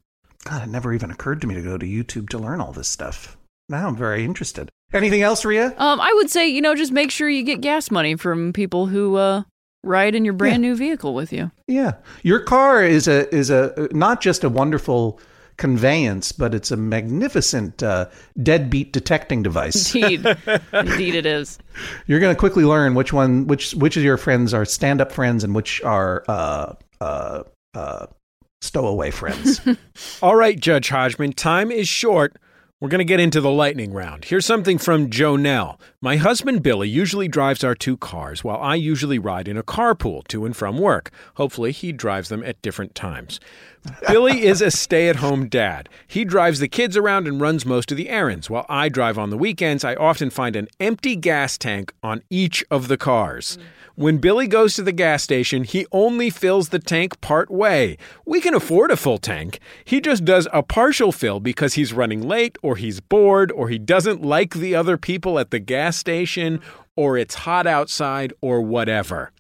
God, 0.45 0.63
it 0.63 0.69
never 0.71 0.93
even 0.93 1.11
occurred 1.11 1.41
to 1.43 1.47
me 1.47 1.55
to 1.55 1.63
go 1.63 1.79
to 1.79 1.87
YouTube 1.87 2.29
to 2.31 2.39
learn 2.39 2.61
all 2.61 2.73
this 2.73 2.89
stuff. 2.89 3.37
Now 3.69 3.87
I'm 3.87 3.97
very 3.97 4.25
interested. 4.25 4.69
Anything 4.93 5.23
else, 5.23 5.45
Rhea? 5.45 5.69
Um, 5.79 6.01
I 6.01 6.13
would 6.17 6.31
say, 6.31 6.49
you 6.49 6.61
know, 6.61 6.75
just 6.75 6.93
make 6.93 7.11
sure 7.11 7.29
you 7.29 7.43
get 7.45 7.61
gas 7.61 7.91
money 7.91 8.17
from 8.17 8.53
people 8.53 8.87
who 8.87 9.17
uh, 9.17 9.45
ride 9.85 10.15
in 10.15 10.25
your 10.25 10.35
brand 10.35 10.61
new 10.63 10.75
vehicle 10.77 11.15
with 11.15 11.33
you. 11.33 11.51
Yeah, 11.67 11.93
your 12.23 12.41
car 12.41 12.85
is 12.85 13.09
a 13.09 13.33
is 13.35 13.49
a 13.51 13.89
not 13.93 14.21
just 14.21 14.45
a 14.45 14.49
wonderful 14.51 15.19
conveyance, 15.63 16.33
but 16.33 16.57
it's 16.57 16.73
a 16.73 16.77
magnificent 16.77 17.85
uh, 17.85 18.09
deadbeat 18.43 18.93
detecting 18.93 19.45
device. 19.45 19.95
Indeed, 19.95 20.27
indeed, 20.73 21.15
it 21.15 21.25
is. 21.25 21.57
You're 22.09 22.19
going 22.19 22.35
to 22.35 22.39
quickly 22.39 22.65
learn 22.65 22.97
which 22.97 23.13
one, 23.13 23.47
which 23.47 23.73
which 23.75 23.97
of 23.97 24.03
your 24.03 24.17
friends 24.17 24.53
are 24.53 24.65
stand 24.65 25.01
up 25.01 25.13
friends 25.13 25.45
and 25.45 25.55
which 25.55 25.81
are 25.83 26.25
uh, 26.27 26.75
uh, 27.01 27.45
uh, 27.75 28.07
stowaway 28.61 29.13
friends. 29.13 29.61
All 30.23 30.35
right, 30.35 30.59
Judge 30.59 30.89
Hodgman, 30.89 31.35
time 31.35 31.71
is 31.71 31.87
short. 31.87 32.37
We're 32.81 32.89
going 32.89 32.99
to 32.99 33.05
get 33.05 33.21
into 33.21 33.41
the 33.41 33.49
lightning 33.49 33.93
round. 33.93 34.25
Here's 34.25 34.45
something 34.45 34.77
from 34.77 35.09
Joe 35.09 35.37
Nell. 35.37 35.81
My 36.01 36.17
husband 36.17 36.65
Billy 36.65 36.89
usually 36.89 37.29
drives 37.29 37.63
our 37.63 37.77
two 37.77 37.97
cars, 37.97 38.43
while 38.43 38.59
I 38.61 38.75
usually 38.75 39.21
ride 39.21 39.47
in 39.47 39.57
a 39.57 39.63
carpool 39.63 40.27
to 40.27 40.45
and 40.45 40.57
from 40.57 40.79
work. 40.79 41.13
Hopefully, 41.37 41.71
he 41.71 41.93
drives 41.93 42.29
them 42.29 42.43
at 42.43 42.61
different 42.61 42.97
times. 42.97 43.39
Billy 44.07 44.45
is 44.45 44.63
a 44.63 44.71
stay 44.71 45.09
at 45.09 45.17
home 45.17 45.49
dad. 45.49 45.89
He 46.07 46.25
drives 46.25 46.61
the 46.61 46.69
kids 46.69 46.97
around 46.97 47.27
and 47.27 47.41
runs 47.41 47.67
most 47.67 47.91
of 47.91 47.97
the 47.97 48.09
errands. 48.09 48.49
While 48.49 48.67
I 48.69 48.89
drive 48.89 49.19
on 49.19 49.31
the 49.31 49.39
weekends, 49.39 49.85
I 49.85 49.95
often 49.97 50.31
find 50.31 50.55
an 50.55 50.69
empty 50.79 51.17
gas 51.17 51.59
tank 51.59 51.93
on 52.03 52.23
each 52.31 52.65
of 52.71 52.89
the 52.89 52.97
cars. 52.97 53.59
When 53.95 54.19
Billy 54.19 54.47
goes 54.47 54.75
to 54.77 54.83
the 54.83 54.93
gas 54.93 55.23
station, 55.23 55.65
he 55.65 55.87
only 55.93 56.31
fills 56.31 56.69
the 56.69 56.79
tank 56.79 57.21
part 57.21 57.51
way. 57.51 57.99
We 58.25 58.41
can 58.41 58.55
afford 58.55 58.91
a 58.91 58.97
full 58.97 59.19
tank. 59.19 59.59
He 59.85 60.01
just 60.01 60.25
does 60.25 60.49
a 60.53 60.63
partial 60.63 61.13
fill 61.13 61.41
because 61.41 61.75
he's 61.75 61.93
running 61.93 62.23
late, 62.23 62.57
or 62.63 62.77
he's 62.77 63.01
bored, 63.01 63.53
or 63.53 63.69
he 63.69 63.79
doesn't 63.79 64.23
like 64.23 64.55
the 64.55 64.75
other 64.75 64.97
people 64.97 65.39
at 65.39 65.51
the 65.51 65.59
gas 65.59 65.97
station, 65.97 66.61
or 66.97 67.19
it's 67.19 67.35
hot 67.35 67.67
outside, 67.67 68.33
or 68.41 68.63
whatever. 68.63 69.33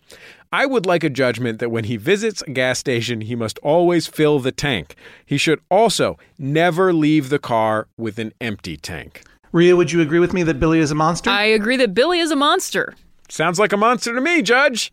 I 0.54 0.66
would 0.66 0.84
like 0.84 1.02
a 1.02 1.08
judgment 1.08 1.60
that 1.60 1.70
when 1.70 1.84
he 1.84 1.96
visits 1.96 2.42
a 2.42 2.50
gas 2.50 2.78
station, 2.78 3.22
he 3.22 3.34
must 3.34 3.58
always 3.60 4.06
fill 4.06 4.38
the 4.38 4.52
tank. 4.52 4.94
He 5.24 5.38
should 5.38 5.60
also 5.70 6.18
never 6.38 6.92
leave 6.92 7.30
the 7.30 7.38
car 7.38 7.88
with 7.96 8.18
an 8.18 8.34
empty 8.38 8.76
tank. 8.76 9.22
Rhea, 9.52 9.74
would 9.76 9.92
you 9.92 10.02
agree 10.02 10.18
with 10.18 10.34
me 10.34 10.42
that 10.42 10.60
Billy 10.60 10.78
is 10.78 10.90
a 10.90 10.94
monster? 10.94 11.30
I 11.30 11.44
agree 11.44 11.78
that 11.78 11.94
Billy 11.94 12.18
is 12.20 12.30
a 12.30 12.36
monster. 12.36 12.94
Sounds 13.30 13.58
like 13.58 13.72
a 13.72 13.78
monster 13.78 14.14
to 14.14 14.20
me, 14.20 14.42
Judge. 14.42 14.92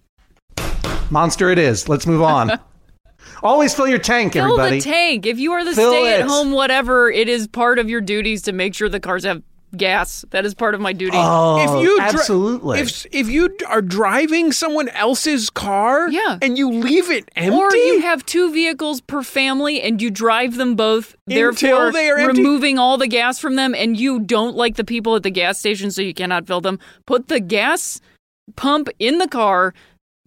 monster, 1.09 1.49
it 1.49 1.59
is. 1.59 1.89
Let's 1.89 2.07
move 2.07 2.21
on. 2.21 2.51
Always 3.43 3.73
fill 3.73 3.87
your 3.87 3.99
tank, 3.99 4.33
Fill 4.33 4.45
everybody. 4.45 4.77
the 4.79 4.83
tank. 4.83 5.25
If 5.25 5.39
you 5.39 5.51
are 5.53 5.65
the 5.65 5.73
Fill 5.73 5.91
stay-at-home, 5.91 6.51
whatever, 6.51 7.09
it 7.09 7.27
is 7.27 7.47
part 7.47 7.79
of 7.79 7.89
your 7.89 7.99
duties 8.01 8.41
to 8.43 8.53
make 8.53 8.73
sure 8.73 8.87
the 8.87 8.99
cars 9.01 9.25
have 9.25 9.43
gas. 9.77 10.25
That 10.32 10.45
is 10.45 10.53
part 10.53 10.75
of 10.75 10.82
my 10.82 10.93
duty. 10.93 11.17
Oh, 11.19 11.58
if 11.79 11.84
you 11.86 11.95
dri- 11.97 12.05
absolutely. 12.05 12.79
if 12.79 13.05
if 13.12 13.29
you 13.29 13.55
are 13.67 13.82
driving 13.82 14.51
someone 14.51 14.89
else's 14.89 15.49
car, 15.49 16.10
Yeah. 16.10 16.38
and 16.41 16.58
you 16.58 16.71
leave 16.71 17.10
it 17.10 17.29
empty, 17.36 17.55
Or 17.58 17.75
you 17.75 18.01
have 18.01 18.25
two 18.25 18.51
vehicles 18.51 19.01
per 19.01 19.21
family 19.23 19.82
and 19.82 20.01
you 20.01 20.10
drive 20.10 20.55
them 20.55 20.75
both, 20.75 21.15
therefore 21.27 21.91
they 21.91 22.10
are 22.10 22.17
empty? 22.19 22.41
removing 22.41 22.79
all 22.79 22.97
the 22.97 23.08
gas 23.08 23.39
from 23.39 23.55
them, 23.55 23.73
and 23.75 23.99
you 23.99 24.19
don't 24.19 24.55
like 24.55 24.75
the 24.75 24.84
people 24.84 25.15
at 25.15 25.23
the 25.23 25.32
gas 25.32 25.60
station, 25.60 25.91
so 25.91 26.01
you 26.01 26.13
cannot 26.13 26.47
fill 26.47 26.62
them. 26.62 26.79
Put 27.05 27.27
the 27.27 27.39
gas 27.39 27.99
pump 28.55 28.89
in 28.99 29.19
the 29.19 29.27
car, 29.27 29.73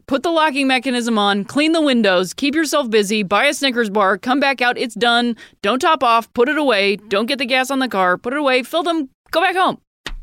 put 0.06 0.22
the 0.22 0.30
locking 0.30 0.66
mechanism 0.66 1.18
on, 1.18 1.44
clean 1.44 1.72
the 1.72 1.80
windows, 1.80 2.32
keep 2.34 2.54
yourself 2.54 2.88
busy, 2.90 3.22
buy 3.22 3.46
a 3.46 3.54
Snickers 3.54 3.90
bar, 3.90 4.18
come 4.18 4.38
back 4.40 4.60
out, 4.60 4.76
it's 4.78 4.94
done. 4.94 5.36
Don't 5.62 5.80
top 5.80 6.02
off, 6.04 6.32
put 6.34 6.48
it 6.48 6.56
away, 6.58 6.96
don't 7.08 7.26
get 7.26 7.38
the 7.38 7.46
gas 7.46 7.70
on 7.70 7.78
the 7.80 7.88
car, 7.88 8.16
put 8.18 8.32
it 8.32 8.38
away, 8.38 8.62
fill 8.62 8.82
them, 8.82 9.08
go 9.32 9.40
back 9.40 9.56
home. 9.56 9.80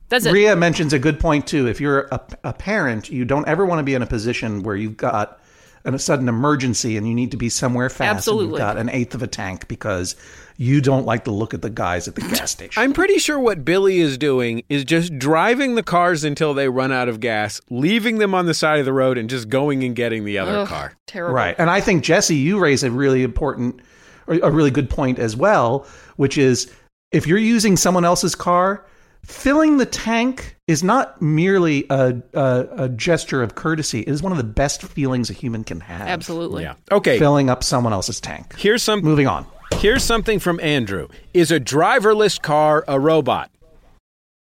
That's 0.07 0.25
it. 0.25 0.33
Rhea 0.33 0.55
mentions 0.55 0.93
a 0.93 0.99
good 0.99 1.19
point 1.19 1.45
too. 1.45 1.67
If 1.67 1.81
you're 1.81 2.07
a, 2.11 2.21
a 2.45 2.53
parent, 2.53 3.09
you 3.09 3.25
don't 3.25 3.47
ever 3.47 3.65
want 3.65 3.79
to 3.79 3.83
be 3.83 3.93
in 3.93 4.01
a 4.01 4.07
position 4.07 4.63
where 4.63 4.75
you've 4.75 4.97
got 4.97 5.39
an, 5.85 5.93
a 5.93 5.99
sudden 5.99 6.27
emergency 6.27 6.97
and 6.97 7.07
you 7.07 7.13
need 7.13 7.31
to 7.31 7.37
be 7.37 7.49
somewhere 7.49 7.89
fast. 7.89 8.01
And 8.01 8.17
Absolutely. 8.17 8.47
you've 8.47 8.57
got 8.57 8.77
an 8.77 8.89
eighth 8.89 9.13
of 9.13 9.21
a 9.21 9.27
tank 9.27 9.67
because 9.67 10.15
you 10.57 10.81
don't 10.81 11.05
like 11.05 11.25
to 11.25 11.31
look 11.31 11.53
at 11.53 11.61
the 11.61 11.69
guys 11.69 12.07
at 12.07 12.15
the 12.15 12.21
gas 12.35 12.51
station. 12.51 12.81
I'm 12.81 12.91
pretty 12.91 13.19
sure 13.19 13.39
what 13.39 13.63
Billy 13.63 13.99
is 13.99 14.17
doing 14.17 14.63
is 14.67 14.83
just 14.83 15.17
driving 15.19 15.75
the 15.75 15.83
cars 15.83 16.23
until 16.23 16.55
they 16.55 16.69
run 16.69 16.91
out 16.91 17.07
of 17.07 17.19
gas, 17.19 17.61
leaving 17.69 18.17
them 18.17 18.33
on 18.33 18.47
the 18.47 18.55
side 18.55 18.79
of 18.79 18.85
the 18.85 18.93
road, 18.93 19.17
and 19.17 19.29
just 19.29 19.47
going 19.47 19.83
and 19.83 19.95
getting 19.95 20.25
the 20.25 20.39
other 20.39 20.59
Ugh, 20.59 20.67
car. 20.67 20.93
Terrible. 21.05 21.35
Right. 21.35 21.55
And 21.59 21.69
I 21.69 21.81
think, 21.81 22.03
Jesse, 22.03 22.35
you 22.35 22.59
raise 22.59 22.83
a 22.83 22.89
really 22.89 23.23
important, 23.23 23.79
or 24.25 24.39
a 24.41 24.51
really 24.51 24.71
good 24.71 24.89
point 24.89 25.19
as 25.19 25.35
well, 25.35 25.85
which 26.15 26.37
is 26.37 26.71
if 27.11 27.27
you're 27.27 27.37
using 27.37 27.77
someone 27.77 28.05
else's 28.05 28.35
car, 28.35 28.85
filling 29.25 29.77
the 29.77 29.85
tank 29.85 30.55
is 30.67 30.83
not 30.83 31.21
merely 31.21 31.85
a, 31.89 32.21
a, 32.33 32.67
a 32.77 32.89
gesture 32.89 33.41
of 33.43 33.55
courtesy. 33.55 34.01
It 34.01 34.09
is 34.09 34.21
one 34.21 34.31
of 34.31 34.37
the 34.37 34.43
best 34.43 34.83
feelings 34.83 35.29
a 35.29 35.33
human 35.33 35.63
can 35.63 35.79
have. 35.81 36.07
Absolutely. 36.07 36.63
Yeah. 36.63 36.75
Okay. 36.91 37.17
Filling 37.19 37.49
up 37.49 37.63
someone 37.63 37.93
else's 37.93 38.19
tank. 38.19 38.55
Here's 38.57 38.83
some. 38.83 39.01
Moving 39.01 39.27
on. 39.27 39.45
Here's 39.75 40.03
something 40.03 40.39
from 40.39 40.59
Andrew. 40.59 41.07
Is 41.33 41.51
a 41.51 41.59
driverless 41.59 42.41
car 42.41 42.83
a 42.87 42.99
robot? 42.99 43.51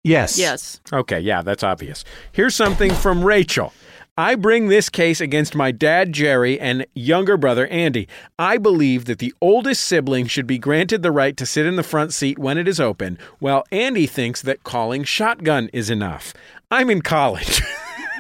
Yes. 0.03 0.39
Yes. 0.39 0.81
Okay, 0.93 1.19
yeah, 1.21 1.41
that's 1.41 1.63
obvious. 1.63 2.05
Here's 2.33 2.55
something 2.55 2.93
from 2.93 3.25
Rachel. 3.25 3.73
I 4.17 4.37
bring 4.37 4.69
this 4.69 4.91
case 4.91 5.21
against 5.21 5.57
my 5.57 5.73
dad, 5.73 6.13
Jerry, 6.13 6.61
and 6.61 6.87
younger 6.95 7.37
brother, 7.37 7.67
Andy. 7.67 8.07
I 8.39 8.59
believe 8.59 9.07
that 9.07 9.19
the 9.19 9.35
oldest 9.41 9.83
sibling 9.83 10.29
should 10.29 10.47
be 10.47 10.57
granted 10.57 11.03
the 11.03 11.11
right 11.11 11.37
to 11.37 11.45
sit 11.45 11.67
in 11.67 11.75
the 11.75 11.83
front 11.83 12.13
seat 12.13 12.39
when 12.39 12.57
it 12.57 12.69
is 12.69 12.79
open, 12.79 13.19
while 13.41 13.65
Andy 13.73 14.07
thinks 14.07 14.41
that 14.43 14.63
calling 14.63 15.03
shotgun 15.03 15.69
is 15.73 15.91
enough. 15.91 16.33
I'm 16.71 16.91
in 16.91 17.03
college. 17.03 17.61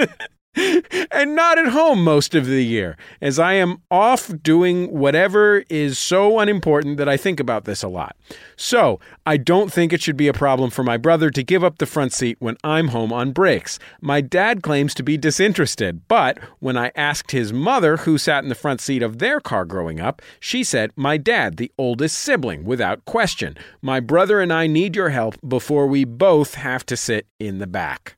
and 1.10 1.34
not 1.34 1.58
at 1.58 1.68
home 1.68 2.02
most 2.02 2.34
of 2.34 2.46
the 2.46 2.64
year, 2.64 2.96
as 3.20 3.38
I 3.38 3.54
am 3.54 3.82
off 3.90 4.30
doing 4.42 4.86
whatever 4.86 5.64
is 5.68 5.98
so 5.98 6.38
unimportant 6.38 6.96
that 6.98 7.08
I 7.08 7.16
think 7.16 7.40
about 7.40 7.64
this 7.64 7.82
a 7.82 7.88
lot. 7.88 8.16
So, 8.56 9.00
I 9.26 9.36
don't 9.36 9.72
think 9.72 9.92
it 9.92 10.02
should 10.02 10.16
be 10.16 10.28
a 10.28 10.32
problem 10.32 10.70
for 10.70 10.84
my 10.84 10.96
brother 10.96 11.30
to 11.30 11.42
give 11.42 11.64
up 11.64 11.78
the 11.78 11.86
front 11.86 12.12
seat 12.12 12.36
when 12.38 12.56
I'm 12.62 12.88
home 12.88 13.12
on 13.12 13.32
breaks. 13.32 13.78
My 14.00 14.20
dad 14.20 14.62
claims 14.62 14.94
to 14.94 15.02
be 15.02 15.16
disinterested, 15.16 16.06
but 16.08 16.38
when 16.60 16.76
I 16.76 16.92
asked 16.94 17.32
his 17.32 17.52
mother 17.52 17.98
who 17.98 18.18
sat 18.18 18.44
in 18.44 18.48
the 18.48 18.54
front 18.54 18.80
seat 18.80 19.02
of 19.02 19.18
their 19.18 19.40
car 19.40 19.64
growing 19.64 20.00
up, 20.00 20.22
she 20.38 20.62
said, 20.62 20.92
My 20.94 21.16
dad, 21.16 21.56
the 21.56 21.72
oldest 21.78 22.18
sibling, 22.18 22.64
without 22.64 23.04
question. 23.04 23.56
My 23.82 24.00
brother 24.00 24.40
and 24.40 24.52
I 24.52 24.66
need 24.66 24.94
your 24.94 25.10
help 25.10 25.36
before 25.46 25.86
we 25.86 26.04
both 26.04 26.54
have 26.54 26.86
to 26.86 26.96
sit 26.96 27.26
in 27.40 27.58
the 27.58 27.66
back. 27.66 28.16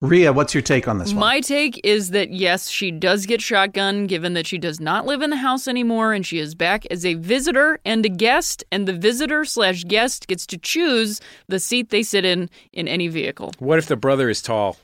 Rhea, 0.00 0.32
what's 0.32 0.54
your 0.54 0.62
take 0.62 0.86
on 0.86 0.98
this 0.98 1.08
one? 1.12 1.18
My 1.18 1.40
take 1.40 1.80
is 1.82 2.10
that 2.10 2.30
yes, 2.30 2.70
she 2.70 2.92
does 2.92 3.26
get 3.26 3.42
shotgun 3.42 4.06
given 4.06 4.34
that 4.34 4.46
she 4.46 4.56
does 4.56 4.78
not 4.78 5.06
live 5.06 5.22
in 5.22 5.30
the 5.30 5.36
house 5.36 5.66
anymore 5.66 6.12
and 6.12 6.24
she 6.24 6.38
is 6.38 6.54
back 6.54 6.86
as 6.86 7.04
a 7.04 7.14
visitor 7.14 7.80
and 7.84 8.06
a 8.06 8.08
guest, 8.08 8.62
and 8.70 8.86
the 8.86 8.92
visitor 8.92 9.44
slash 9.44 9.82
guest 9.82 10.28
gets 10.28 10.46
to 10.46 10.56
choose 10.58 11.20
the 11.48 11.58
seat 11.58 11.90
they 11.90 12.04
sit 12.04 12.24
in 12.24 12.48
in 12.72 12.86
any 12.86 13.08
vehicle. 13.08 13.52
What 13.58 13.80
if 13.80 13.86
the 13.86 13.96
brother 13.96 14.30
is 14.30 14.40
tall? 14.40 14.76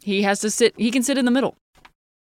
He 0.00 0.22
has 0.22 0.40
to 0.40 0.50
sit, 0.50 0.72
he 0.78 0.90
can 0.90 1.02
sit 1.02 1.18
in 1.18 1.26
the 1.26 1.30
middle. 1.30 1.54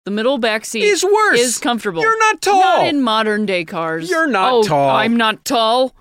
The 0.06 0.12
middle 0.12 0.38
back 0.38 0.64
seat 0.66 0.84
Is 0.84 1.04
worse. 1.04 1.40
is 1.40 1.58
comfortable. 1.58 2.02
You're 2.04 2.20
not 2.20 2.42
tall. 2.42 2.60
Not 2.62 2.88
in 2.88 3.02
modern 3.02 3.48
day 3.48 3.66
cars. 3.66 4.10
You're 4.12 4.28
not 4.28 4.54
Oh, 4.54 4.64
tall. 4.64 4.90
I'm 4.96 5.16
not 5.18 5.44
tall. 5.44 5.96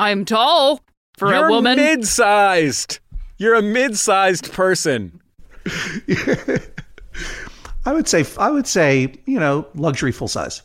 I'm 0.00 0.24
tall 0.24 0.80
for 1.16 1.32
You're 1.32 1.46
a 1.46 1.50
woman. 1.50 1.76
mid-sized. 1.76 2.98
You're 3.38 3.54
a 3.54 3.62
mid-sized 3.62 4.52
person. 4.52 5.20
I 7.86 7.92
would 7.92 8.08
say 8.08 8.24
I 8.38 8.50
would 8.50 8.66
say, 8.66 9.14
you 9.26 9.40
know, 9.40 9.66
luxury 9.74 10.12
full 10.12 10.28
size. 10.28 10.62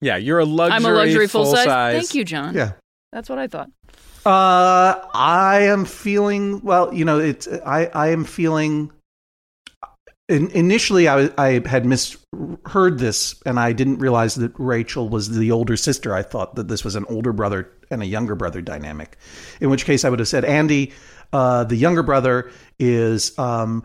Yeah, 0.00 0.16
you're 0.16 0.38
a 0.38 0.44
luxury. 0.44 0.76
I'm 0.76 0.84
a 0.84 0.90
luxury 0.90 1.26
full 1.26 1.46
size. 1.46 1.64
size. 1.64 1.94
Thank 1.96 2.14
you, 2.14 2.24
John. 2.24 2.54
Yeah. 2.54 2.72
That's 3.12 3.28
what 3.28 3.38
I 3.38 3.48
thought. 3.48 3.70
Uh, 4.24 5.00
I 5.14 5.62
am 5.62 5.84
feeling 5.84 6.60
well. 6.62 6.92
You 6.92 7.04
know, 7.04 7.18
it's 7.18 7.48
I. 7.48 7.86
I 7.86 8.08
am 8.08 8.24
feeling. 8.24 8.92
in, 10.28 10.50
initially 10.50 11.08
I, 11.08 11.30
I 11.38 11.66
had 11.66 11.86
misheard 11.86 12.98
this 12.98 13.40
and 13.46 13.58
I 13.58 13.72
didn't 13.72 13.98
realize 13.98 14.34
that 14.36 14.52
Rachel 14.58 15.08
was 15.08 15.36
the 15.36 15.50
older 15.50 15.76
sister. 15.76 16.14
I 16.14 16.22
thought 16.22 16.54
that 16.56 16.68
this 16.68 16.84
was 16.84 16.94
an 16.94 17.06
older 17.08 17.32
brother 17.32 17.70
and 17.90 18.02
a 18.02 18.06
younger 18.06 18.34
brother 18.34 18.60
dynamic. 18.60 19.16
In 19.60 19.70
which 19.70 19.84
case 19.86 20.04
I 20.04 20.10
would 20.10 20.18
have 20.18 20.28
said 20.28 20.44
Andy, 20.44 20.92
uh, 21.32 21.64
the 21.64 21.76
younger 21.76 22.02
brother, 22.02 22.50
is 22.78 23.38
um, 23.38 23.84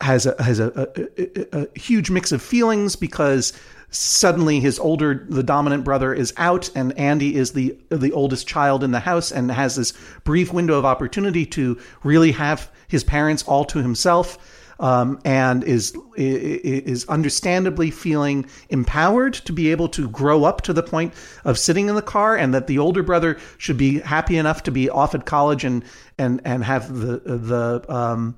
has 0.00 0.26
a 0.26 0.42
has 0.42 0.58
a, 0.58 0.90
a, 0.96 1.60
a, 1.60 1.62
a 1.62 1.78
huge 1.78 2.10
mix 2.10 2.32
of 2.32 2.42
feelings 2.42 2.96
because 2.96 3.52
suddenly 3.90 4.58
his 4.58 4.78
older 4.78 5.26
the 5.28 5.42
dominant 5.42 5.84
brother 5.84 6.14
is 6.14 6.32
out 6.38 6.70
and 6.74 6.98
Andy 6.98 7.36
is 7.36 7.52
the 7.52 7.76
the 7.90 8.12
oldest 8.12 8.46
child 8.46 8.82
in 8.82 8.90
the 8.90 9.00
house 9.00 9.30
and 9.30 9.50
has 9.50 9.76
this 9.76 9.92
brief 10.24 10.52
window 10.52 10.78
of 10.78 10.84
opportunity 10.84 11.44
to 11.46 11.78
really 12.02 12.32
have 12.32 12.70
his 12.88 13.04
parents 13.04 13.42
all 13.44 13.64
to 13.66 13.82
himself 13.82 14.51
um, 14.82 15.20
and 15.24 15.62
is 15.64 15.96
is 16.16 17.06
understandably 17.08 17.90
feeling 17.90 18.44
empowered 18.68 19.32
to 19.32 19.52
be 19.52 19.70
able 19.70 19.88
to 19.88 20.08
grow 20.10 20.44
up 20.44 20.60
to 20.62 20.72
the 20.72 20.82
point 20.82 21.14
of 21.44 21.58
sitting 21.58 21.88
in 21.88 21.94
the 21.94 22.02
car, 22.02 22.36
and 22.36 22.52
that 22.52 22.66
the 22.66 22.78
older 22.78 23.02
brother 23.02 23.38
should 23.56 23.78
be 23.78 24.00
happy 24.00 24.36
enough 24.36 24.64
to 24.64 24.70
be 24.70 24.90
off 24.90 25.14
at 25.14 25.24
college 25.24 25.64
and 25.64 25.84
and 26.18 26.42
and 26.44 26.64
have 26.64 26.92
the 26.94 27.18
the 27.24 27.84
um, 27.88 28.36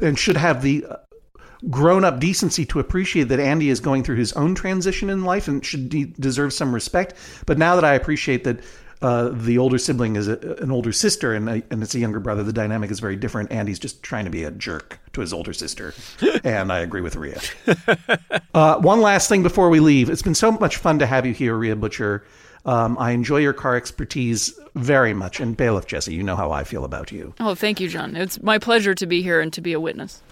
and 0.00 0.18
should 0.18 0.38
have 0.38 0.62
the 0.62 0.84
grown 1.70 2.04
up 2.04 2.18
decency 2.18 2.64
to 2.66 2.80
appreciate 2.80 3.24
that 3.24 3.38
Andy 3.38 3.68
is 3.68 3.78
going 3.80 4.02
through 4.02 4.16
his 4.16 4.32
own 4.32 4.54
transition 4.54 5.08
in 5.08 5.24
life 5.24 5.46
and 5.46 5.64
should 5.64 5.88
de- 5.88 6.06
deserve 6.06 6.52
some 6.52 6.74
respect. 6.74 7.14
But 7.46 7.58
now 7.58 7.76
that 7.76 7.84
I 7.84 7.94
appreciate 7.94 8.44
that 8.44 8.60
uh, 9.02 9.30
the 9.32 9.58
older 9.58 9.78
sibling 9.78 10.16
is 10.16 10.28
a, 10.28 10.38
an 10.60 10.70
older 10.70 10.92
sister 10.92 11.34
and, 11.34 11.48
a, 11.48 11.62
and 11.70 11.82
it's 11.82 11.94
a 11.94 11.98
younger 11.98 12.20
brother, 12.20 12.42
the 12.42 12.52
dynamic 12.52 12.90
is 12.90 13.00
very 13.00 13.16
different. 13.16 13.50
Andy's 13.50 13.78
just 13.78 14.02
trying 14.02 14.24
to 14.24 14.30
be 14.30 14.44
a 14.44 14.50
jerk 14.50 15.00
to 15.12 15.20
his 15.20 15.32
older 15.32 15.52
sister. 15.52 15.92
and 16.44 16.72
I 16.72 16.78
agree 16.78 17.00
with 17.00 17.16
Rhea. 17.16 17.40
uh, 18.54 18.78
one 18.78 19.00
last 19.00 19.28
thing 19.28 19.42
before 19.42 19.70
we 19.70 19.80
leave. 19.80 20.08
It's 20.08 20.22
been 20.22 20.36
so 20.36 20.52
much 20.52 20.76
fun 20.76 21.00
to 21.00 21.06
have 21.06 21.26
you 21.26 21.32
here, 21.32 21.56
Rhea 21.56 21.74
Butcher. 21.74 22.24
Um, 22.64 22.96
I 22.98 23.10
enjoy 23.10 23.38
your 23.38 23.52
car 23.52 23.74
expertise 23.74 24.56
very 24.76 25.14
much. 25.14 25.40
And 25.40 25.56
Bailiff 25.56 25.86
Jesse, 25.86 26.14
you 26.14 26.22
know 26.22 26.36
how 26.36 26.52
I 26.52 26.62
feel 26.62 26.84
about 26.84 27.10
you. 27.10 27.34
Oh, 27.40 27.56
thank 27.56 27.80
you, 27.80 27.88
John. 27.88 28.14
It's 28.14 28.40
my 28.40 28.58
pleasure 28.58 28.94
to 28.94 29.06
be 29.06 29.20
here 29.20 29.40
and 29.40 29.52
to 29.52 29.60
be 29.60 29.72
a 29.72 29.80
witness. 29.80 30.22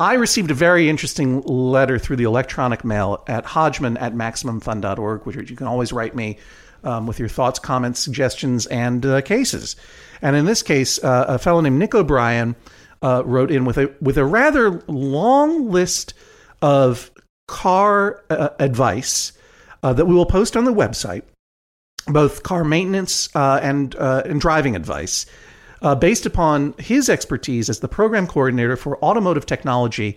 I 0.00 0.14
received 0.14 0.50
a 0.50 0.54
very 0.54 0.88
interesting 0.88 1.40
letter 1.42 1.98
through 1.98 2.16
the 2.16 2.24
electronic 2.24 2.84
mail 2.84 3.24
at 3.26 3.44
hodgman 3.44 3.96
at 3.96 4.14
maximumfun.org, 4.14 5.26
which 5.26 5.50
you 5.50 5.56
can 5.56 5.66
always 5.66 5.92
write 5.92 6.14
me 6.14 6.38
um, 6.84 7.06
with 7.06 7.18
your 7.18 7.28
thoughts, 7.28 7.58
comments, 7.58 8.00
suggestions, 8.00 8.66
and 8.66 9.04
uh, 9.04 9.20
cases. 9.22 9.76
And 10.22 10.36
in 10.36 10.44
this 10.44 10.62
case, 10.62 11.02
uh, 11.02 11.26
a 11.28 11.38
fellow 11.38 11.60
named 11.60 11.78
Nick 11.78 11.94
O'Brien 11.94 12.56
uh, 13.02 13.22
wrote 13.24 13.50
in 13.50 13.64
with 13.64 13.78
a 13.78 13.94
with 14.00 14.18
a 14.18 14.24
rather 14.24 14.82
long 14.88 15.70
list 15.70 16.14
of 16.62 17.10
car 17.46 18.22
uh, 18.30 18.50
advice 18.58 19.32
uh, 19.82 19.92
that 19.92 20.06
we 20.06 20.14
will 20.14 20.26
post 20.26 20.56
on 20.56 20.64
the 20.64 20.74
website, 20.74 21.22
both 22.08 22.42
car 22.42 22.64
maintenance 22.64 23.34
uh, 23.36 23.60
and 23.62 23.94
and 23.94 24.40
driving 24.40 24.74
advice. 24.74 25.26
based 26.00 26.26
upon 26.26 26.74
his 26.78 27.08
expertise 27.08 27.70
as 27.70 27.80
the 27.80 27.88
program 27.88 28.26
coordinator 28.26 28.76
for 28.76 29.02
automotive 29.04 29.46
technology 29.46 30.16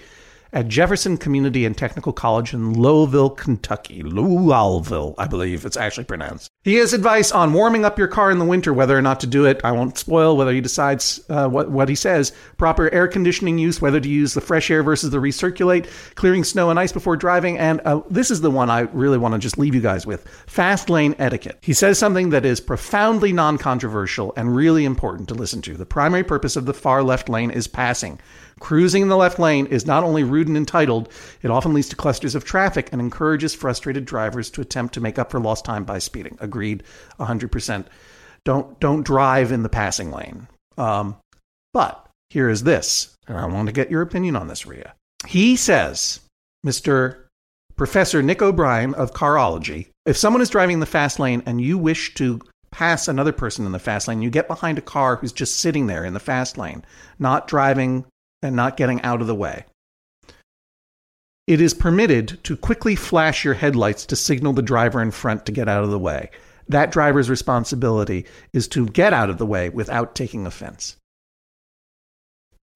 at 0.53 0.67
Jefferson 0.67 1.17
Community 1.17 1.65
and 1.65 1.77
Technical 1.77 2.11
College 2.11 2.53
in 2.53 2.73
Louisville, 2.73 3.29
Kentucky. 3.29 4.03
Louisville, 4.03 5.15
I 5.17 5.27
believe 5.27 5.65
it's 5.65 5.77
actually 5.77 6.03
pronounced. 6.03 6.49
He 6.63 6.75
has 6.75 6.93
advice 6.93 7.31
on 7.31 7.53
warming 7.53 7.85
up 7.85 7.97
your 7.97 8.07
car 8.07 8.29
in 8.29 8.37
the 8.37 8.45
winter, 8.45 8.73
whether 8.73 8.97
or 8.97 9.01
not 9.01 9.19
to 9.21 9.27
do 9.27 9.45
it. 9.45 9.61
I 9.63 9.71
won't 9.71 9.97
spoil 9.97 10.37
whether 10.37 10.51
he 10.51 10.61
decides 10.61 11.21
uh, 11.29 11.47
what, 11.47 11.71
what 11.71 11.89
he 11.89 11.95
says. 11.95 12.33
Proper 12.57 12.93
air 12.93 13.07
conditioning 13.07 13.57
use, 13.57 13.81
whether 13.81 13.99
to 13.99 14.09
use 14.09 14.33
the 14.33 14.41
fresh 14.41 14.69
air 14.69 14.83
versus 14.83 15.09
the 15.09 15.17
recirculate, 15.17 15.87
clearing 16.15 16.43
snow 16.43 16.69
and 16.69 16.79
ice 16.79 16.91
before 16.91 17.15
driving. 17.15 17.57
And 17.57 17.81
uh, 17.81 18.01
this 18.09 18.29
is 18.29 18.41
the 18.41 18.51
one 18.51 18.69
I 18.69 18.81
really 18.81 19.17
want 19.17 19.33
to 19.33 19.39
just 19.39 19.57
leave 19.57 19.73
you 19.73 19.81
guys 19.81 20.05
with 20.05 20.27
fast 20.47 20.89
lane 20.89 21.15
etiquette. 21.17 21.57
He 21.61 21.73
says 21.73 21.97
something 21.97 22.29
that 22.29 22.45
is 22.45 22.59
profoundly 22.59 23.33
non 23.33 23.57
controversial 23.57 24.33
and 24.35 24.55
really 24.55 24.85
important 24.85 25.29
to 25.29 25.35
listen 25.35 25.61
to. 25.63 25.75
The 25.75 25.85
primary 25.85 26.23
purpose 26.23 26.55
of 26.55 26.65
the 26.65 26.73
far 26.73 27.03
left 27.03 27.29
lane 27.29 27.51
is 27.51 27.67
passing. 27.67 28.19
Cruising 28.61 29.01
in 29.01 29.07
the 29.09 29.17
left 29.17 29.39
lane 29.39 29.65
is 29.65 29.87
not 29.87 30.03
only 30.03 30.23
rude 30.23 30.47
and 30.47 30.55
entitled, 30.55 31.11
it 31.41 31.49
often 31.49 31.73
leads 31.73 31.89
to 31.89 31.95
clusters 31.95 32.35
of 32.35 32.45
traffic 32.45 32.89
and 32.91 33.01
encourages 33.01 33.55
frustrated 33.55 34.05
drivers 34.05 34.51
to 34.51 34.61
attempt 34.61 34.93
to 34.93 35.01
make 35.01 35.17
up 35.17 35.31
for 35.31 35.39
lost 35.39 35.65
time 35.65 35.83
by 35.83 35.97
speeding. 35.97 36.37
Agreed, 36.39 36.83
100%. 37.19 37.85
Don't 38.45 38.79
don't 38.79 39.03
drive 39.03 39.51
in 39.51 39.63
the 39.63 39.69
passing 39.69 40.11
lane. 40.11 40.47
Um, 40.77 41.17
but 41.73 42.07
here 42.29 42.49
is 42.49 42.63
this, 42.63 43.15
and 43.27 43.35
I 43.35 43.45
want 43.47 43.67
to 43.67 43.73
get 43.73 43.89
your 43.89 44.03
opinion 44.03 44.35
on 44.35 44.47
this, 44.47 44.65
Rhea. 44.65 44.93
He 45.27 45.55
says, 45.55 46.19
Mr. 46.65 47.25
Professor 47.75 48.21
Nick 48.21 48.43
O'Brien 48.43 48.93
of 48.93 49.13
Carology, 49.13 49.87
if 50.05 50.17
someone 50.17 50.41
is 50.41 50.51
driving 50.51 50.79
the 50.79 50.85
fast 50.85 51.19
lane 51.19 51.41
and 51.47 51.59
you 51.59 51.79
wish 51.79 52.13
to 52.13 52.39
pass 52.71 53.07
another 53.07 53.31
person 53.31 53.65
in 53.65 53.71
the 53.71 53.79
fast 53.79 54.07
lane, 54.07 54.21
you 54.21 54.29
get 54.29 54.47
behind 54.47 54.77
a 54.77 54.81
car 54.81 55.15
who's 55.15 55.33
just 55.33 55.55
sitting 55.55 55.87
there 55.87 56.05
in 56.05 56.13
the 56.13 56.19
fast 56.19 56.59
lane, 56.59 56.85
not 57.19 57.47
driving 57.47 58.05
and 58.41 58.55
not 58.55 58.77
getting 58.77 59.01
out 59.01 59.21
of 59.21 59.27
the 59.27 59.35
way. 59.35 59.65
It 61.47 61.59
is 61.59 61.73
permitted 61.73 62.43
to 62.43 62.55
quickly 62.55 62.95
flash 62.95 63.43
your 63.43 63.55
headlights 63.55 64.05
to 64.07 64.15
signal 64.15 64.53
the 64.53 64.61
driver 64.61 65.01
in 65.01 65.11
front 65.11 65.45
to 65.45 65.51
get 65.51 65.67
out 65.67 65.83
of 65.83 65.91
the 65.91 65.99
way. 65.99 66.29
That 66.69 66.91
driver's 66.91 67.29
responsibility 67.29 68.25
is 68.53 68.67
to 68.69 68.85
get 68.87 69.13
out 69.13 69.29
of 69.29 69.37
the 69.37 69.45
way 69.45 69.69
without 69.69 70.15
taking 70.15 70.45
offense. 70.45 70.95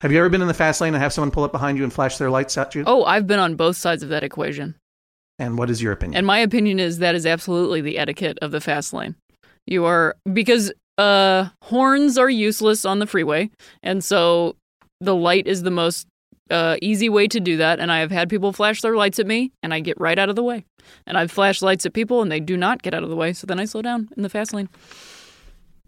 Have 0.01 0.11
you 0.11 0.19
ever 0.19 0.29
been 0.29 0.41
in 0.41 0.47
the 0.47 0.53
fast 0.53 0.81
lane 0.81 0.93
and 0.93 1.01
have 1.01 1.13
someone 1.13 1.31
pull 1.31 1.45
up 1.45 1.51
behind 1.51 1.77
you 1.77 1.83
and 1.83 1.93
flash 1.93 2.17
their 2.17 2.29
lights 2.29 2.57
at 2.57 2.75
you? 2.75 2.83
Oh, 2.85 3.05
I've 3.05 3.27
been 3.27 3.39
on 3.39 3.55
both 3.55 3.77
sides 3.77 4.03
of 4.03 4.09
that 4.09 4.23
equation. 4.23 4.75
And 5.39 5.57
what 5.57 5.69
is 5.69 5.81
your 5.81 5.93
opinion? 5.93 6.17
And 6.17 6.27
my 6.27 6.39
opinion 6.39 6.79
is 6.79 6.99
that 6.99 7.15
is 7.15 7.25
absolutely 7.25 7.81
the 7.81 7.97
etiquette 7.97 8.37
of 8.41 8.51
the 8.51 8.61
fast 8.61 8.93
lane. 8.93 9.15
You 9.65 9.85
are 9.85 10.15
because 10.31 10.71
uh 10.97 11.49
horns 11.61 12.17
are 12.17 12.29
useless 12.29 12.85
on 12.85 12.99
the 12.99 13.07
freeway, 13.07 13.49
and 13.83 14.03
so 14.03 14.55
the 15.01 15.15
light 15.15 15.47
is 15.47 15.63
the 15.63 15.71
most 15.71 16.07
uh, 16.49 16.77
easy 16.81 17.09
way 17.09 17.27
to 17.27 17.39
do 17.39 17.57
that. 17.57 17.79
And 17.79 17.91
I 17.91 17.99
have 17.99 18.11
had 18.11 18.29
people 18.29 18.53
flash 18.53 18.81
their 18.81 18.95
lights 18.95 19.19
at 19.19 19.27
me, 19.27 19.51
and 19.63 19.73
I 19.73 19.79
get 19.79 19.99
right 19.99 20.17
out 20.17 20.29
of 20.29 20.35
the 20.35 20.43
way. 20.43 20.65
And 21.05 21.17
I've 21.17 21.31
flashed 21.31 21.61
lights 21.61 21.85
at 21.85 21.93
people, 21.93 22.21
and 22.21 22.31
they 22.31 22.39
do 22.39 22.57
not 22.57 22.83
get 22.83 22.93
out 22.93 23.03
of 23.03 23.09
the 23.09 23.15
way. 23.15 23.33
So 23.33 23.47
then 23.47 23.59
I 23.59 23.65
slow 23.65 23.81
down 23.81 24.09
in 24.15 24.23
the 24.23 24.29
fast 24.29 24.53
lane. 24.53 24.69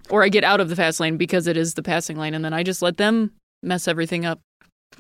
Or 0.10 0.24
I 0.24 0.30
get 0.30 0.44
out 0.44 0.62
of 0.62 0.70
the 0.70 0.76
fast 0.76 1.00
lane 1.00 1.18
because 1.18 1.48
it 1.48 1.58
is 1.58 1.74
the 1.74 1.84
passing 1.84 2.18
lane, 2.18 2.34
and 2.34 2.44
then 2.44 2.54
I 2.54 2.64
just 2.64 2.82
let 2.82 2.98
them 2.98 3.34
mess 3.62 3.88
everything 3.88 4.26
up. 4.26 4.40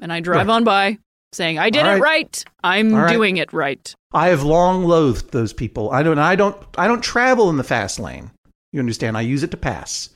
And 0.01 0.11
I 0.11 0.19
drive 0.19 0.47
right. 0.47 0.53
on 0.53 0.63
by 0.63 0.97
saying, 1.33 1.59
I 1.59 1.69
did 1.69 1.83
right. 1.83 1.97
it 1.97 2.01
right. 2.01 2.45
I'm 2.63 2.93
right. 2.93 3.11
doing 3.11 3.37
it 3.37 3.53
right. 3.53 3.93
I 4.13 4.29
have 4.29 4.43
long 4.43 4.83
loathed 4.83 5.31
those 5.31 5.53
people. 5.53 5.91
I 5.91 6.03
don't 6.03 6.19
I 6.19 6.35
don't 6.35 6.57
I 6.77 6.87
don't 6.87 7.03
travel 7.03 7.49
in 7.49 7.57
the 7.57 7.63
fast 7.63 7.99
lane. 7.99 8.31
You 8.71 8.79
understand? 8.79 9.17
I 9.17 9.21
use 9.21 9.43
it 9.43 9.51
to 9.51 9.57
pass. 9.57 10.09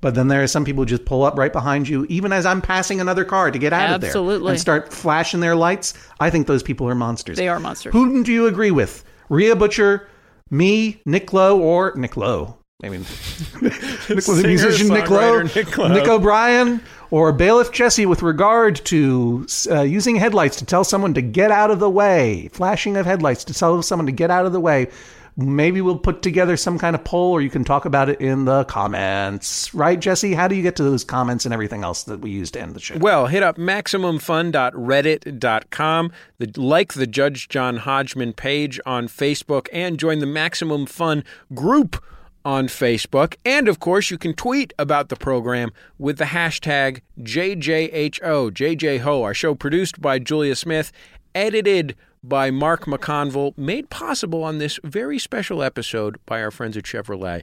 But 0.00 0.14
then 0.14 0.28
there 0.28 0.42
are 0.42 0.46
some 0.46 0.64
people 0.64 0.82
who 0.82 0.86
just 0.86 1.04
pull 1.04 1.22
up 1.24 1.38
right 1.38 1.52
behind 1.52 1.88
you, 1.88 2.06
even 2.08 2.32
as 2.32 2.44
I'm 2.44 2.60
passing 2.60 3.00
another 3.00 3.24
car 3.24 3.50
to 3.50 3.58
get 3.58 3.72
out 3.72 3.90
Absolutely. 3.90 3.94
of 3.94 4.00
there. 4.00 4.10
Absolutely. 4.10 4.50
And 4.50 4.60
start 4.60 4.92
flashing 4.92 5.40
their 5.40 5.56
lights. 5.56 5.94
I 6.20 6.30
think 6.30 6.46
those 6.46 6.62
people 6.62 6.88
are 6.88 6.94
monsters. 6.94 7.36
They 7.36 7.48
are 7.48 7.58
monsters. 7.58 7.92
Who 7.92 8.22
do 8.22 8.32
you 8.32 8.46
agree 8.46 8.70
with? 8.70 9.04
Rhea 9.28 9.56
Butcher, 9.56 10.08
me, 10.50 11.00
Nick 11.06 11.32
Lowe, 11.32 11.60
or 11.60 11.94
Nick 11.96 12.16
Lowe? 12.16 12.58
I 12.84 12.90
mean, 12.90 13.00
Nick, 13.62 13.72
the 14.08 14.42
musician 14.46 14.88
Nick 14.88 15.08
Lowe, 15.08 15.42
Nick, 15.42 15.78
Lowe. 15.78 15.88
Nick 15.88 16.06
O'Brien, 16.06 16.82
or 17.10 17.32
Bailiff 17.32 17.72
Jesse 17.72 18.04
with 18.04 18.22
regard 18.22 18.76
to 18.84 19.46
uh, 19.70 19.80
using 19.80 20.16
headlights 20.16 20.56
to 20.56 20.66
tell 20.66 20.84
someone 20.84 21.14
to 21.14 21.22
get 21.22 21.50
out 21.50 21.70
of 21.70 21.78
the 21.78 21.88
way, 21.88 22.48
flashing 22.52 22.96
of 22.98 23.06
headlights 23.06 23.44
to 23.44 23.54
tell 23.54 23.80
someone 23.82 24.06
to 24.06 24.12
get 24.12 24.30
out 24.30 24.44
of 24.44 24.52
the 24.52 24.60
way 24.60 24.88
maybe 25.36 25.80
we'll 25.80 25.98
put 25.98 26.22
together 26.22 26.56
some 26.56 26.78
kind 26.78 26.94
of 26.96 27.04
poll 27.04 27.32
or 27.32 27.42
you 27.42 27.50
can 27.50 27.64
talk 27.64 27.84
about 27.84 28.08
it 28.08 28.18
in 28.20 28.46
the 28.46 28.64
comments. 28.64 29.72
Right, 29.74 30.00
Jesse? 30.00 30.34
How 30.34 30.46
do 30.48 30.54
you 30.54 30.62
get 30.62 30.76
to 30.76 30.82
those 30.82 31.04
comments 31.04 31.44
and 31.44 31.52
everything 31.52 31.84
else 31.84 32.04
that 32.04 32.20
we 32.20 32.30
use 32.30 32.50
to 32.52 32.60
end 32.60 32.72
the 32.74 32.80
show? 32.80 32.96
Well, 32.98 33.26
hit 33.26 33.42
up 33.42 33.56
MaximumFun.reddit.com, 33.56 36.12
the, 36.38 36.50
like 36.56 36.94
the 36.94 37.06
Judge 37.06 37.48
John 37.48 37.76
Hodgman 37.78 38.32
page 38.32 38.80
on 38.86 39.08
Facebook, 39.08 39.68
and 39.72 39.98
join 39.98 40.20
the 40.20 40.26
Maximum 40.26 40.86
Fun 40.86 41.24
group 41.54 42.02
on 42.44 42.68
Facebook. 42.68 43.34
And 43.44 43.68
of 43.68 43.80
course, 43.80 44.10
you 44.10 44.16
can 44.16 44.32
tweet 44.32 44.72
about 44.78 45.10
the 45.10 45.16
program 45.16 45.72
with 45.98 46.16
the 46.18 46.26
hashtag 46.26 47.00
JJHO, 47.20 48.52
JJHO, 48.52 49.22
our 49.22 49.34
show 49.34 49.54
produced 49.54 50.00
by 50.00 50.18
Julia 50.20 50.54
Smith, 50.54 50.92
edited 51.34 51.96
by 52.28 52.50
Mark 52.50 52.84
McConville, 52.84 53.56
made 53.56 53.90
possible 53.90 54.42
on 54.42 54.58
this 54.58 54.78
very 54.82 55.18
special 55.18 55.62
episode 55.62 56.18
by 56.26 56.42
our 56.42 56.50
friends 56.50 56.76
at 56.76 56.84
Chevrolet. 56.84 57.42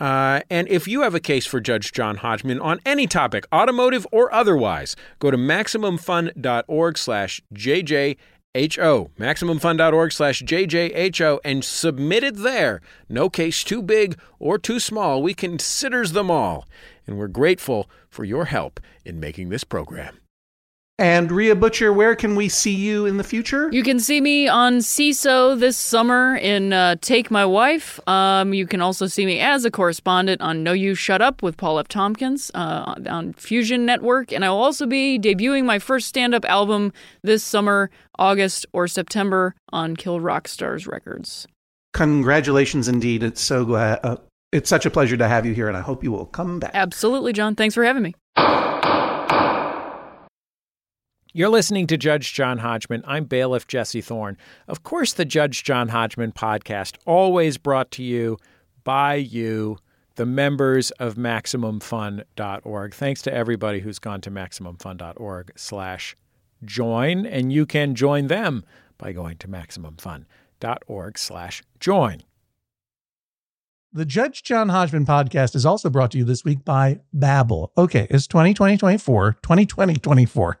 Uh, 0.00 0.40
and 0.48 0.66
if 0.68 0.88
you 0.88 1.02
have 1.02 1.14
a 1.14 1.20
case 1.20 1.46
for 1.46 1.60
Judge 1.60 1.92
John 1.92 2.16
Hodgman 2.16 2.58
on 2.60 2.80
any 2.86 3.06
topic, 3.06 3.46
automotive 3.52 4.06
or 4.10 4.32
otherwise, 4.32 4.96
go 5.18 5.30
to 5.30 5.36
MaximumFun.org 5.36 6.96
slash 6.96 7.42
JJHO, 7.54 8.16
MaximumFun.org 8.54 10.12
slash 10.12 10.42
JJHO, 10.42 11.38
and 11.44 11.62
submit 11.62 12.24
it 12.24 12.36
there. 12.36 12.80
No 13.10 13.28
case 13.28 13.62
too 13.62 13.82
big 13.82 14.18
or 14.38 14.58
too 14.58 14.80
small. 14.80 15.22
We 15.22 15.34
considers 15.34 16.12
them 16.12 16.30
all. 16.30 16.66
And 17.06 17.18
we're 17.18 17.28
grateful 17.28 17.90
for 18.08 18.24
your 18.24 18.46
help 18.46 18.80
in 19.04 19.20
making 19.20 19.50
this 19.50 19.64
program. 19.64 20.18
And 21.00 21.32
Rhea 21.32 21.56
Butcher, 21.56 21.94
where 21.94 22.14
can 22.14 22.34
we 22.34 22.50
see 22.50 22.74
you 22.74 23.06
in 23.06 23.16
the 23.16 23.24
future? 23.24 23.70
You 23.72 23.82
can 23.82 23.98
see 23.98 24.20
me 24.20 24.48
on 24.48 24.80
Seeso 24.80 25.58
this 25.58 25.78
summer 25.78 26.36
in 26.36 26.74
uh, 26.74 26.96
Take 27.00 27.30
My 27.30 27.46
Wife. 27.46 27.98
Um, 28.06 28.52
you 28.52 28.66
can 28.66 28.82
also 28.82 29.06
see 29.06 29.24
me 29.24 29.40
as 29.40 29.64
a 29.64 29.70
correspondent 29.70 30.42
on 30.42 30.62
No 30.62 30.74
You 30.74 30.94
Shut 30.94 31.22
Up 31.22 31.42
with 31.42 31.56
Paul 31.56 31.78
F. 31.78 31.88
Tompkins 31.88 32.50
uh, 32.52 32.96
on 33.08 33.32
Fusion 33.32 33.86
Network. 33.86 34.30
And 34.30 34.44
I 34.44 34.50
will 34.50 34.62
also 34.62 34.84
be 34.84 35.18
debuting 35.18 35.64
my 35.64 35.78
first 35.78 36.06
stand 36.06 36.34
up 36.34 36.44
album 36.44 36.92
this 37.22 37.42
summer, 37.42 37.90
August 38.18 38.66
or 38.74 38.86
September, 38.86 39.54
on 39.70 39.96
Kill 39.96 40.20
Rock 40.20 40.48
Stars 40.48 40.86
Records. 40.86 41.46
Congratulations 41.94 42.88
indeed. 42.88 43.22
It's 43.22 43.40
so 43.40 43.64
glad. 43.64 44.00
Uh, 44.02 44.18
it's 44.52 44.68
such 44.68 44.84
a 44.84 44.90
pleasure 44.90 45.16
to 45.16 45.28
have 45.28 45.46
you 45.46 45.54
here, 45.54 45.68
and 45.68 45.76
I 45.76 45.80
hope 45.80 46.04
you 46.04 46.12
will 46.12 46.26
come 46.26 46.58
back. 46.58 46.72
Absolutely, 46.74 47.32
John. 47.32 47.54
Thanks 47.54 47.74
for 47.74 47.84
having 47.84 48.02
me. 48.02 48.14
You're 51.32 51.48
listening 51.48 51.86
to 51.86 51.96
Judge 51.96 52.32
John 52.32 52.58
Hodgman. 52.58 53.04
I'm 53.06 53.24
bailiff 53.24 53.68
Jesse 53.68 54.00
Thorn. 54.00 54.36
Of 54.66 54.82
course, 54.82 55.12
the 55.12 55.24
Judge 55.24 55.62
John 55.62 55.88
Hodgman 55.88 56.32
podcast, 56.32 56.96
always 57.06 57.56
brought 57.56 57.92
to 57.92 58.02
you 58.02 58.36
by 58.82 59.14
you, 59.14 59.78
the 60.16 60.26
members 60.26 60.90
of 60.92 61.14
MaximumFun.org. 61.14 62.94
Thanks 62.94 63.22
to 63.22 63.32
everybody 63.32 63.78
who's 63.78 64.00
gone 64.00 64.20
to 64.22 64.30
MaximumFun.org 64.30 65.52
slash 65.54 66.16
join, 66.64 67.24
and 67.26 67.52
you 67.52 67.64
can 67.64 67.94
join 67.94 68.26
them 68.26 68.64
by 68.98 69.12
going 69.12 69.36
to 69.36 69.46
MaximumFun.org 69.46 71.16
slash 71.16 71.62
join. 71.78 72.22
The 73.92 74.04
Judge 74.04 74.42
John 74.42 74.68
Hodgman 74.68 75.06
podcast 75.06 75.54
is 75.54 75.64
also 75.64 75.90
brought 75.90 76.10
to 76.10 76.18
you 76.18 76.24
this 76.24 76.44
week 76.44 76.64
by 76.64 77.00
Babbel. 77.16 77.68
Okay, 77.78 78.08
it's 78.10 78.26
2020 78.26 78.76
24, 78.76 79.32
2020 79.42 79.94
24 79.94 80.60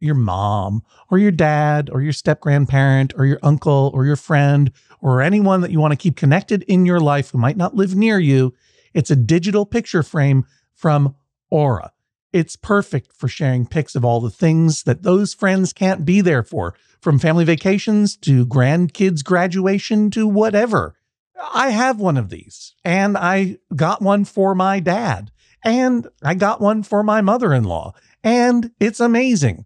your 0.00 0.14
mom 0.14 0.82
or 1.10 1.18
your 1.18 1.30
dad 1.30 1.90
or 1.92 2.00
your 2.02 2.12
step 2.12 2.40
grandparent 2.40 3.12
or 3.16 3.26
your 3.26 3.38
uncle 3.42 3.90
or 3.94 4.04
your 4.04 4.16
friend 4.16 4.72
or 5.00 5.22
anyone 5.22 5.60
that 5.60 5.70
you 5.70 5.80
want 5.80 5.92
to 5.92 5.96
keep 5.96 6.16
connected 6.16 6.62
in 6.64 6.86
your 6.86 7.00
life 7.00 7.30
who 7.30 7.38
might 7.38 7.56
not 7.56 7.74
live 7.74 7.94
near 7.94 8.18
you. 8.18 8.54
It's 8.94 9.10
a 9.10 9.16
digital 9.16 9.66
picture 9.66 10.02
frame 10.02 10.44
from 10.74 11.14
Aura. 11.50 11.92
It's 12.32 12.56
perfect 12.56 13.12
for 13.14 13.28
sharing 13.28 13.66
pics 13.66 13.94
of 13.94 14.04
all 14.04 14.20
the 14.20 14.30
things 14.30 14.82
that 14.82 15.02
those 15.02 15.32
friends 15.32 15.72
can't 15.72 16.04
be 16.04 16.20
there 16.20 16.42
for, 16.42 16.74
from 17.00 17.18
family 17.18 17.44
vacations 17.44 18.16
to 18.18 18.44
grandkids' 18.46 19.24
graduation 19.24 20.10
to 20.10 20.26
whatever. 20.26 20.96
I 21.54 21.70
have 21.70 22.00
one 22.00 22.16
of 22.16 22.30
these, 22.30 22.74
and 22.84 23.16
I 23.16 23.58
got 23.74 24.02
one 24.02 24.24
for 24.24 24.54
my 24.54 24.80
dad, 24.80 25.30
and 25.64 26.06
I 26.22 26.34
got 26.34 26.60
one 26.60 26.82
for 26.82 27.02
my 27.02 27.20
mother 27.20 27.52
in 27.52 27.64
law, 27.64 27.94
and 28.24 28.70
it's 28.80 29.00
amazing. 29.00 29.65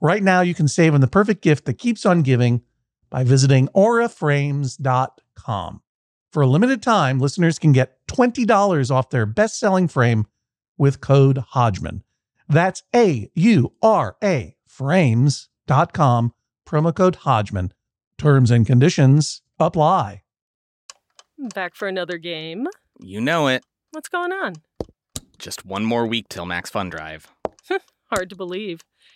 Right 0.00 0.22
now, 0.22 0.42
you 0.42 0.54
can 0.54 0.68
save 0.68 0.94
on 0.94 1.00
the 1.00 1.08
perfect 1.08 1.42
gift 1.42 1.64
that 1.66 1.74
keeps 1.74 2.06
on 2.06 2.22
giving 2.22 2.62
by 3.10 3.24
visiting 3.24 3.68
auraframes.com. 3.68 5.82
For 6.30 6.42
a 6.42 6.46
limited 6.46 6.82
time, 6.82 7.18
listeners 7.18 7.58
can 7.58 7.72
get 7.72 8.06
$20 8.06 8.90
off 8.90 9.10
their 9.10 9.26
best 9.26 9.58
selling 9.58 9.88
frame 9.88 10.26
with 10.76 11.00
code 11.00 11.38
Hodgman. 11.38 12.04
That's 12.48 12.82
A 12.94 13.30
U 13.34 13.72
R 13.82 14.16
A 14.22 14.56
frames.com, 14.66 16.32
promo 16.66 16.94
code 16.94 17.16
Hodgman. 17.16 17.72
Terms 18.16 18.50
and 18.50 18.66
conditions 18.66 19.42
apply. 19.58 20.22
Back 21.54 21.74
for 21.74 21.88
another 21.88 22.18
game. 22.18 22.66
You 23.00 23.20
know 23.20 23.48
it. 23.48 23.64
What's 23.92 24.08
going 24.08 24.32
on? 24.32 24.54
Just 25.38 25.64
one 25.64 25.84
more 25.84 26.06
week 26.06 26.28
till 26.28 26.46
Max 26.46 26.68
Fun 26.68 26.90
Drive. 26.90 27.28
Hard 28.10 28.28
to 28.30 28.36
believe. 28.36 28.82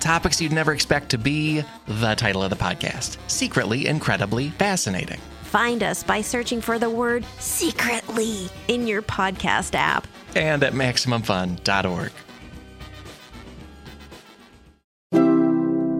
Topics 0.00 0.40
you'd 0.40 0.52
never 0.52 0.72
expect 0.72 1.10
to 1.10 1.18
be 1.18 1.62
the 1.86 2.14
title 2.14 2.42
of 2.42 2.50
the 2.50 2.56
podcast 2.56 3.18
Secretly 3.28 3.86
Incredibly 3.86 4.50
Fascinating. 4.50 5.20
Find 5.42 5.82
us 5.82 6.02
by 6.02 6.20
searching 6.22 6.60
for 6.60 6.78
the 6.78 6.88
word 6.90 7.24
secretly 7.38 8.48
in 8.68 8.86
your 8.86 9.02
podcast 9.02 9.74
app. 9.74 10.06
And 10.34 10.62
at 10.62 10.72
MaximumFun.org. 10.72 12.12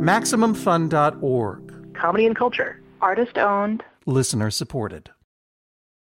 MaximumFun.org. 0.00 1.94
Comedy 1.94 2.26
and 2.26 2.36
culture. 2.36 2.80
Artist 3.00 3.36
owned. 3.38 3.84
Listener 4.06 4.50
supported. 4.50 5.10